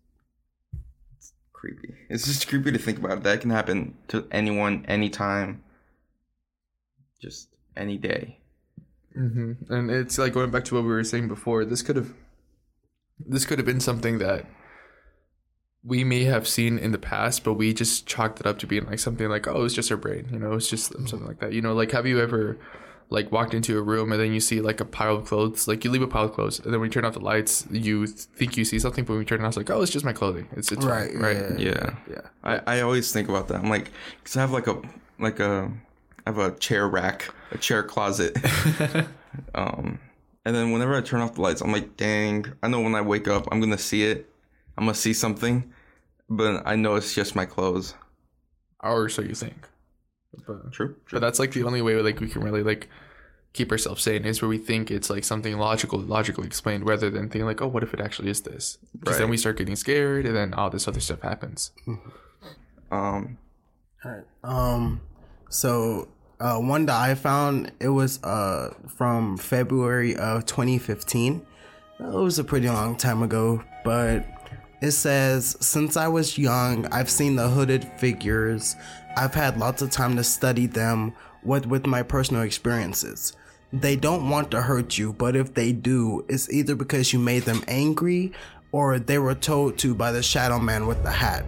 creepy. 1.60 1.94
It's 2.08 2.24
just 2.24 2.48
creepy 2.48 2.72
to 2.72 2.78
think 2.78 2.98
about. 2.98 3.22
That 3.22 3.40
can 3.40 3.50
happen 3.50 3.94
to 4.08 4.26
anyone, 4.30 4.84
anytime. 4.88 5.62
Just 7.20 7.48
any 7.76 7.98
day. 7.98 8.38
hmm 9.14 9.52
And 9.68 9.90
it's 9.90 10.18
like 10.18 10.32
going 10.32 10.50
back 10.50 10.64
to 10.66 10.74
what 10.74 10.84
we 10.84 10.90
were 10.90 11.04
saying 11.04 11.28
before. 11.28 11.64
This 11.64 11.82
could 11.82 11.96
have, 11.96 12.14
this 13.18 13.44
could 13.44 13.58
have 13.58 13.66
been 13.66 13.80
something 13.80 14.18
that 14.18 14.46
we 15.82 16.04
may 16.04 16.24
have 16.24 16.46
seen 16.46 16.78
in 16.78 16.92
the 16.92 16.98
past, 16.98 17.44
but 17.44 17.54
we 17.54 17.72
just 17.72 18.06
chalked 18.06 18.40
it 18.40 18.46
up 18.46 18.58
to 18.58 18.66
being 18.66 18.86
like 18.86 18.98
something 18.98 19.28
like, 19.28 19.46
oh, 19.46 19.64
it's 19.64 19.74
just 19.74 19.90
our 19.90 19.96
brain, 19.96 20.28
you 20.30 20.38
know, 20.38 20.52
it's 20.54 20.68
just 20.68 20.92
something 20.92 21.26
like 21.26 21.40
that. 21.40 21.52
You 21.52 21.62
know, 21.62 21.74
like 21.74 21.92
have 21.92 22.06
you 22.06 22.20
ever 22.20 22.58
like 23.10 23.32
walked 23.32 23.54
into 23.54 23.76
a 23.76 23.82
room 23.82 24.12
and 24.12 24.20
then 24.20 24.32
you 24.32 24.38
see 24.40 24.60
like 24.60 24.80
a 24.80 24.84
pile 24.84 25.16
of 25.16 25.26
clothes, 25.26 25.66
like 25.66 25.84
you 25.84 25.90
leave 25.90 26.02
a 26.02 26.06
pile 26.06 26.24
of 26.24 26.32
clothes, 26.32 26.60
and 26.60 26.72
then 26.72 26.80
when 26.80 26.88
you 26.88 26.92
turn 26.92 27.04
off 27.04 27.14
the 27.14 27.20
lights, 27.20 27.66
you 27.70 28.06
think 28.06 28.56
you 28.56 28.64
see 28.64 28.78
something, 28.78 29.04
but 29.04 29.14
when 29.14 29.20
you 29.20 29.26
turn 29.26 29.40
it 29.40 29.42
on, 29.42 29.48
it's 29.48 29.56
like, 29.56 29.68
oh, 29.70 29.82
it's 29.82 29.90
just 29.92 30.04
my 30.04 30.12
clothing. 30.12 30.48
It's 30.52 30.70
it's 30.70 30.84
Right, 30.84 31.12
right, 31.14 31.36
right. 31.36 31.58
yeah. 31.58 31.70
Yeah. 32.08 32.20
yeah. 32.44 32.60
I, 32.66 32.76
I 32.78 32.80
always 32.82 33.12
think 33.12 33.28
about 33.28 33.48
that. 33.48 33.62
I'm 33.62 33.68
like, 33.68 33.90
cause 34.24 34.36
I 34.36 34.40
have 34.40 34.52
like 34.52 34.68
a 34.68 34.80
like 35.18 35.40
a 35.40 35.70
I 36.26 36.30
have 36.30 36.38
a 36.38 36.52
chair 36.58 36.88
rack, 36.88 37.32
a 37.50 37.58
chair 37.58 37.82
closet. 37.82 38.36
um, 39.54 39.98
and 40.44 40.54
then 40.54 40.70
whenever 40.70 40.94
I 40.96 41.00
turn 41.00 41.20
off 41.20 41.34
the 41.34 41.42
lights, 41.42 41.60
I'm 41.60 41.72
like, 41.72 41.96
dang. 41.96 42.46
I 42.62 42.68
know 42.68 42.80
when 42.80 42.94
I 42.94 43.00
wake 43.00 43.28
up, 43.28 43.48
I'm 43.50 43.60
gonna 43.60 43.78
see 43.78 44.04
it. 44.04 44.30
I'm 44.78 44.84
gonna 44.84 44.94
see 44.94 45.12
something, 45.12 45.72
but 46.28 46.62
I 46.64 46.76
know 46.76 46.94
it's 46.94 47.14
just 47.14 47.34
my 47.34 47.44
clothes. 47.44 47.94
Or 48.82 49.08
so 49.08 49.20
you 49.22 49.34
think. 49.34 49.68
But, 50.46 50.72
True. 50.72 50.96
But 51.10 51.20
that's 51.20 51.38
like 51.38 51.52
the 51.52 51.64
only 51.64 51.82
way 51.82 51.96
like 51.96 52.20
we 52.20 52.28
can 52.28 52.42
really 52.42 52.62
like 52.62 52.88
keep 53.52 53.72
ourselves 53.72 54.02
sane 54.02 54.24
is 54.24 54.40
where 54.40 54.48
we 54.48 54.58
think 54.58 54.90
it's 54.90 55.10
like 55.10 55.24
something 55.24 55.58
logical, 55.58 55.98
logically 55.98 56.46
explained, 56.46 56.86
rather 56.86 57.10
than 57.10 57.28
thinking 57.28 57.46
like, 57.46 57.60
oh, 57.60 57.66
what 57.66 57.82
if 57.82 57.92
it 57.92 58.00
actually 58.00 58.30
is 58.30 58.42
this? 58.42 58.78
Because 58.98 59.18
then 59.18 59.28
we 59.28 59.36
start 59.36 59.56
getting 59.56 59.76
scared, 59.76 60.26
and 60.26 60.36
then 60.36 60.54
all 60.54 60.70
this 60.70 60.86
other 60.86 61.00
stuff 61.00 61.20
happens. 61.22 61.72
Um, 62.90 63.38
All 64.04 64.10
right. 64.12 64.24
Um. 64.42 65.00
So, 65.48 66.08
uh, 66.38 66.58
one 66.58 66.86
that 66.86 66.96
I 67.00 67.14
found 67.14 67.72
it 67.80 67.88
was 67.88 68.22
uh 68.22 68.74
from 68.88 69.36
February 69.36 70.16
of 70.16 70.46
2015, 70.46 71.42
It 71.98 72.04
was 72.04 72.38
a 72.38 72.44
pretty 72.44 72.68
long 72.68 72.96
time 72.96 73.22
ago, 73.22 73.62
but 73.84 74.24
it 74.80 74.92
says, 74.92 75.56
Since 75.60 75.96
I 75.96 76.08
was 76.08 76.38
young, 76.38 76.86
I've 76.86 77.10
seen 77.10 77.36
the 77.36 77.48
hooded 77.48 77.84
figures. 77.98 78.76
I've 79.16 79.34
had 79.34 79.58
lots 79.58 79.82
of 79.82 79.90
time 79.90 80.16
to 80.16 80.24
study 80.24 80.66
them, 80.66 81.14
what 81.42 81.66
with 81.66 81.86
my 81.86 82.02
personal 82.02 82.42
experiences. 82.42 83.34
They 83.72 83.94
don't 83.94 84.28
want 84.28 84.50
to 84.50 84.62
hurt 84.62 84.98
you, 84.98 85.12
but 85.12 85.36
if 85.36 85.54
they 85.54 85.72
do, 85.72 86.24
it's 86.28 86.50
either 86.50 86.74
because 86.74 87.12
you 87.12 87.20
made 87.20 87.44
them 87.44 87.62
angry 87.68 88.32
or 88.72 88.98
they 88.98 89.18
were 89.18 89.34
told 89.34 89.78
to 89.78 89.94
by 89.94 90.10
the 90.10 90.22
shadow 90.22 90.58
man 90.58 90.86
with 90.88 91.02
the 91.04 91.10
hat. 91.10 91.44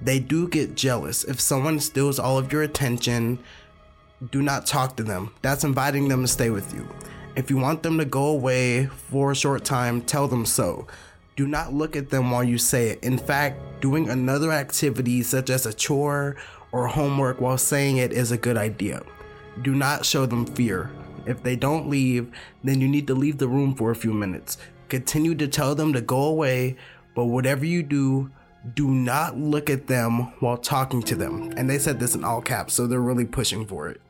They 0.00 0.20
do 0.20 0.48
get 0.48 0.76
jealous. 0.76 1.24
If 1.24 1.40
someone 1.40 1.80
steals 1.80 2.18
all 2.20 2.38
of 2.38 2.52
your 2.52 2.62
attention, 2.62 3.40
do 4.30 4.42
not 4.42 4.66
talk 4.66 4.96
to 4.96 5.02
them. 5.02 5.32
That's 5.42 5.64
inviting 5.64 6.08
them 6.08 6.22
to 6.22 6.28
stay 6.28 6.50
with 6.50 6.72
you. 6.72 6.88
If 7.34 7.50
you 7.50 7.56
want 7.56 7.82
them 7.82 7.98
to 7.98 8.04
go 8.04 8.26
away 8.26 8.86
for 8.86 9.32
a 9.32 9.36
short 9.36 9.64
time, 9.64 10.02
tell 10.02 10.28
them 10.28 10.46
so. 10.46 10.86
Do 11.34 11.48
not 11.48 11.74
look 11.74 11.96
at 11.96 12.10
them 12.10 12.30
while 12.30 12.44
you 12.44 12.58
say 12.58 12.90
it. 12.90 13.02
In 13.02 13.18
fact, 13.18 13.60
doing 13.80 14.08
another 14.08 14.52
activity 14.52 15.22
such 15.22 15.50
as 15.50 15.66
a 15.66 15.74
chore 15.74 16.36
or 16.72 16.86
homework 16.86 17.40
while 17.40 17.58
saying 17.58 17.96
it 17.96 18.12
is 18.12 18.30
a 18.30 18.38
good 18.38 18.56
idea. 18.56 19.02
Do 19.62 19.74
not 19.74 20.06
show 20.06 20.26
them 20.26 20.46
fear. 20.46 20.90
If 21.26 21.42
they 21.42 21.56
don't 21.56 21.90
leave, 21.90 22.30
then 22.62 22.80
you 22.80 22.88
need 22.88 23.06
to 23.08 23.14
leave 23.14 23.38
the 23.38 23.48
room 23.48 23.74
for 23.74 23.90
a 23.90 23.96
few 23.96 24.12
minutes. 24.12 24.58
Continue 24.88 25.34
to 25.34 25.48
tell 25.48 25.74
them 25.74 25.92
to 25.92 26.00
go 26.00 26.22
away, 26.24 26.76
but 27.14 27.24
whatever 27.24 27.64
you 27.64 27.82
do, 27.82 28.30
do 28.74 28.88
not 28.88 29.36
look 29.36 29.70
at 29.70 29.86
them 29.86 30.32
while 30.40 30.56
talking 30.56 31.02
to 31.02 31.16
them. 31.16 31.52
And 31.56 31.68
they 31.68 31.78
said 31.78 31.98
this 31.98 32.14
in 32.14 32.24
all 32.24 32.40
caps, 32.40 32.74
so 32.74 32.86
they're 32.86 33.00
really 33.00 33.24
pushing 33.24 33.66
for 33.66 33.88
it. 33.88 34.00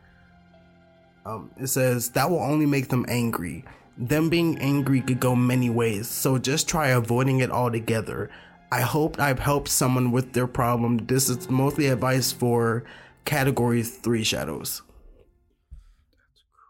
Um, 1.25 1.51
it 1.59 1.67
says 1.67 2.11
that 2.11 2.31
will 2.31 2.43
only 2.43 2.67
make 2.67 2.89
them 2.89 3.05
angry. 3.09 3.65
Them 3.99 4.29
being 4.29 4.59
angry 4.59 5.01
could 5.01 5.21
go 5.21 5.35
many 5.35 5.71
ways, 5.71 6.09
so 6.09 6.39
just 6.39 6.69
try 6.69 6.89
avoiding 6.89 7.41
it 7.41 7.51
altogether. 7.51 8.31
I 8.71 8.83
hope 8.83 9.19
I've 9.19 9.39
helped 9.39 9.69
someone 9.69 10.13
with 10.13 10.33
their 10.33 10.47
problem. 10.47 10.99
This 11.07 11.29
is 11.29 11.49
mostly 11.49 11.87
advice 11.87 12.31
for 12.31 12.85
category 13.25 13.83
3 13.83 14.23
shadows. 14.23 14.83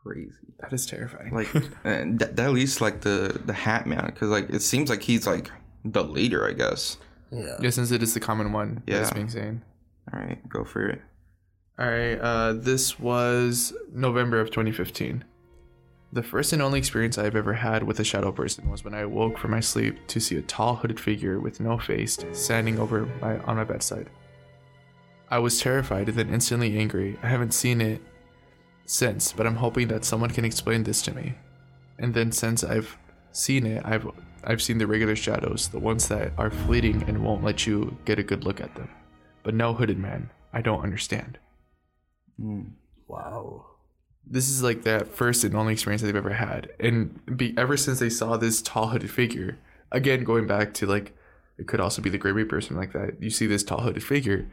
Crazy. 0.06 0.30
That 0.60 0.72
is 0.72 0.86
terrifying. 0.86 1.34
Like 1.34 1.52
and 1.84 2.18
that, 2.18 2.36
that 2.36 2.46
at 2.46 2.52
least 2.52 2.80
like 2.80 3.00
the 3.00 3.40
the 3.44 3.52
Hat 3.52 3.86
Man, 3.86 4.06
because 4.06 4.28
like 4.28 4.48
it 4.50 4.62
seems 4.62 4.88
like 4.88 5.02
he's 5.02 5.26
like 5.26 5.50
the 5.84 6.04
leader, 6.04 6.46
I 6.48 6.52
guess. 6.52 6.98
Yeah. 7.30 7.56
yeah, 7.60 7.70
since 7.70 7.90
it 7.90 8.02
is 8.02 8.14
the 8.14 8.20
common 8.20 8.52
one 8.52 8.82
yeah. 8.86 8.98
that's 8.98 9.10
Yeah. 9.10 9.14
being 9.14 9.28
seen. 9.28 9.62
All 10.12 10.20
right, 10.20 10.48
go 10.48 10.64
for 10.64 10.88
it. 10.88 11.02
All 11.78 11.86
right, 11.86 12.14
uh, 12.14 12.52
this 12.54 12.98
was 12.98 13.74
November 13.92 14.40
of 14.40 14.50
2015. 14.50 15.24
The 16.12 16.22
first 16.22 16.52
and 16.52 16.62
only 16.62 16.78
experience 16.78 17.18
I've 17.18 17.36
ever 17.36 17.52
had 17.52 17.82
with 17.82 17.98
a 18.00 18.04
shadow 18.04 18.30
person 18.32 18.70
was 18.70 18.84
when 18.84 18.94
I 18.94 19.04
woke 19.04 19.36
from 19.36 19.50
my 19.50 19.60
sleep 19.60 20.06
to 20.06 20.20
see 20.20 20.36
a 20.36 20.42
tall 20.42 20.76
hooded 20.76 21.00
figure 21.00 21.40
with 21.40 21.58
no 21.60 21.78
face 21.78 22.16
standing 22.32 22.78
over 22.78 23.06
my 23.20 23.38
on 23.40 23.56
my 23.56 23.64
bedside. 23.64 24.08
I 25.28 25.40
was 25.40 25.60
terrified 25.60 26.08
and 26.08 26.16
then 26.16 26.32
instantly 26.32 26.78
angry. 26.78 27.18
I 27.22 27.26
haven't 27.28 27.52
seen 27.52 27.80
it 27.80 28.00
since, 28.86 29.32
but 29.32 29.46
I'm 29.46 29.56
hoping 29.56 29.88
that 29.88 30.04
someone 30.04 30.30
can 30.30 30.44
explain 30.44 30.84
this 30.84 31.02
to 31.02 31.14
me. 31.14 31.34
And 31.98 32.14
then 32.14 32.32
since 32.32 32.64
I've 32.64 32.96
seen 33.32 33.66
it, 33.66 33.82
I've 33.84 34.06
I've 34.44 34.62
seen 34.62 34.78
the 34.78 34.86
regular 34.86 35.16
shadows, 35.16 35.68
the 35.68 35.78
ones 35.78 36.08
that 36.08 36.32
are 36.38 36.50
fleeting 36.50 37.02
and 37.08 37.24
won't 37.24 37.42
let 37.42 37.66
you 37.66 37.96
get 38.04 38.18
a 38.18 38.22
good 38.22 38.44
look 38.44 38.60
at 38.60 38.74
them. 38.76 38.88
But 39.42 39.54
no 39.54 39.74
hooded 39.74 39.98
man. 39.98 40.30
I 40.52 40.60
don't 40.60 40.82
understand. 40.82 41.38
Mm. 42.40 42.72
Wow. 43.08 43.66
this 44.26 44.48
is 44.48 44.62
like 44.62 44.82
that 44.82 45.08
first 45.08 45.44
and 45.44 45.54
only 45.54 45.72
experience 45.72 46.02
that 46.02 46.08
they've 46.08 46.16
ever 46.16 46.32
had 46.32 46.70
and 46.80 47.20
be 47.36 47.54
ever 47.56 47.76
since 47.76 48.00
they 48.00 48.10
saw 48.10 48.36
this 48.36 48.60
tall 48.60 48.88
hooded 48.88 49.10
figure 49.10 49.58
again 49.92 50.24
going 50.24 50.46
back 50.46 50.74
to 50.74 50.86
like 50.86 51.16
it 51.56 51.68
could 51.68 51.80
also 51.80 52.02
be 52.02 52.10
the 52.10 52.18
gray 52.18 52.32
reaper 52.32 52.56
or 52.56 52.60
something 52.60 52.76
like 52.76 52.92
that 52.92 53.22
you 53.22 53.30
see 53.30 53.46
this 53.46 53.62
tall 53.62 53.80
hooded 53.80 54.02
figure 54.02 54.50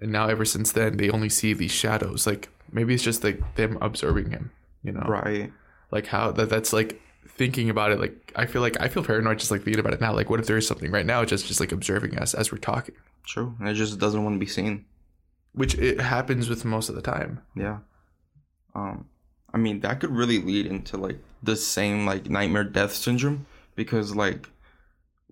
and 0.00 0.10
now 0.12 0.28
ever 0.28 0.44
since 0.44 0.72
then 0.72 0.96
they 0.96 1.10
only 1.10 1.28
see 1.28 1.52
these 1.52 1.70
shadows 1.72 2.26
like 2.26 2.48
maybe 2.72 2.94
it's 2.94 3.02
just 3.02 3.22
like 3.24 3.54
them 3.56 3.78
observing 3.80 4.30
him 4.30 4.50
you 4.82 4.92
know 4.92 5.00
Right. 5.06 5.52
like 5.90 6.06
how 6.06 6.32
that 6.32 6.48
that's 6.50 6.72
like 6.72 7.00
thinking 7.28 7.70
about 7.70 7.90
it 7.92 7.98
like 8.00 8.32
i 8.36 8.46
feel 8.46 8.60
like 8.62 8.80
i 8.80 8.88
feel 8.88 9.02
paranoid 9.04 9.38
just 9.38 9.50
like 9.50 9.62
thinking 9.62 9.80
about 9.80 9.92
it 9.94 10.00
now 10.00 10.12
like 10.12 10.28
what 10.30 10.40
if 10.40 10.46
there 10.46 10.56
is 10.56 10.66
something 10.66 10.90
right 10.90 11.06
now 11.06 11.24
just 11.24 11.46
just 11.46 11.58
like 11.60 11.72
observing 11.72 12.18
us 12.18 12.34
as 12.34 12.50
we're 12.52 12.58
talking 12.58 12.94
True. 13.26 13.54
And 13.58 13.68
it 13.70 13.74
just 13.74 13.98
doesn't 13.98 14.22
want 14.22 14.34
to 14.34 14.38
be 14.38 14.44
seen. 14.46 14.84
which 15.54 15.74
it 15.76 15.98
happens 16.00 16.48
with 16.50 16.64
most 16.64 16.88
of 16.90 16.94
the 16.94 17.02
time 17.02 17.40
Yeah. 17.56 17.78
Um, 18.74 19.06
I 19.52 19.56
mean 19.58 19.80
that 19.80 20.00
could 20.00 20.10
really 20.10 20.38
lead 20.40 20.66
into 20.66 20.96
like 20.96 21.18
the 21.42 21.56
same 21.56 22.04
like 22.06 22.28
nightmare 22.28 22.64
death 22.64 22.92
syndrome 22.94 23.46
because 23.76 24.14
like, 24.14 24.48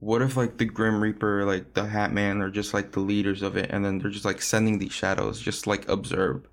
what 0.02 0.20
if 0.20 0.36
like 0.36 0.58
the 0.58 0.64
Grim 0.64 1.00
Reaper, 1.00 1.44
like 1.44 1.74
the 1.74 1.86
Hat 1.86 2.12
Man, 2.12 2.42
are 2.42 2.50
just 2.50 2.74
like 2.74 2.90
the 2.90 2.98
leaders 2.98 3.40
of 3.40 3.56
it, 3.56 3.70
and 3.70 3.84
then 3.84 4.00
they're 4.00 4.10
just 4.10 4.24
like 4.24 4.42
sending 4.42 4.80
these 4.80 4.90
shadows, 4.90 5.40
just 5.40 5.68
like 5.68 5.88
observe, 5.88 6.48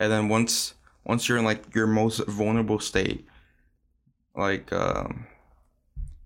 and 0.00 0.10
then 0.10 0.28
once 0.28 0.74
once 1.04 1.28
you're 1.28 1.38
in 1.38 1.44
like 1.44 1.72
your 1.76 1.86
most 1.86 2.18
vulnerable 2.26 2.80
state, 2.80 3.24
like 4.34 4.72
um, 4.72 5.28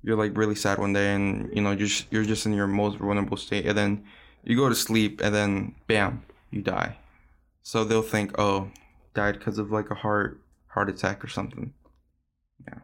you're 0.03 0.17
like 0.17 0.35
really 0.35 0.55
sad 0.55 0.79
one 0.79 0.95
day, 0.95 1.15
and 1.15 1.55
you 1.55 1.61
know 1.61 1.73
you're 1.73 1.89
just, 1.89 2.07
you're 2.11 2.25
just 2.25 2.47
in 2.47 2.55
your 2.55 2.67
most 2.67 2.97
vulnerable 2.97 3.37
state, 3.37 3.67
and 3.67 3.77
then 3.77 4.05
you 4.43 4.57
go 4.57 4.71
to 4.71 4.75
sleep, 4.75 5.21
and 5.23 5.35
then 5.35 5.75
bam, 5.87 6.23
you 6.51 6.63
die. 6.63 6.97
So 7.63 7.85
they'll 7.85 8.01
think, 8.01 8.39
oh, 8.39 8.71
died 9.13 9.39
because 9.39 9.59
of 9.59 9.71
like 9.71 9.91
a 9.91 9.95
heart 9.95 10.41
heart 10.69 10.89
attack 10.89 11.23
or 11.23 11.29
something. 11.29 11.75
Yeah. 12.67 12.79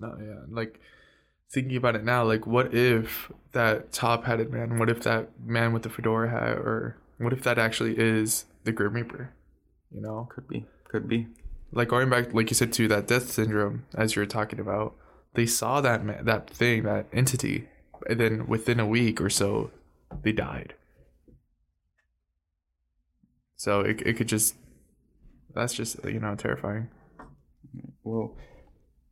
No, 0.00 0.16
yeah. 0.18 0.44
Like 0.48 0.80
thinking 1.50 1.76
about 1.76 1.96
it 1.96 2.04
now, 2.04 2.24
like 2.24 2.46
what 2.46 2.74
if 2.74 3.32
that 3.52 3.92
top 3.92 4.24
hatted 4.24 4.52
man, 4.52 4.78
what 4.78 4.90
if 4.90 5.02
that 5.02 5.28
man 5.44 5.72
with 5.72 5.82
the 5.82 5.90
fedora 5.90 6.30
hat, 6.30 6.58
or 6.58 6.98
what 7.18 7.32
if 7.32 7.42
that 7.42 7.58
actually 7.58 7.98
is 7.98 8.44
the 8.64 8.72
Grim 8.72 8.92
Reaper? 8.92 9.32
You 9.90 10.00
know? 10.00 10.28
Could 10.30 10.48
be, 10.48 10.66
could 10.84 11.08
be. 11.08 11.28
Like 11.72 11.88
going 11.88 12.08
back, 12.10 12.32
like 12.32 12.50
you 12.50 12.54
said, 12.54 12.72
to 12.74 12.88
that 12.88 13.06
death 13.06 13.30
syndrome, 13.30 13.84
as 13.94 14.16
you 14.16 14.20
were 14.20 14.26
talking 14.26 14.60
about, 14.60 14.94
they 15.34 15.46
saw 15.46 15.80
that 15.80 16.04
man, 16.04 16.24
that 16.24 16.48
thing, 16.48 16.84
that 16.84 17.06
entity, 17.12 17.68
and 18.08 18.18
then 18.18 18.46
within 18.46 18.80
a 18.80 18.86
week 18.86 19.20
or 19.20 19.30
so, 19.30 19.70
they 20.22 20.32
died. 20.32 20.74
So 23.56 23.80
it, 23.80 24.00
it 24.06 24.14
could 24.14 24.28
just, 24.28 24.54
that's 25.54 25.74
just, 25.74 26.02
you 26.04 26.20
know, 26.20 26.34
terrifying. 26.36 26.88
Well, 28.04 28.36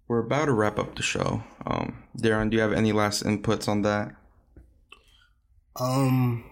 we're 0.08 0.20
about 0.20 0.46
to 0.46 0.52
wrap 0.52 0.78
up 0.78 0.94
the 0.94 1.02
show. 1.02 1.42
Um, 1.66 2.04
Darren, 2.18 2.50
do 2.50 2.56
you 2.56 2.62
have 2.62 2.72
any 2.72 2.92
last 2.92 3.24
inputs 3.24 3.68
on 3.68 3.82
that? 3.82 4.14
Um, 5.78 6.44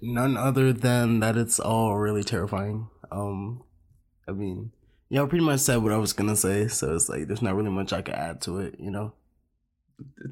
none 0.00 0.36
other 0.36 0.72
than 0.72 1.20
that 1.20 1.36
it's 1.36 1.58
all 1.58 1.96
really 1.96 2.22
terrifying. 2.22 2.88
Um, 3.10 3.62
I 4.28 4.32
mean, 4.32 4.72
y'all 5.08 5.26
pretty 5.26 5.44
much 5.44 5.60
said 5.60 5.78
what 5.78 5.92
I 5.92 5.96
was 5.96 6.12
gonna 6.12 6.36
say, 6.36 6.68
so 6.68 6.94
it's 6.94 7.08
like 7.08 7.26
there's 7.26 7.42
not 7.42 7.54
really 7.54 7.70
much 7.70 7.92
I 7.92 8.02
could 8.02 8.14
add 8.14 8.40
to 8.42 8.58
it, 8.58 8.76
you 8.78 8.90
know. 8.90 9.14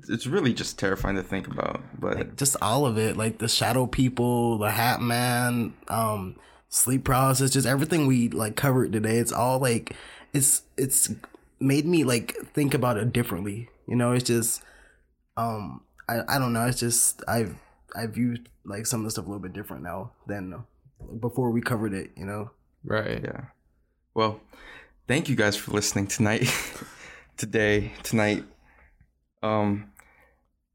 It's, 0.08 0.26
really 0.26 0.52
just 0.52 0.78
terrifying 0.80 1.14
to 1.14 1.22
think 1.22 1.46
about, 1.46 1.80
but 2.00 2.16
Like 2.16 2.36
just 2.36 2.56
all 2.60 2.86
of 2.86 2.98
it, 2.98 3.16
like 3.16 3.38
the 3.38 3.46
shadow 3.46 3.86
people, 3.86 4.58
the 4.58 4.70
Hat 4.70 5.00
Man, 5.00 5.74
um, 5.86 6.36
sleep 6.68 7.04
paralysis, 7.04 7.52
just 7.52 7.68
everything 7.68 8.06
we 8.06 8.28
like 8.30 8.56
covered 8.56 8.92
today. 8.92 9.18
It's 9.18 9.32
all 9.32 9.60
like 9.60 9.94
it's 10.32 10.62
it's 10.76 11.10
made 11.60 11.86
me 11.86 12.04
like 12.04 12.34
think 12.54 12.74
about 12.74 12.96
it 12.96 13.12
differently. 13.12 13.68
You 13.86 13.96
know, 13.96 14.12
it's 14.12 14.24
just 14.24 14.62
um 15.36 15.82
I 16.08 16.20
I 16.28 16.38
don't 16.38 16.52
know. 16.52 16.66
It's 16.66 16.80
just 16.80 17.22
I've 17.28 17.56
I 17.94 18.06
view 18.06 18.38
like 18.64 18.86
some 18.86 19.00
of 19.00 19.04
the 19.04 19.10
stuff 19.10 19.26
a 19.26 19.28
little 19.28 19.42
bit 19.42 19.52
different 19.52 19.82
now 19.82 20.12
than 20.26 20.64
before 21.20 21.50
we 21.50 21.60
covered 21.60 21.94
it. 21.94 22.10
You 22.16 22.26
know. 22.26 22.50
Right. 22.84 23.20
yeah. 23.22 23.44
Well, 24.14 24.40
thank 25.06 25.28
you 25.28 25.36
guys 25.36 25.54
for 25.54 25.72
listening 25.72 26.06
tonight, 26.06 26.48
today, 27.36 27.92
tonight. 28.02 28.44
Um, 29.42 29.92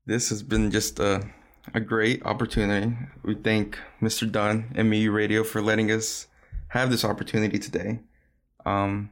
this 0.06 0.30
has 0.30 0.44
been 0.44 0.72
just 0.72 1.00
a 1.00 1.28
a 1.74 1.80
great 1.80 2.24
opportunity. 2.26 2.96
We 3.24 3.36
thank 3.36 3.80
Mr. 4.02 4.32
Dunn 4.32 4.72
and 4.76 4.90
MU 4.90 5.12
Radio 5.12 5.44
for 5.44 5.62
letting 5.62 5.92
us 5.92 6.28
have 6.70 6.92
this 6.92 7.04
opportunity 7.04 7.58
today. 7.58 8.02
Um, 8.66 9.10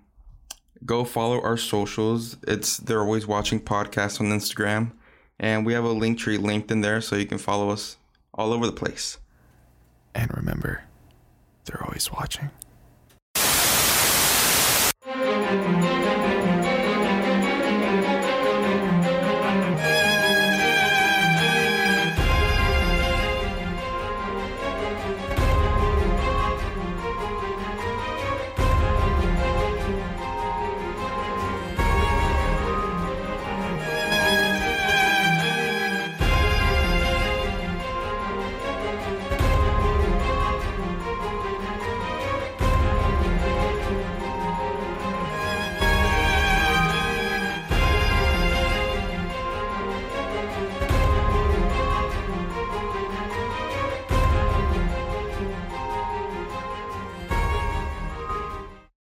go 0.85 1.03
follow 1.03 1.41
our 1.41 1.57
socials. 1.57 2.37
It's 2.47 2.77
they're 2.77 3.01
always 3.01 3.27
watching 3.27 3.59
podcasts 3.59 4.19
on 4.19 4.27
Instagram, 4.27 4.91
and 5.39 5.65
we 5.65 5.73
have 5.73 5.83
a 5.83 5.91
link 5.91 6.19
tree 6.19 6.37
linked 6.37 6.71
in 6.71 6.81
there 6.81 7.01
so 7.01 7.15
you 7.15 7.25
can 7.25 7.37
follow 7.37 7.69
us 7.69 7.97
all 8.33 8.53
over 8.53 8.65
the 8.65 8.71
place. 8.71 9.17
And 10.15 10.35
remember, 10.35 10.83
they're 11.65 11.83
always 11.83 12.11
watching. 12.11 12.49